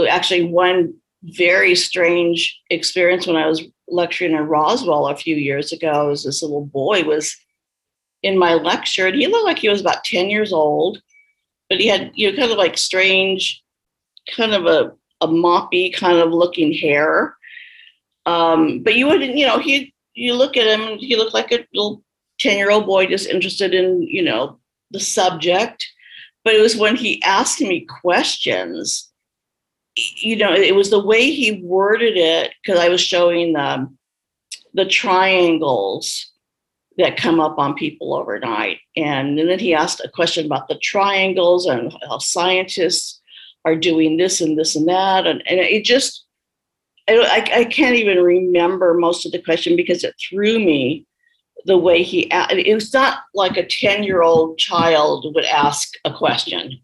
actually, 0.08 0.43
one 0.43 0.93
very 1.34 1.76
strange 1.76 2.59
experience 2.69 3.28
when 3.28 3.36
I 3.36 3.47
was 3.47 3.63
lecturing 3.88 4.34
in 4.34 4.47
Roswell 4.47 5.07
a 5.07 5.15
few 5.15 5.36
years 5.36 5.71
ago. 5.71 6.07
Was 6.09 6.23
this 6.23 6.41
little 6.41 6.65
boy 6.65 7.03
was 7.03 7.36
in 8.23 8.38
my 8.38 8.53
lecture, 8.53 9.07
and 9.07 9.15
he 9.15 9.28
looked 9.28 9.45
like 9.45 9.59
he 9.59 9.69
was 9.69 9.82
about 9.82 10.03
10 10.03 10.30
years 10.30 10.53
old, 10.53 11.01
but 11.69 11.80
he 11.80 11.88
had, 11.88 12.11
you 12.15 12.32
know, 12.32 12.38
kind 12.38 12.51
of 12.51 12.57
like 12.57 12.78
strange, 12.78 13.63
kind 14.36 14.53
of 14.53 14.65
a 14.65 14.93
a 15.21 15.28
moppy 15.28 15.93
kind 15.93 16.17
of 16.17 16.32
looking 16.32 16.73
hair. 16.73 17.36
Um, 18.26 18.84
but 18.84 18.95
you 18.95 19.07
wouldn't, 19.07 19.36
you 19.36 19.47
know, 19.47 19.59
he 19.59 19.93
you 20.13 20.34
look 20.34 20.57
at 20.57 20.67
him, 20.67 20.97
he 20.97 21.15
looked 21.15 21.34
like 21.34 21.51
a 21.51 21.65
little 21.73 22.03
10 22.39 22.57
year 22.57 22.71
old 22.71 22.86
boy 22.86 23.05
just 23.05 23.30
interested 23.30 23.73
in, 23.73 24.03
you 24.03 24.21
know, 24.21 24.59
the 24.91 24.99
subject. 24.99 25.86
But 26.43 26.53
it 26.53 26.61
was 26.61 26.76
when 26.76 26.95
he 26.95 27.21
asked 27.23 27.61
me 27.61 27.88
questions, 28.01 29.11
you 29.96 30.36
know, 30.36 30.54
it 30.54 30.76
was 30.76 30.89
the 30.89 31.04
way 31.04 31.32
he 31.32 31.64
worded 31.64 32.18
it, 32.18 32.54
because 32.62 32.80
I 32.80 32.89
was 32.89 33.02
showing 33.02 33.54
the, 33.54 33.89
the 34.74 34.86
triangles 34.86 36.32
that 36.98 37.18
come 37.18 37.39
up 37.39 37.58
on 37.58 37.76
people 37.76 38.14
overnight. 38.14 38.80
And, 38.96 39.39
and 39.39 39.50
then 39.50 39.60
he 39.60 39.74
asked 39.74 40.02
a 40.04 40.10
question 40.10 40.46
about 40.46 40.68
the 40.68 40.80
triangles 40.80 41.66
and 41.66 41.96
how 42.08 42.20
scientists 42.20 43.20
are 43.66 43.76
doing 43.76 44.18
this 44.18 44.41
and 44.41 44.58
this 44.58 44.76
and 44.76 44.88
that. 44.88 45.26
And, 45.26 45.43
and 45.48 45.60
it 45.60 45.84
just, 45.84 46.26
I, 47.08 47.50
I 47.54 47.64
can't 47.66 47.96
even 47.96 48.24
remember 48.24 48.93
most 48.93 49.26
of 49.26 49.32
the 49.32 49.41
question 49.41 49.76
because 49.76 50.04
it 50.04 50.16
threw 50.30 50.60
me 50.60 51.06
the 51.66 51.78
way 51.78 52.04
he, 52.04 52.28
it 52.32 52.74
was 52.74 52.93
not 52.93 53.20
like 53.34 53.58
a 53.58 53.66
10 53.66 54.04
year 54.04 54.22
old 54.22 54.58
child 54.58 55.26
would 55.34 55.46
ask 55.46 55.89
a 56.06 56.14
question. 56.14 56.80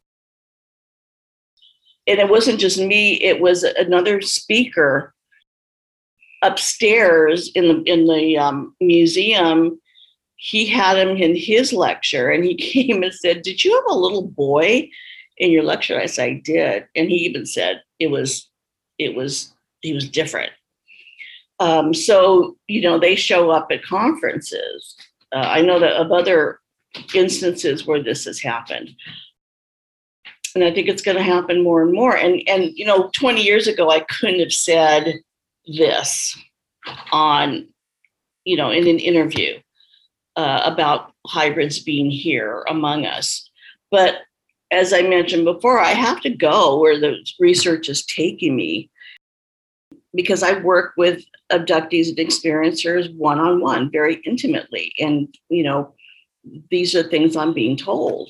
And 2.12 2.20
it 2.20 2.30
wasn't 2.30 2.60
just 2.60 2.80
me, 2.80 3.14
it 3.22 3.40
was 3.40 3.64
another 3.64 4.22
speaker 4.22 5.14
upstairs 6.44 7.52
in 7.54 7.68
the 7.68 7.84
in 7.84 8.08
the 8.08 8.36
um, 8.36 8.76
museum 8.82 9.80
he 10.38 10.66
had 10.66 10.98
him 10.98 11.10
in 11.10 11.36
his 11.36 11.72
lecture 11.72 12.32
and 12.32 12.44
he 12.44 12.56
came 12.74 13.04
and 13.04 13.14
said 13.14 13.44
did 13.44 13.64
you 13.64 13.76
have 13.76 13.96
a 13.96 14.00
little 14.00 14.24
boy 14.28 14.90
in 15.42 15.52
your 15.52 15.64
lecture? 15.64 16.00
I 16.00 16.06
said, 16.06 16.30
I 16.30 16.42
did. 16.44 16.88
And 16.96 17.10
he 17.10 17.16
even 17.18 17.46
said 17.46 17.82
it 18.00 18.08
was, 18.08 18.50
it 18.98 19.16
was, 19.16 19.54
he 19.82 19.92
was 19.92 20.08
different. 20.08 20.52
Um, 21.60 21.94
so, 21.94 22.56
you 22.68 22.82
know, 22.82 23.00
they 23.00 23.16
show 23.16 23.50
up 23.50 23.68
at 23.72 23.84
conferences. 23.84 24.96
Uh, 25.34 25.40
I 25.40 25.62
know 25.62 25.80
that 25.80 25.94
of 25.94 26.12
other 26.12 26.60
instances 27.14 27.86
where 27.86 28.02
this 28.02 28.26
has 28.26 28.40
happened. 28.40 28.92
And 30.56 30.64
I 30.64 30.72
think 30.72 30.88
it's 30.88 31.02
going 31.02 31.18
to 31.18 31.24
happen 31.24 31.64
more 31.64 31.82
and 31.82 31.94
more. 31.94 32.16
And, 32.16 32.42
and, 32.48 32.72
you 32.76 32.86
know, 32.86 33.10
20 33.16 33.42
years 33.42 33.68
ago, 33.68 33.90
I 33.90 34.02
couldn't 34.02 34.40
have 34.40 34.54
said 34.54 35.20
this 35.66 36.38
on, 37.12 37.68
you 38.44 38.58
know, 38.58 38.70
in 38.70 38.88
an 38.88 39.00
interview 39.00 39.60
uh, 40.36 40.62
about 40.66 41.14
hybrids 41.28 41.80
being 41.80 42.10
here 42.10 42.64
among 42.70 43.06
us. 43.06 43.50
But 43.92 44.16
as 44.72 44.94
I 44.94 45.02
mentioned 45.02 45.46
before, 45.46 45.80
I 45.80 45.90
have 45.90 46.22
to 46.22 46.30
go 46.30 46.80
where 46.80 47.00
the 47.00 47.18
research 47.40 47.90
is 47.90 48.06
taking 48.06 48.56
me 48.56 48.90
because 50.16 50.44
I 50.44 50.60
work 50.60 50.94
with 50.98 51.24
abductees 51.52 52.10
and 52.10 52.18
experiencers 52.18 53.16
one 53.16 53.40
on 53.40 53.62
one 53.62 53.92
very 53.92 54.22
intimately. 54.26 54.94
And, 55.00 55.34
you 55.50 55.64
know, 55.64 55.94
these 56.70 56.96
are 56.96 57.04
things 57.04 57.36
I'm 57.36 57.54
being 57.54 57.78
told. 57.78 58.30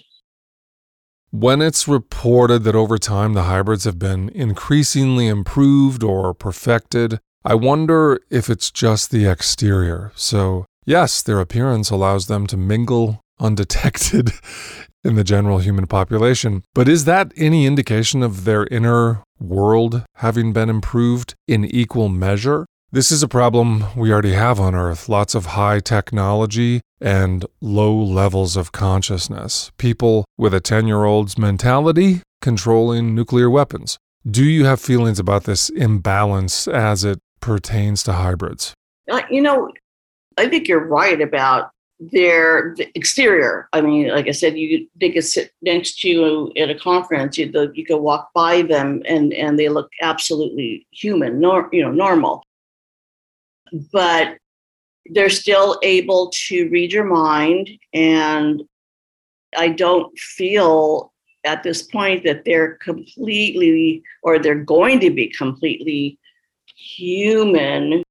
When 1.31 1.61
it's 1.61 1.87
reported 1.87 2.63
that 2.65 2.75
over 2.75 2.97
time 2.97 3.35
the 3.35 3.43
hybrids 3.43 3.85
have 3.85 3.97
been 3.97 4.27
increasingly 4.35 5.27
improved 5.27 6.03
or 6.03 6.33
perfected, 6.33 7.19
I 7.45 7.55
wonder 7.55 8.19
if 8.29 8.49
it's 8.49 8.69
just 8.69 9.11
the 9.11 9.27
exterior. 9.27 10.11
So, 10.13 10.65
yes, 10.85 11.21
their 11.21 11.39
appearance 11.39 11.89
allows 11.89 12.27
them 12.27 12.47
to 12.47 12.57
mingle 12.57 13.21
undetected 13.39 14.31
in 15.05 15.15
the 15.15 15.23
general 15.23 15.59
human 15.59 15.87
population. 15.87 16.63
But 16.75 16.89
is 16.89 17.05
that 17.05 17.31
any 17.37 17.65
indication 17.65 18.23
of 18.23 18.43
their 18.43 18.67
inner 18.67 19.23
world 19.39 20.03
having 20.15 20.51
been 20.51 20.69
improved 20.69 21.35
in 21.47 21.63
equal 21.63 22.09
measure? 22.09 22.65
This 22.91 23.09
is 23.09 23.23
a 23.23 23.27
problem 23.29 23.85
we 23.95 24.11
already 24.11 24.33
have 24.33 24.59
on 24.59 24.75
Earth 24.75 25.07
lots 25.07 25.33
of 25.33 25.45
high 25.45 25.79
technology 25.79 26.81
and 27.01 27.45
low 27.59 27.95
levels 27.95 28.55
of 28.55 28.71
consciousness. 28.71 29.71
People 29.77 30.25
with 30.37 30.53
a 30.53 30.59
10 30.59 30.87
year 30.87 31.03
old's 31.03 31.37
mentality 31.37 32.21
controlling 32.41 33.15
nuclear 33.15 33.49
weapons. 33.49 33.97
Do 34.29 34.43
you 34.43 34.65
have 34.65 34.79
feelings 34.79 35.19
about 35.19 35.45
this 35.45 35.69
imbalance 35.69 36.67
as 36.67 37.03
it 37.03 37.19
pertains 37.39 38.03
to 38.03 38.13
hybrids? 38.13 38.73
Uh, 39.09 39.21
you 39.29 39.41
know, 39.41 39.71
I 40.37 40.47
think 40.47 40.67
you're 40.67 40.85
right 40.85 41.19
about 41.19 41.71
their 41.99 42.73
the 42.77 42.89
exterior. 42.95 43.67
I 43.73 43.81
mean, 43.81 44.09
like 44.09 44.27
I 44.27 44.31
said, 44.31 44.57
you 44.57 44.87
they 44.99 45.11
could 45.11 45.23
sit 45.23 45.51
next 45.61 45.99
to 46.01 46.09
you 46.09 46.51
at 46.57 46.69
a 46.69 46.75
conference. 46.75 47.37
You 47.37 47.51
the, 47.51 47.71
you 47.75 47.85
could 47.85 47.97
walk 47.97 48.29
by 48.33 48.63
them, 48.63 49.03
and 49.07 49.33
and 49.33 49.57
they 49.57 49.69
look 49.69 49.89
absolutely 50.01 50.87
human, 50.91 51.39
nor 51.39 51.69
you 51.71 51.83
know 51.83 51.91
normal. 51.91 52.43
But 53.93 54.37
they're 55.11 55.29
still 55.29 55.77
able 55.83 56.31
to 56.47 56.69
read 56.69 56.93
your 56.93 57.03
mind, 57.03 57.69
and 57.93 58.63
I 59.57 59.67
don't 59.69 60.17
feel 60.17 61.11
at 61.43 61.63
this 61.63 61.81
point 61.81 62.23
that 62.23 62.45
they're 62.45 62.75
completely 62.75 64.03
or 64.23 64.39
they're 64.39 64.63
going 64.63 64.99
to 65.01 65.09
be 65.09 65.27
completely 65.27 66.17
human 66.75 68.03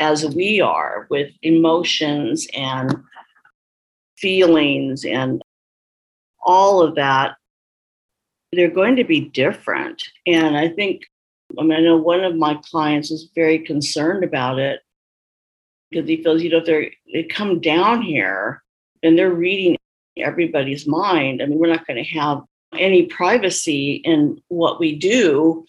as 0.00 0.24
we 0.34 0.60
are 0.60 1.06
with 1.10 1.32
emotions 1.42 2.48
and 2.54 2.96
feelings 4.16 5.04
and 5.04 5.42
all 6.42 6.82
of 6.82 6.94
that, 6.94 7.36
they're 8.52 8.70
going 8.70 8.96
to 8.96 9.04
be 9.04 9.20
different. 9.20 10.02
And 10.26 10.56
I 10.56 10.68
think, 10.68 11.02
I 11.58 11.62
mean, 11.62 11.72
I 11.72 11.80
know 11.80 11.96
one 11.96 12.24
of 12.24 12.36
my 12.36 12.58
clients 12.70 13.10
is 13.10 13.30
very 13.34 13.58
concerned 13.58 14.24
about 14.24 14.58
it 14.58 14.80
because 15.94 16.08
he 16.08 16.22
feels, 16.22 16.42
you 16.42 16.50
know, 16.50 16.58
if 16.58 16.64
they're, 16.64 16.90
they 17.12 17.22
come 17.22 17.60
down 17.60 18.02
here 18.02 18.62
and 19.02 19.18
they're 19.18 19.32
reading 19.32 19.76
everybody's 20.16 20.86
mind, 20.86 21.40
I 21.40 21.46
mean, 21.46 21.58
we're 21.58 21.68
not 21.68 21.86
going 21.86 22.02
to 22.02 22.10
have 22.18 22.42
any 22.76 23.06
privacy 23.06 24.02
in 24.04 24.42
what 24.48 24.80
we 24.80 24.96
do. 24.96 25.64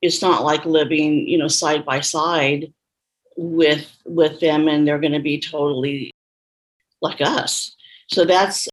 It's 0.00 0.22
not 0.22 0.44
like 0.44 0.64
living, 0.64 1.26
you 1.28 1.38
know, 1.38 1.48
side 1.48 1.84
by 1.84 2.00
side 2.00 2.72
with 3.36 3.90
with 4.04 4.38
them 4.40 4.68
and 4.68 4.86
they're 4.86 4.98
going 4.98 5.12
to 5.12 5.20
be 5.20 5.40
totally 5.40 6.10
like 7.02 7.20
us. 7.20 7.74
So 8.08 8.24
that's 8.24 8.68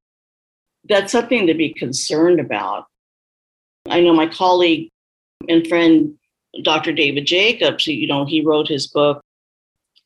that's 0.88 1.12
something 1.12 1.48
to 1.48 1.54
be 1.54 1.74
concerned 1.74 2.40
about. 2.40 2.86
I 3.90 4.02
know 4.02 4.14
my 4.14 4.28
colleague 4.28 4.90
and 5.50 5.68
friend 5.68 6.18
dr 6.64 6.92
david 6.94 7.26
jacobs 7.26 7.86
you 7.86 8.08
know 8.08 8.26
he 8.26 8.42
wrote 8.42 8.68
his 8.68 8.88
book 8.88 9.22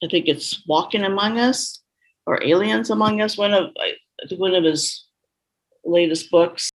i 0.03 0.07
think 0.07 0.27
it's 0.27 0.63
walking 0.67 1.03
among 1.03 1.39
us 1.39 1.81
or 2.25 2.43
aliens 2.43 2.89
among 2.89 3.21
us 3.21 3.37
one 3.37 3.53
of 3.53 3.71
one 4.37 4.53
of 4.53 4.63
his 4.63 5.05
latest 5.83 6.29
books 6.29 6.69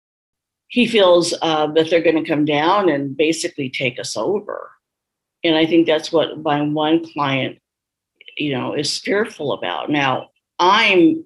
he 0.68 0.86
feels 0.86 1.34
uh, 1.42 1.66
that 1.66 1.90
they're 1.90 2.00
going 2.00 2.22
to 2.22 2.28
come 2.28 2.46
down 2.46 2.88
and 2.88 3.16
basically 3.16 3.68
take 3.68 3.98
us 3.98 4.16
over 4.16 4.70
and 5.44 5.56
i 5.56 5.66
think 5.66 5.86
that's 5.86 6.12
what 6.12 6.38
my 6.42 6.62
one 6.62 7.04
client 7.12 7.58
you 8.36 8.52
know, 8.52 8.74
is 8.74 8.98
fearful 8.98 9.52
about. 9.52 9.90
Now, 9.90 10.30
I'm 10.58 11.24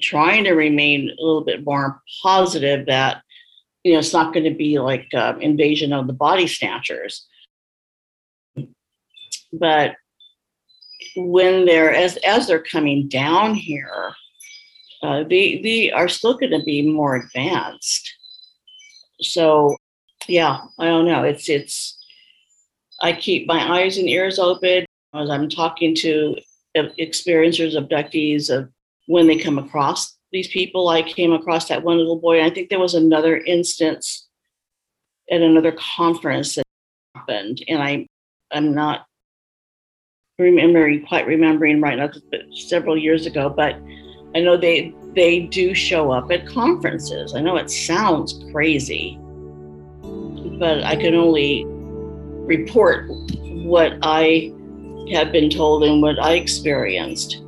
trying 0.00 0.44
to 0.44 0.52
remain 0.52 1.10
a 1.10 1.22
little 1.22 1.44
bit 1.44 1.64
more 1.64 2.00
positive 2.22 2.86
that, 2.86 3.22
you 3.84 3.92
know, 3.92 3.98
it's 3.98 4.12
not 4.12 4.32
going 4.32 4.44
to 4.44 4.54
be 4.54 4.78
like 4.78 5.08
uh, 5.14 5.34
invasion 5.40 5.92
of 5.92 6.06
the 6.06 6.12
body 6.12 6.46
snatchers. 6.46 7.26
but 9.52 9.96
when 11.16 11.66
they're 11.66 11.94
as 11.94 12.16
as 12.18 12.46
they're 12.46 12.62
coming 12.62 13.08
down 13.08 13.54
here, 13.54 14.14
uh, 15.02 15.24
they 15.24 15.60
they 15.62 15.90
are 15.90 16.08
still 16.08 16.34
going 16.34 16.52
to 16.52 16.64
be 16.64 16.82
more 16.82 17.16
advanced. 17.16 18.14
So, 19.20 19.76
yeah, 20.28 20.60
I 20.78 20.86
don't 20.86 21.06
know. 21.06 21.22
It's 21.22 21.48
it's. 21.48 21.96
I 23.02 23.12
keep 23.14 23.46
my 23.46 23.80
eyes 23.80 23.96
and 23.96 24.08
ears 24.08 24.38
open 24.38 24.84
as 25.14 25.30
I'm 25.30 25.48
talking 25.48 25.94
to 25.96 26.36
experiencers, 26.76 27.74
abductees 27.74 28.50
of 28.50 28.70
when 29.06 29.26
they 29.26 29.38
come 29.38 29.58
across 29.58 30.16
these 30.32 30.48
people. 30.48 30.88
I 30.88 31.02
came 31.02 31.32
across 31.32 31.68
that 31.68 31.82
one 31.82 31.96
little 31.96 32.20
boy. 32.20 32.44
I 32.44 32.50
think 32.50 32.68
there 32.68 32.78
was 32.78 32.94
another 32.94 33.38
instance 33.38 34.28
at 35.30 35.40
another 35.40 35.72
conference 35.72 36.56
that 36.56 36.64
happened, 37.14 37.64
and 37.68 37.82
I 37.82 38.06
I'm 38.52 38.74
not 38.74 39.06
remembering 40.40 41.06
quite 41.06 41.26
remembering 41.26 41.80
right 41.80 41.98
now, 41.98 42.10
several 42.52 42.96
years 42.96 43.26
ago, 43.26 43.48
but 43.48 43.76
I 44.34 44.40
know 44.40 44.56
they 44.56 44.94
they 45.14 45.40
do 45.40 45.74
show 45.74 46.12
up 46.12 46.30
at 46.30 46.46
conferences. 46.46 47.34
I 47.34 47.40
know 47.40 47.56
it 47.56 47.70
sounds 47.70 48.44
crazy, 48.52 49.18
but 50.58 50.82
I 50.84 50.96
can 50.96 51.14
only 51.14 51.64
report 51.66 53.06
what 53.64 53.98
I 54.02 54.52
have 55.12 55.32
been 55.32 55.50
told 55.50 55.82
and 55.84 56.00
what 56.00 56.18
I 56.18 56.34
experienced. 56.34 57.42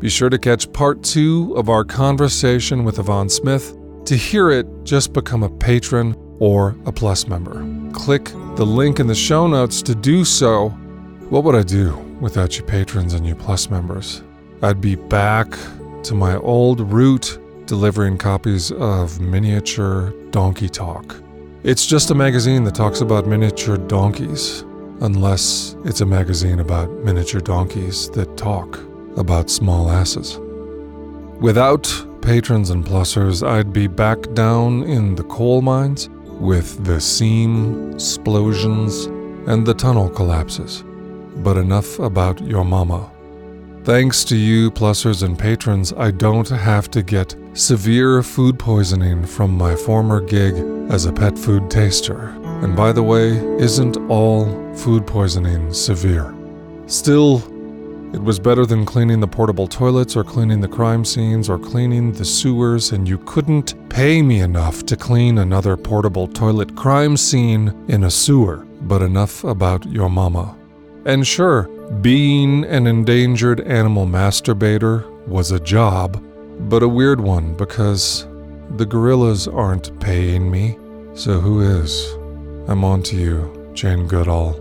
Be 0.00 0.08
sure 0.08 0.28
to 0.28 0.38
catch 0.38 0.72
part 0.72 1.04
two 1.04 1.54
of 1.56 1.68
our 1.68 1.84
conversation 1.84 2.82
with 2.82 2.98
Yvonne 2.98 3.28
Smith. 3.28 3.76
To 4.06 4.16
hear 4.16 4.50
it, 4.50 4.66
just 4.82 5.12
become 5.12 5.44
a 5.44 5.48
patron 5.48 6.16
or 6.40 6.74
a 6.86 6.92
plus 6.92 7.28
member. 7.28 7.64
Click 7.92 8.24
the 8.56 8.66
link 8.66 8.98
in 8.98 9.06
the 9.06 9.14
show 9.14 9.46
notes 9.46 9.80
to 9.82 9.94
do 9.94 10.24
so. 10.24 10.76
What 11.32 11.44
would 11.44 11.54
I 11.54 11.62
do 11.62 11.96
without 12.20 12.58
you 12.58 12.62
patrons 12.62 13.14
and 13.14 13.26
you 13.26 13.34
plus 13.34 13.70
members? 13.70 14.22
I'd 14.60 14.82
be 14.82 14.96
back 14.96 15.48
to 16.02 16.14
my 16.14 16.36
old 16.36 16.80
route 16.92 17.38
delivering 17.64 18.18
copies 18.18 18.70
of 18.72 19.18
Miniature 19.18 20.12
Donkey 20.30 20.68
Talk. 20.68 21.16
It's 21.62 21.86
just 21.86 22.10
a 22.10 22.14
magazine 22.14 22.64
that 22.64 22.74
talks 22.74 23.00
about 23.00 23.26
miniature 23.26 23.78
donkeys, 23.78 24.60
unless 25.00 25.74
it's 25.86 26.02
a 26.02 26.04
magazine 26.04 26.60
about 26.60 26.90
miniature 27.02 27.40
donkeys 27.40 28.10
that 28.10 28.36
talk 28.36 28.78
about 29.16 29.48
small 29.48 29.88
asses. 29.88 30.36
Without 31.40 31.90
patrons 32.20 32.68
and 32.68 32.84
plussers, 32.84 33.42
I'd 33.42 33.72
be 33.72 33.86
back 33.86 34.18
down 34.34 34.82
in 34.82 35.14
the 35.14 35.24
coal 35.24 35.62
mines 35.62 36.10
with 36.38 36.84
the 36.84 37.00
seam 37.00 37.94
explosions 37.94 39.06
and 39.48 39.66
the 39.66 39.72
tunnel 39.72 40.10
collapses. 40.10 40.84
But 41.36 41.56
enough 41.56 41.98
about 41.98 42.40
your 42.40 42.64
mama. 42.64 43.10
Thanks 43.84 44.22
to 44.24 44.36
you, 44.36 44.70
plussers 44.70 45.24
and 45.24 45.36
patrons, 45.36 45.92
I 45.92 46.12
don't 46.12 46.48
have 46.48 46.88
to 46.92 47.02
get 47.02 47.34
severe 47.54 48.22
food 48.22 48.58
poisoning 48.58 49.26
from 49.26 49.58
my 49.58 49.74
former 49.74 50.20
gig 50.20 50.54
as 50.88 51.04
a 51.04 51.12
pet 51.12 51.36
food 51.36 51.68
taster. 51.68 52.28
And 52.62 52.76
by 52.76 52.92
the 52.92 53.02
way, 53.02 53.30
isn't 53.58 53.96
all 54.08 54.46
food 54.74 55.04
poisoning 55.04 55.72
severe? 55.72 56.32
Still, 56.86 57.38
it 58.14 58.22
was 58.22 58.38
better 58.38 58.66
than 58.66 58.86
cleaning 58.86 59.18
the 59.18 59.26
portable 59.26 59.66
toilets 59.66 60.14
or 60.14 60.22
cleaning 60.22 60.60
the 60.60 60.68
crime 60.68 61.04
scenes 61.04 61.48
or 61.48 61.58
cleaning 61.58 62.12
the 62.12 62.24
sewers, 62.24 62.92
and 62.92 63.08
you 63.08 63.18
couldn't 63.18 63.74
pay 63.88 64.22
me 64.22 64.40
enough 64.40 64.86
to 64.86 64.96
clean 64.96 65.38
another 65.38 65.76
portable 65.76 66.28
toilet 66.28 66.76
crime 66.76 67.16
scene 67.16 67.74
in 67.88 68.04
a 68.04 68.10
sewer. 68.10 68.66
But 68.82 69.02
enough 69.02 69.42
about 69.42 69.86
your 69.86 70.08
mama. 70.08 70.56
And 71.04 71.26
sure, 71.26 71.64
being 72.00 72.64
an 72.64 72.86
endangered 72.86 73.60
animal 73.60 74.06
masturbator 74.06 75.08
was 75.26 75.50
a 75.50 75.60
job, 75.60 76.22
but 76.68 76.82
a 76.82 76.88
weird 76.88 77.20
one 77.20 77.54
because 77.54 78.26
the 78.76 78.86
gorillas 78.86 79.48
aren't 79.48 79.98
paying 80.00 80.50
me. 80.50 80.78
So 81.14 81.40
who 81.40 81.60
is? 81.60 82.12
I'm 82.68 82.84
on 82.84 83.02
to 83.04 83.16
you, 83.16 83.70
Jane 83.74 84.06
Goodall. 84.06 84.54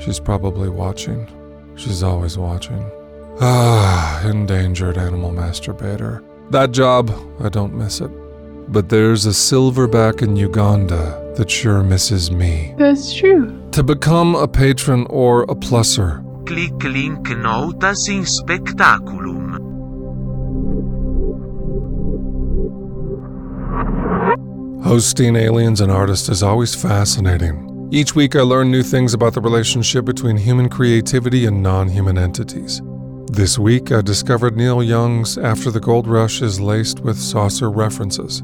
She's 0.00 0.20
probably 0.20 0.68
watching. 0.68 1.28
She's 1.76 2.02
always 2.02 2.36
watching. 2.36 2.84
Ah, 3.40 4.20
endangered 4.26 4.98
animal 4.98 5.30
masturbator. 5.30 6.24
That 6.50 6.72
job, 6.72 7.12
I 7.40 7.48
don't 7.48 7.74
miss 7.74 8.00
it. 8.00 8.10
But 8.70 8.90
there's 8.90 9.24
a 9.24 9.30
silverback 9.30 10.20
in 10.20 10.36
Uganda 10.36 11.32
that 11.36 11.50
sure 11.50 11.82
misses 11.82 12.30
me. 12.30 12.74
That's 12.76 13.14
true. 13.14 13.58
To 13.72 13.82
become 13.82 14.34
a 14.34 14.46
patron 14.46 15.06
or 15.08 15.44
a 15.44 15.54
plusser, 15.54 16.24
Click 16.46 16.82
link 16.82 17.28
notas 17.28 18.08
in 18.08 18.24
spectaculum. 18.24 19.48
Hosting 24.82 25.36
aliens 25.36 25.80
and 25.80 25.92
artists 25.92 26.28
is 26.28 26.42
always 26.42 26.74
fascinating. 26.74 27.88
Each 27.90 28.14
week, 28.14 28.36
I 28.36 28.40
learn 28.40 28.70
new 28.70 28.82
things 28.82 29.12
about 29.12 29.34
the 29.34 29.40
relationship 29.40 30.04
between 30.04 30.36
human 30.36 30.68
creativity 30.68 31.46
and 31.46 31.62
non 31.62 31.88
human 31.88 32.16
entities. 32.16 32.80
This 33.30 33.58
week, 33.58 33.92
I 33.92 34.00
discovered 34.00 34.56
Neil 34.56 34.82
Young's 34.82 35.36
After 35.36 35.70
the 35.70 35.80
Gold 35.80 36.06
Rush 36.06 36.40
is 36.40 36.60
laced 36.60 37.00
with 37.00 37.18
saucer 37.18 37.70
references. 37.70 38.42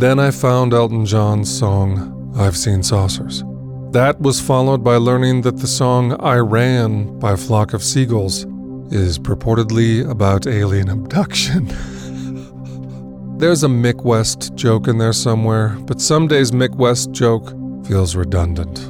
Then 0.00 0.18
I 0.18 0.30
found 0.30 0.72
Elton 0.72 1.04
John's 1.04 1.54
song, 1.54 2.32
I've 2.34 2.56
Seen 2.56 2.82
Saucers. 2.82 3.44
That 3.92 4.18
was 4.18 4.40
followed 4.40 4.82
by 4.82 4.96
learning 4.96 5.42
that 5.42 5.58
the 5.58 5.66
song 5.66 6.18
I 6.20 6.36
Ran 6.36 7.18
by 7.18 7.36
Flock 7.36 7.74
of 7.74 7.82
Seagulls 7.82 8.46
is 8.90 9.18
purportedly 9.18 10.08
about 10.10 10.46
alien 10.46 10.88
abduction. 10.88 11.66
There's 13.38 13.62
a 13.62 13.68
Mick 13.68 14.02
West 14.02 14.54
joke 14.54 14.88
in 14.88 14.96
there 14.96 15.12
somewhere, 15.12 15.76
but 15.80 16.00
some 16.00 16.26
days 16.26 16.50
Mick 16.50 16.74
West 16.76 17.12
joke 17.12 17.50
feels 17.86 18.16
redundant. 18.16 18.80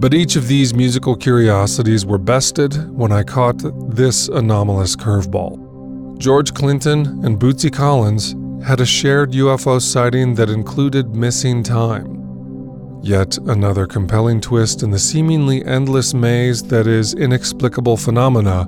But 0.00 0.14
each 0.14 0.34
of 0.34 0.48
these 0.48 0.74
musical 0.74 1.14
curiosities 1.14 2.04
were 2.04 2.18
bested 2.18 2.74
when 2.90 3.12
I 3.12 3.22
caught 3.22 3.62
this 3.94 4.26
anomalous 4.26 4.96
curveball. 4.96 6.18
George 6.18 6.52
Clinton 6.54 7.24
and 7.24 7.38
Bootsy 7.38 7.72
Collins 7.72 8.34
had 8.64 8.80
a 8.80 8.86
shared 8.86 9.32
UFO 9.32 9.80
sighting 9.80 10.34
that 10.34 10.50
included 10.50 11.14
missing 11.14 11.62
time. 11.62 13.00
Yet 13.02 13.38
another 13.38 13.86
compelling 13.86 14.40
twist 14.40 14.82
in 14.82 14.90
the 14.90 14.98
seemingly 14.98 15.64
endless 15.64 16.12
maze 16.12 16.62
that 16.64 16.86
is 16.86 17.14
inexplicable 17.14 17.96
phenomena 17.96 18.66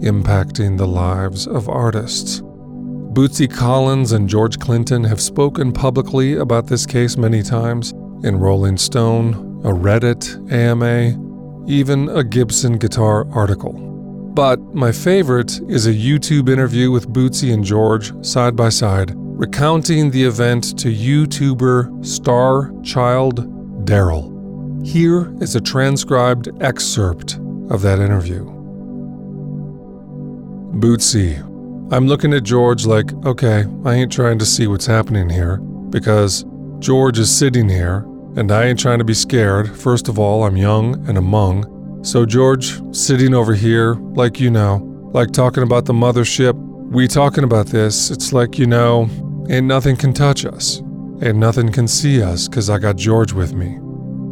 impacting 0.00 0.76
the 0.76 0.86
lives 0.86 1.46
of 1.46 1.68
artists. 1.68 2.40
Bootsy 2.40 3.48
Collins 3.48 4.10
and 4.10 4.28
George 4.28 4.58
Clinton 4.58 5.04
have 5.04 5.20
spoken 5.20 5.72
publicly 5.72 6.34
about 6.34 6.66
this 6.66 6.84
case 6.84 7.16
many 7.16 7.42
times 7.42 7.92
in 8.24 8.36
Rolling 8.36 8.76
Stone, 8.76 9.62
a 9.64 9.68
Reddit 9.68 10.52
AMA, 10.52 11.16
even 11.70 12.08
a 12.08 12.24
Gibson 12.24 12.76
guitar 12.76 13.30
article. 13.30 13.93
But 14.34 14.74
my 14.74 14.90
favorite 14.90 15.60
is 15.68 15.86
a 15.86 15.92
YouTube 15.92 16.48
interview 16.48 16.90
with 16.90 17.08
Bootsy 17.08 17.54
and 17.54 17.64
George 17.64 18.12
side 18.26 18.56
by 18.56 18.68
side, 18.68 19.12
recounting 19.14 20.10
the 20.10 20.24
event 20.24 20.76
to 20.80 20.88
YouTuber 20.88 22.04
Star 22.04 22.72
Child 22.82 23.86
Daryl. 23.86 24.84
Here 24.84 25.32
is 25.40 25.54
a 25.54 25.60
transcribed 25.60 26.48
excerpt 26.60 27.36
of 27.70 27.80
that 27.82 28.00
interview. 28.00 28.44
Bootsy, 30.80 31.38
I'm 31.92 32.08
looking 32.08 32.34
at 32.34 32.42
George 32.42 32.86
like, 32.86 33.12
okay, 33.24 33.66
I 33.84 33.94
ain't 33.94 34.10
trying 34.10 34.40
to 34.40 34.46
see 34.46 34.66
what's 34.66 34.86
happening 34.86 35.30
here 35.30 35.58
because 35.90 36.44
George 36.80 37.20
is 37.20 37.32
sitting 37.32 37.68
here 37.68 37.98
and 38.36 38.50
I 38.50 38.64
ain't 38.64 38.80
trying 38.80 38.98
to 38.98 39.04
be 39.04 39.14
scared. 39.14 39.70
First 39.76 40.08
of 40.08 40.18
all, 40.18 40.42
I'm 40.42 40.56
young 40.56 41.08
and 41.08 41.16
among. 41.16 41.70
So, 42.04 42.26
George, 42.26 42.82
sitting 42.94 43.32
over 43.32 43.54
here, 43.54 43.94
like 43.94 44.38
you 44.38 44.50
know, 44.50 44.76
like 45.14 45.30
talking 45.30 45.62
about 45.62 45.86
the 45.86 45.94
mothership, 45.94 46.52
we 46.90 47.08
talking 47.08 47.44
about 47.44 47.68
this, 47.68 48.10
it's 48.10 48.30
like, 48.30 48.58
you 48.58 48.66
know, 48.66 49.08
ain't 49.48 49.64
nothing 49.64 49.96
can 49.96 50.12
touch 50.12 50.44
us. 50.44 50.82
Ain't 51.22 51.36
nothing 51.36 51.72
can 51.72 51.88
see 51.88 52.22
us 52.22 52.46
because 52.46 52.68
I 52.68 52.78
got 52.78 52.96
George 52.96 53.32
with 53.32 53.54
me. 53.54 53.76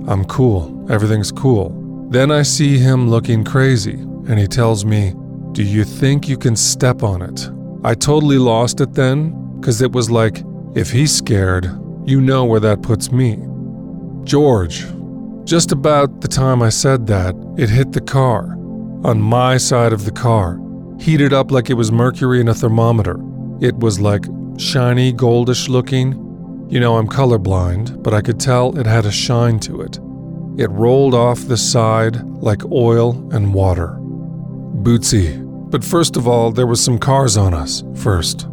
I'm 0.06 0.26
cool, 0.26 0.86
everything's 0.92 1.32
cool. 1.32 1.70
Then 2.10 2.30
I 2.30 2.42
see 2.42 2.76
him 2.76 3.08
looking 3.08 3.42
crazy, 3.42 3.94
and 3.94 4.38
he 4.38 4.46
tells 4.46 4.84
me, 4.84 5.14
Do 5.52 5.62
you 5.62 5.84
think 5.84 6.28
you 6.28 6.36
can 6.36 6.56
step 6.56 7.02
on 7.02 7.22
it? 7.22 7.48
I 7.84 7.94
totally 7.94 8.36
lost 8.36 8.82
it 8.82 8.92
then, 8.92 9.58
because 9.58 9.80
it 9.80 9.92
was 9.92 10.10
like, 10.10 10.44
if 10.74 10.90
he's 10.90 11.14
scared, 11.16 11.64
you 12.04 12.20
know 12.20 12.44
where 12.44 12.60
that 12.60 12.82
puts 12.82 13.10
me. 13.10 13.38
George, 14.24 14.84
just 15.44 15.72
about 15.72 16.20
the 16.20 16.28
time 16.28 16.62
I 16.62 16.68
said 16.68 17.06
that, 17.08 17.34
it 17.58 17.68
hit 17.68 17.92
the 17.92 18.00
car, 18.00 18.56
on 19.04 19.20
my 19.20 19.56
side 19.56 19.92
of 19.92 20.04
the 20.04 20.12
car, 20.12 20.58
heated 21.00 21.32
up 21.32 21.50
like 21.50 21.68
it 21.68 21.74
was 21.74 21.90
mercury 21.90 22.40
in 22.40 22.48
a 22.48 22.54
thermometer. 22.54 23.18
It 23.60 23.76
was 23.78 24.00
like 24.00 24.24
shiny, 24.56 25.12
goldish 25.12 25.68
looking. 25.68 26.12
You 26.68 26.80
know, 26.80 26.96
I'm 26.96 27.08
colorblind, 27.08 28.02
but 28.02 28.14
I 28.14 28.22
could 28.22 28.38
tell 28.38 28.78
it 28.78 28.86
had 28.86 29.04
a 29.04 29.10
shine 29.10 29.58
to 29.60 29.80
it. 29.80 29.98
It 30.58 30.70
rolled 30.70 31.14
off 31.14 31.40
the 31.40 31.56
side 31.56 32.22
like 32.24 32.64
oil 32.70 33.12
and 33.32 33.52
water. 33.52 33.96
Bootsy. 34.82 35.40
But 35.70 35.82
first 35.82 36.16
of 36.16 36.28
all, 36.28 36.52
there 36.52 36.66
was 36.66 36.82
some 36.82 36.98
cars 36.98 37.36
on 37.36 37.54
us 37.54 37.82
first. 37.96 38.46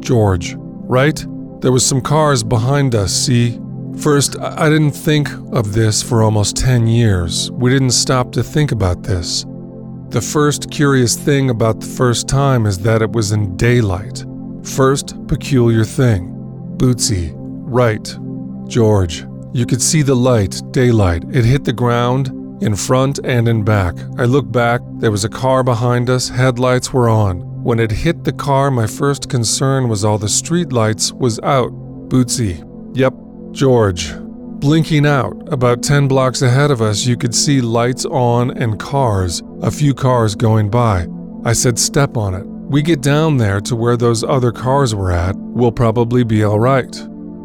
George, 0.00 0.54
right? 0.56 1.24
There 1.60 1.72
was 1.72 1.84
some 1.84 2.00
cars 2.00 2.42
behind 2.42 2.94
us, 2.94 3.12
see? 3.12 3.58
First, 4.00 4.38
I 4.40 4.70
didn't 4.70 4.92
think 4.92 5.30
of 5.52 5.74
this 5.74 6.02
for 6.02 6.22
almost 6.22 6.56
10 6.56 6.86
years. 6.86 7.50
We 7.50 7.70
didn't 7.70 7.90
stop 7.90 8.32
to 8.32 8.42
think 8.42 8.72
about 8.72 9.02
this. 9.02 9.44
The 10.08 10.22
first 10.22 10.70
curious 10.70 11.16
thing 11.16 11.50
about 11.50 11.80
the 11.80 11.86
first 11.86 12.26
time 12.26 12.64
is 12.64 12.78
that 12.78 13.02
it 13.02 13.12
was 13.12 13.32
in 13.32 13.58
daylight. 13.58 14.24
First 14.62 15.14
peculiar 15.28 15.84
thing. 15.84 16.30
Bootsy, 16.78 17.32
right. 17.34 18.16
George, 18.66 19.26
you 19.52 19.66
could 19.66 19.82
see 19.82 20.00
the 20.00 20.16
light, 20.16 20.62
daylight. 20.70 21.24
It 21.30 21.44
hit 21.44 21.64
the 21.64 21.72
ground, 21.72 22.28
in 22.62 22.76
front 22.76 23.20
and 23.24 23.48
in 23.48 23.64
back. 23.64 23.94
I 24.18 24.24
looked 24.24 24.50
back, 24.50 24.80
there 24.94 25.10
was 25.10 25.24
a 25.24 25.28
car 25.28 25.62
behind 25.62 26.08
us, 26.08 26.30
headlights 26.30 26.90
were 26.90 27.10
on. 27.10 27.40
When 27.62 27.78
it 27.78 27.90
hit 27.90 28.24
the 28.24 28.32
car, 28.32 28.70
my 28.70 28.86
first 28.86 29.28
concern 29.28 29.90
was 29.90 30.06
all 30.06 30.16
the 30.16 30.28
street 30.28 30.72
lights 30.72 31.12
was 31.12 31.38
out. 31.40 31.70
Bootsy, 32.08 32.64
yep, 32.94 33.14
George. 33.52 34.14
Blinking 34.60 35.06
out, 35.06 35.34
about 35.52 35.82
10 35.82 36.06
blocks 36.06 36.42
ahead 36.42 36.70
of 36.70 36.82
us, 36.82 37.06
you 37.06 37.16
could 37.16 37.34
see 37.34 37.60
lights 37.60 38.04
on 38.04 38.50
and 38.58 38.78
cars, 38.78 39.42
a 39.62 39.70
few 39.70 39.94
cars 39.94 40.34
going 40.34 40.68
by. 40.68 41.06
I 41.44 41.54
said, 41.54 41.78
step 41.78 42.16
on 42.16 42.34
it. 42.34 42.46
We 42.46 42.82
get 42.82 43.00
down 43.00 43.38
there 43.38 43.60
to 43.62 43.74
where 43.74 43.96
those 43.96 44.22
other 44.22 44.52
cars 44.52 44.94
were 44.94 45.10
at, 45.12 45.34
we'll 45.36 45.72
probably 45.72 46.24
be 46.24 46.44
alright. 46.44 46.92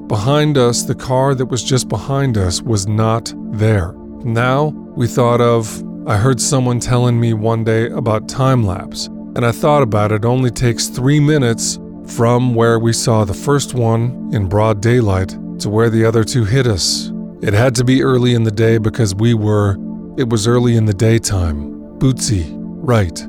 Behind 0.08 0.58
us, 0.58 0.84
the 0.84 0.94
car 0.94 1.34
that 1.36 1.46
was 1.46 1.64
just 1.64 1.88
behind 1.88 2.38
us 2.38 2.62
was 2.62 2.86
not 2.86 3.34
there. 3.54 3.94
Now, 4.24 4.66
we 4.96 5.08
thought 5.08 5.40
of, 5.40 5.82
I 6.08 6.18
heard 6.18 6.42
someone 6.42 6.80
telling 6.80 7.20
me 7.20 7.34
one 7.34 7.64
day 7.64 7.90
about 7.90 8.28
time 8.28 8.66
lapse, 8.66 9.08
and 9.08 9.46
I 9.46 9.52
thought 9.52 9.82
about 9.82 10.12
it 10.12 10.26
only 10.26 10.52
takes 10.52 10.88
three 10.88 11.20
minutes 11.20 11.80
from 12.08 12.54
where 12.54 12.78
we 12.78 12.94
saw 12.94 13.24
the 13.24 13.34
first 13.34 13.74
one 13.74 14.30
in 14.34 14.48
broad 14.48 14.82
daylight 14.82 15.36
to 15.60 15.70
where 15.70 15.90
the 15.90 16.06
other 16.06 16.24
two 16.24 16.46
hit 16.46 16.68
us. 16.68 17.12
It 17.42 17.54
had 17.54 17.76
to 17.76 17.84
be 17.84 18.04
early 18.04 18.34
in 18.34 18.44
the 18.44 18.52
day 18.52 18.78
because 18.78 19.14
we 19.16 19.34
were, 19.34 19.78
it 20.18 20.30
was 20.30 20.48
early 20.48 20.76
in 20.76 20.86
the 20.86 20.94
daytime. 20.94 21.74
Bootsy, 22.00 22.46
right. 22.58 23.28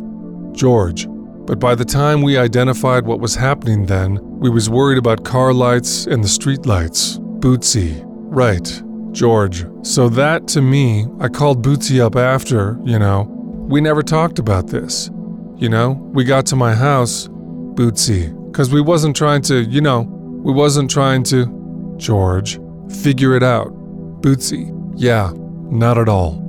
George, 0.54 1.06
but 1.46 1.60
by 1.60 1.74
the 1.74 1.84
time 1.84 2.22
we 2.22 2.38
identified 2.38 3.06
what 3.06 3.20
was 3.20 3.34
happening 3.34 3.86
then, 3.86 4.18
we 4.40 4.50
was 4.50 4.68
worried 4.68 4.98
about 4.98 5.24
car 5.24 5.52
lights 5.52 6.06
and 6.06 6.24
the 6.24 6.28
street 6.28 6.66
lights. 6.66 7.18
Bootsy. 7.18 8.02
Right. 8.04 8.82
George. 9.12 9.64
So 9.82 10.08
that, 10.10 10.48
to 10.48 10.60
me, 10.60 11.06
I 11.20 11.28
called 11.28 11.64
Bootsy 11.64 12.00
up 12.00 12.16
after, 12.16 12.78
you 12.84 12.98
know. 12.98 13.22
We 13.68 13.80
never 13.80 14.02
talked 14.02 14.38
about 14.38 14.68
this. 14.68 15.10
You 15.56 15.68
know, 15.68 15.92
we 16.12 16.24
got 16.24 16.44
to 16.46 16.56
my 16.56 16.74
house, 16.74 17.28
Bootsy, 17.28 18.34
because 18.50 18.72
we 18.72 18.80
wasn't 18.80 19.16
trying 19.16 19.42
to, 19.42 19.62
you 19.62 19.80
know, 19.80 20.02
we 20.02 20.52
wasn't 20.52 20.90
trying 20.90 21.22
to, 21.24 21.46
George, 21.98 22.58
figure 23.02 23.36
it 23.36 23.42
out. 23.42 23.68
Bootsy. 24.22 24.72
Yeah, 24.96 25.32
not 25.70 25.98
at 25.98 26.08
all. 26.08 26.42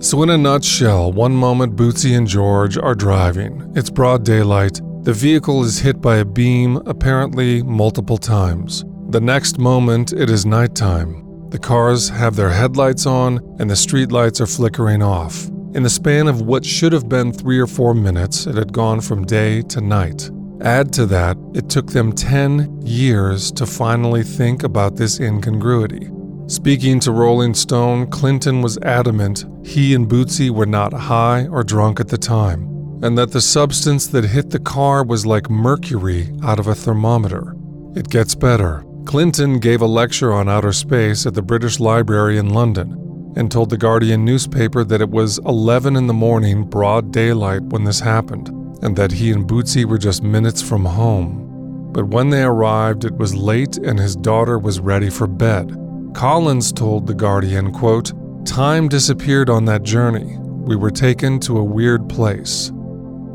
So, 0.00 0.22
in 0.22 0.30
a 0.30 0.36
nutshell, 0.36 1.12
one 1.12 1.34
moment 1.34 1.76
Bootsy 1.76 2.16
and 2.16 2.26
George 2.26 2.76
are 2.76 2.94
driving. 2.94 3.72
It's 3.76 3.90
broad 3.90 4.24
daylight. 4.24 4.80
The 5.02 5.12
vehicle 5.12 5.62
is 5.64 5.78
hit 5.78 6.00
by 6.00 6.16
a 6.16 6.24
beam, 6.24 6.76
apparently 6.86 7.62
multiple 7.62 8.18
times. 8.18 8.84
The 9.10 9.20
next 9.20 9.58
moment, 9.58 10.12
it 10.12 10.28
is 10.28 10.44
nighttime. 10.44 11.50
The 11.50 11.58
cars 11.58 12.08
have 12.08 12.34
their 12.34 12.50
headlights 12.50 13.06
on, 13.06 13.38
and 13.60 13.70
the 13.70 13.74
streetlights 13.74 14.40
are 14.40 14.46
flickering 14.46 15.02
off. 15.02 15.46
In 15.74 15.82
the 15.82 15.90
span 15.90 16.26
of 16.26 16.42
what 16.42 16.64
should 16.64 16.92
have 16.92 17.08
been 17.08 17.32
three 17.32 17.58
or 17.58 17.66
four 17.66 17.94
minutes, 17.94 18.46
it 18.46 18.56
had 18.56 18.72
gone 18.72 19.00
from 19.00 19.24
day 19.24 19.62
to 19.62 19.80
night. 19.80 20.30
Add 20.62 20.92
to 20.92 21.06
that, 21.06 21.36
it 21.54 21.68
took 21.68 21.88
them 21.90 22.12
10 22.12 22.82
years 22.86 23.50
to 23.52 23.66
finally 23.66 24.22
think 24.22 24.62
about 24.62 24.94
this 24.94 25.18
incongruity. 25.18 26.08
Speaking 26.46 27.00
to 27.00 27.10
Rolling 27.10 27.52
Stone, 27.54 28.10
Clinton 28.10 28.62
was 28.62 28.78
adamant 28.78 29.44
he 29.64 29.94
and 29.94 30.08
Bootsy 30.08 30.50
were 30.50 30.66
not 30.66 30.92
high 30.92 31.46
or 31.48 31.64
drunk 31.64 31.98
at 31.98 32.08
the 32.08 32.18
time, 32.18 32.62
and 33.02 33.18
that 33.18 33.32
the 33.32 33.40
substance 33.40 34.06
that 34.08 34.24
hit 34.24 34.50
the 34.50 34.60
car 34.60 35.04
was 35.04 35.26
like 35.26 35.50
mercury 35.50 36.30
out 36.44 36.60
of 36.60 36.68
a 36.68 36.74
thermometer. 36.74 37.56
It 37.96 38.08
gets 38.08 38.34
better. 38.34 38.84
Clinton 39.04 39.58
gave 39.58 39.82
a 39.82 39.86
lecture 39.86 40.32
on 40.32 40.48
outer 40.48 40.72
space 40.72 41.26
at 41.26 41.34
the 41.34 41.42
British 41.42 41.80
Library 41.80 42.38
in 42.38 42.50
London 42.50 43.32
and 43.36 43.50
told 43.50 43.70
the 43.70 43.78
Guardian 43.78 44.24
newspaper 44.24 44.84
that 44.84 45.00
it 45.00 45.10
was 45.10 45.38
11 45.38 45.96
in 45.96 46.06
the 46.06 46.14
morning, 46.14 46.64
broad 46.64 47.12
daylight, 47.12 47.62
when 47.62 47.82
this 47.82 48.00
happened, 48.00 48.50
and 48.82 48.96
that 48.96 49.12
he 49.12 49.30
and 49.30 49.48
Bootsy 49.48 49.84
were 49.84 49.98
just 49.98 50.22
minutes 50.22 50.60
from 50.60 50.84
home. 50.84 51.90
But 51.92 52.08
when 52.08 52.30
they 52.30 52.42
arrived, 52.42 53.04
it 53.04 53.16
was 53.16 53.34
late 53.34 53.76
and 53.76 53.98
his 53.98 54.16
daughter 54.16 54.58
was 54.58 54.80
ready 54.80 55.10
for 55.10 55.26
bed. 55.26 55.76
Collins 56.14 56.72
told 56.72 57.06
The 57.06 57.14
Guardian, 57.14 57.72
quote, 57.72 58.12
Time 58.44 58.88
disappeared 58.88 59.48
on 59.48 59.64
that 59.66 59.82
journey. 59.82 60.36
We 60.38 60.76
were 60.76 60.90
taken 60.90 61.38
to 61.40 61.58
a 61.58 61.64
weird 61.64 62.08
place. 62.08 62.72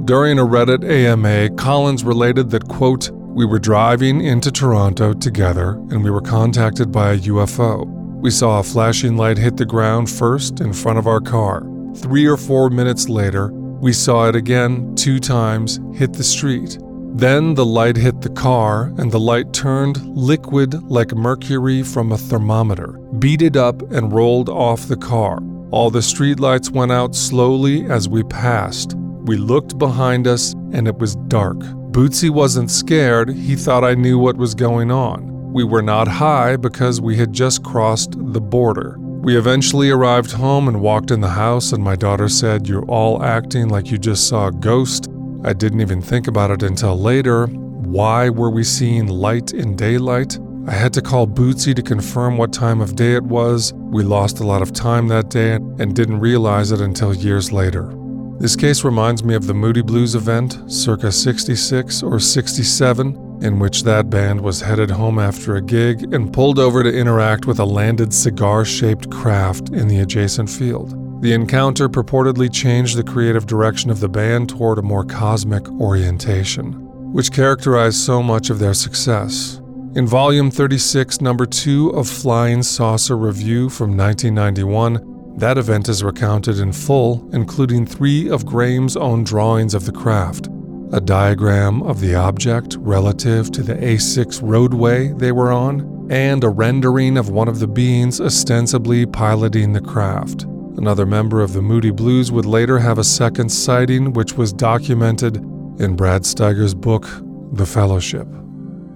During 0.06 0.39
a 0.39 0.45
Reddit 0.45 0.84
AMA, 0.89 1.56
Collins 1.56 2.04
related 2.04 2.50
that, 2.52 2.68
quote, 2.68 3.10
we 3.12 3.45
were 3.45 3.60
driving 3.60 4.22
into 4.22 4.52
Toronto 4.52 5.14
together 5.14 5.74
and 5.91 6.04
we 6.04 6.10
were 6.10 6.22
contacted 6.22 6.91
by 6.91 7.12
a 7.12 7.18
UFO. 7.20 7.86
We 8.20 8.32
saw 8.32 8.60
a 8.60 8.64
flashing 8.64 9.16
light 9.16 9.38
hit 9.38 9.58
the 9.58 9.66
ground 9.66 10.10
first 10.10 10.60
in 10.60 10.74
front 10.74 10.98
of 10.98 11.06
our 11.06 11.22
car. 11.22 11.64
Three 11.95 12.26
or 12.26 12.38
four 12.38 12.70
minutes 12.70 13.10
later, 13.10 13.52
we 13.80 13.94
saw 13.94 14.28
it 14.28 14.36
again 14.36 14.96
two 14.96 15.20
times 15.20 15.80
hit 15.94 16.14
the 16.14 16.24
street. 16.24 16.78
Then 17.18 17.56
the 17.56 17.66
light 17.66 17.96
hit 17.96 18.22
the 18.22 18.30
car, 18.30 18.94
and 18.98 19.12
the 19.12 19.20
light 19.20 19.52
turned 19.54 20.06
liquid 20.16 20.84
like 20.84 21.16
mercury 21.16 21.82
from 21.82 22.12
a 22.12 22.18
thermometer, 22.18 23.00
beaded 23.20 23.58
up, 23.58 23.82
and 23.92 24.14
rolled 24.14 24.50
off 24.50 24.88
the 24.88 24.98
car. 24.98 25.40
All 25.72 25.90
the 25.90 26.00
streetlights 26.00 26.70
went 26.70 26.92
out 26.92 27.16
slowly 27.16 27.86
as 27.86 28.08
we 28.08 28.24
passed. 28.24 28.94
We 29.26 29.36
looked 29.36 29.78
behind 29.78 30.28
us, 30.28 30.54
and 30.74 30.88
it 30.88 30.98
was 30.98 31.16
dark. 31.28 31.58
Bootsy 31.92 32.30
wasn't 32.30 32.70
scared, 32.70 33.30
he 33.30 33.56
thought 33.56 33.84
I 33.84 33.96
knew 33.96 34.20
what 34.20 34.38
was 34.38 34.54
going 34.54 34.92
on. 34.92 35.52
We 35.52 35.64
were 35.64 35.82
not 35.82 36.08
high 36.08 36.56
because 36.56 37.02
we 37.02 37.18
had 37.18 37.34
just 37.34 37.64
crossed 37.64 38.12
the 38.12 38.42
border. 38.42 38.98
We 39.28 39.36
eventually 39.36 39.90
arrived 39.90 40.32
home 40.32 40.70
and 40.70 40.80
walked 40.80 41.12
in 41.12 41.20
the 41.20 41.28
house, 41.28 41.74
and 41.74 41.84
my 41.84 41.98
daughter 41.98 42.30
said, 42.30 42.66
You're 42.66 42.86
all 42.86 43.22
acting 43.22 43.68
like 43.68 43.92
you 43.92 43.98
just 43.98 44.26
saw 44.30 44.48
a 44.48 44.54
ghost. 44.54 45.10
I 45.44 45.52
didn't 45.52 45.82
even 45.82 46.02
think 46.02 46.30
about 46.30 46.50
it 46.50 46.64
until 46.64 46.98
later. 46.98 47.48
Why 47.48 48.30
were 48.30 48.50
we 48.50 48.64
seeing 48.64 49.08
light 49.08 49.52
in 49.52 49.76
daylight? 49.76 50.40
I 50.66 50.72
had 50.72 50.94
to 50.94 51.02
call 51.02 51.28
Bootsy 51.28 51.76
to 51.76 51.82
confirm 51.82 52.38
what 52.38 52.54
time 52.54 52.80
of 52.80 52.96
day 52.96 53.16
it 53.16 53.24
was. 53.24 53.74
We 53.74 54.02
lost 54.02 54.40
a 54.40 54.48
lot 54.48 54.62
of 54.62 54.72
time 54.72 55.10
that 55.10 55.28
day 55.28 55.56
and 55.56 55.94
didn't 55.94 56.22
realize 56.22 56.72
it 56.72 56.80
until 56.80 57.14
years 57.14 57.52
later. 57.52 57.94
This 58.40 58.56
case 58.56 58.86
reminds 58.86 59.26
me 59.26 59.36
of 59.36 59.46
the 59.46 59.54
Moody 59.54 59.82
Blues 59.82 60.16
event, 60.16 60.72
circa 60.72 61.12
66 61.12 62.02
or 62.02 62.22
67, 62.22 63.27
in 63.42 63.60
which 63.60 63.84
that 63.84 64.10
band 64.10 64.42
was 64.42 64.62
headed 64.62 64.90
home 64.90 65.20
after 65.20 65.56
a 65.56 65.62
gig 65.62 66.14
and 66.14 66.34
pulled 66.34 66.60
over 66.60 66.84
to 66.84 66.98
interact 66.98 67.46
with 67.46 67.60
a 67.60 67.66
landed 67.66 68.14
cigar 68.14 68.66
shaped 68.66 69.12
craft 69.12 69.70
in 69.70 69.88
the 69.88 70.00
adjacent 70.00 70.50
field. 70.50 70.96
The 71.22 71.34
encounter 71.34 71.90
purportedly 71.90 72.52
changed 72.52 72.98
the 72.98 73.04
creative 73.04 73.46
direction 73.46 73.90
of 73.90 74.00
the 74.00 74.10
band 74.10 74.50
toward 74.50 74.78
a 74.78 74.84
more 74.84 75.04
cosmic 75.04 75.68
orientation, 75.70 76.74
which 77.12 77.32
characterized 77.32 77.98
so 77.98 78.22
much 78.22 78.50
of 78.50 78.60
their 78.60 78.74
success. 78.74 79.62
In 79.96 80.06
Volume 80.06 80.52
36, 80.52 81.22
Number 81.22 81.46
2 81.46 81.90
of 81.90 82.08
Flying 82.08 82.62
Saucer 82.62 83.18
Review 83.18 83.70
from 83.70 83.98
1991, 83.98 85.36
that 85.38 85.58
event 85.58 85.90
is 85.90 86.04
recounted 86.04 86.60
in 86.60 86.72
full, 86.72 87.28
including 87.34 87.86
three 87.86 88.30
of 88.30 88.46
Graham's 88.46 88.98
own 88.98 89.24
drawings 89.24 89.74
of 89.74 89.86
the 89.86 89.92
craft 89.92 90.50
a 90.94 91.02
diagram 91.02 91.84
of 91.84 92.00
the 92.00 92.16
object 92.16 92.78
relative 92.80 93.52
to 93.52 93.62
the 93.62 93.76
A6 93.76 94.40
roadway 94.42 95.10
they 95.14 95.32
were 95.32 95.52
on, 95.52 96.08
and 96.10 96.44
a 96.44 96.50
rendering 96.50 97.18
of 97.18 97.30
one 97.30 97.48
of 97.48 97.60
the 97.60 97.68
beings 97.68 98.22
ostensibly 98.22 99.06
piloting 99.06 99.74
the 99.74 99.82
craft. 99.82 100.44
Another 100.78 101.06
member 101.06 101.42
of 101.42 101.54
the 101.54 101.62
Moody 101.62 101.92
Blues 101.92 102.32
would 102.32 102.46
later 102.46 102.80
have 102.80 102.98
a 102.98 103.04
second 103.04 103.50
sighting, 103.50 104.14
which 104.14 104.34
was 104.34 104.54
documented 104.54 105.38
in 105.80 105.96
Brad 105.96 106.26
Steiger's 106.26 106.74
book, 106.74 107.08
The 107.52 107.66
Fellowship. 107.66 108.28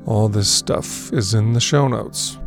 All 0.06 0.30
this 0.30 0.50
stuff 0.50 1.12
is 1.12 1.34
in 1.34 1.54
the 1.54 1.60
show 1.60 1.88
notes. 1.88 2.38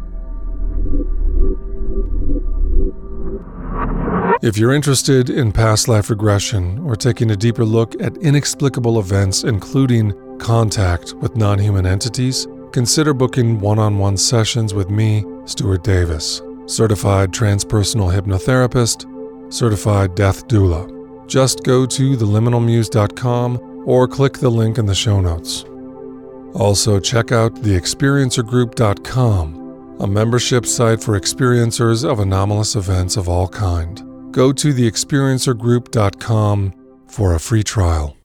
If 4.44 4.58
you're 4.58 4.74
interested 4.74 5.30
in 5.30 5.52
past 5.52 5.88
life 5.88 6.10
regression 6.10 6.78
or 6.80 6.96
taking 6.96 7.30
a 7.30 7.36
deeper 7.36 7.64
look 7.64 7.98
at 7.98 8.18
inexplicable 8.18 9.00
events, 9.00 9.44
including 9.44 10.12
contact 10.38 11.14
with 11.14 11.34
non 11.34 11.58
human 11.58 11.86
entities, 11.86 12.46
consider 12.70 13.14
booking 13.14 13.58
one 13.58 13.78
on 13.78 13.96
one 13.96 14.18
sessions 14.18 14.74
with 14.74 14.90
me, 14.90 15.24
Stuart 15.46 15.82
Davis. 15.82 16.42
certified 16.66 17.32
transpersonal 17.32 18.12
hypnotherapist, 18.12 19.06
certified 19.50 20.14
death 20.14 20.46
doula. 20.46 20.90
Just 21.26 21.64
go 21.64 21.86
to 21.86 22.14
theliminalmuse.com 22.14 23.84
or 23.86 24.06
click 24.06 24.34
the 24.34 24.50
link 24.50 24.76
in 24.76 24.84
the 24.84 24.94
show 24.94 25.22
notes. 25.22 25.64
Also, 26.54 27.00
check 27.00 27.32
out 27.32 27.54
theexperiencergroup.com, 27.54 29.96
a 30.00 30.06
membership 30.06 30.66
site 30.66 31.02
for 31.02 31.18
experiencers 31.18 32.06
of 32.06 32.20
anomalous 32.20 32.76
events 32.76 33.16
of 33.16 33.26
all 33.26 33.48
kind. 33.48 34.02
Go 34.34 34.52
to 34.52 34.74
theexperiencergroup.com 34.74 36.72
for 37.06 37.34
a 37.34 37.38
free 37.38 37.62
trial. 37.62 38.16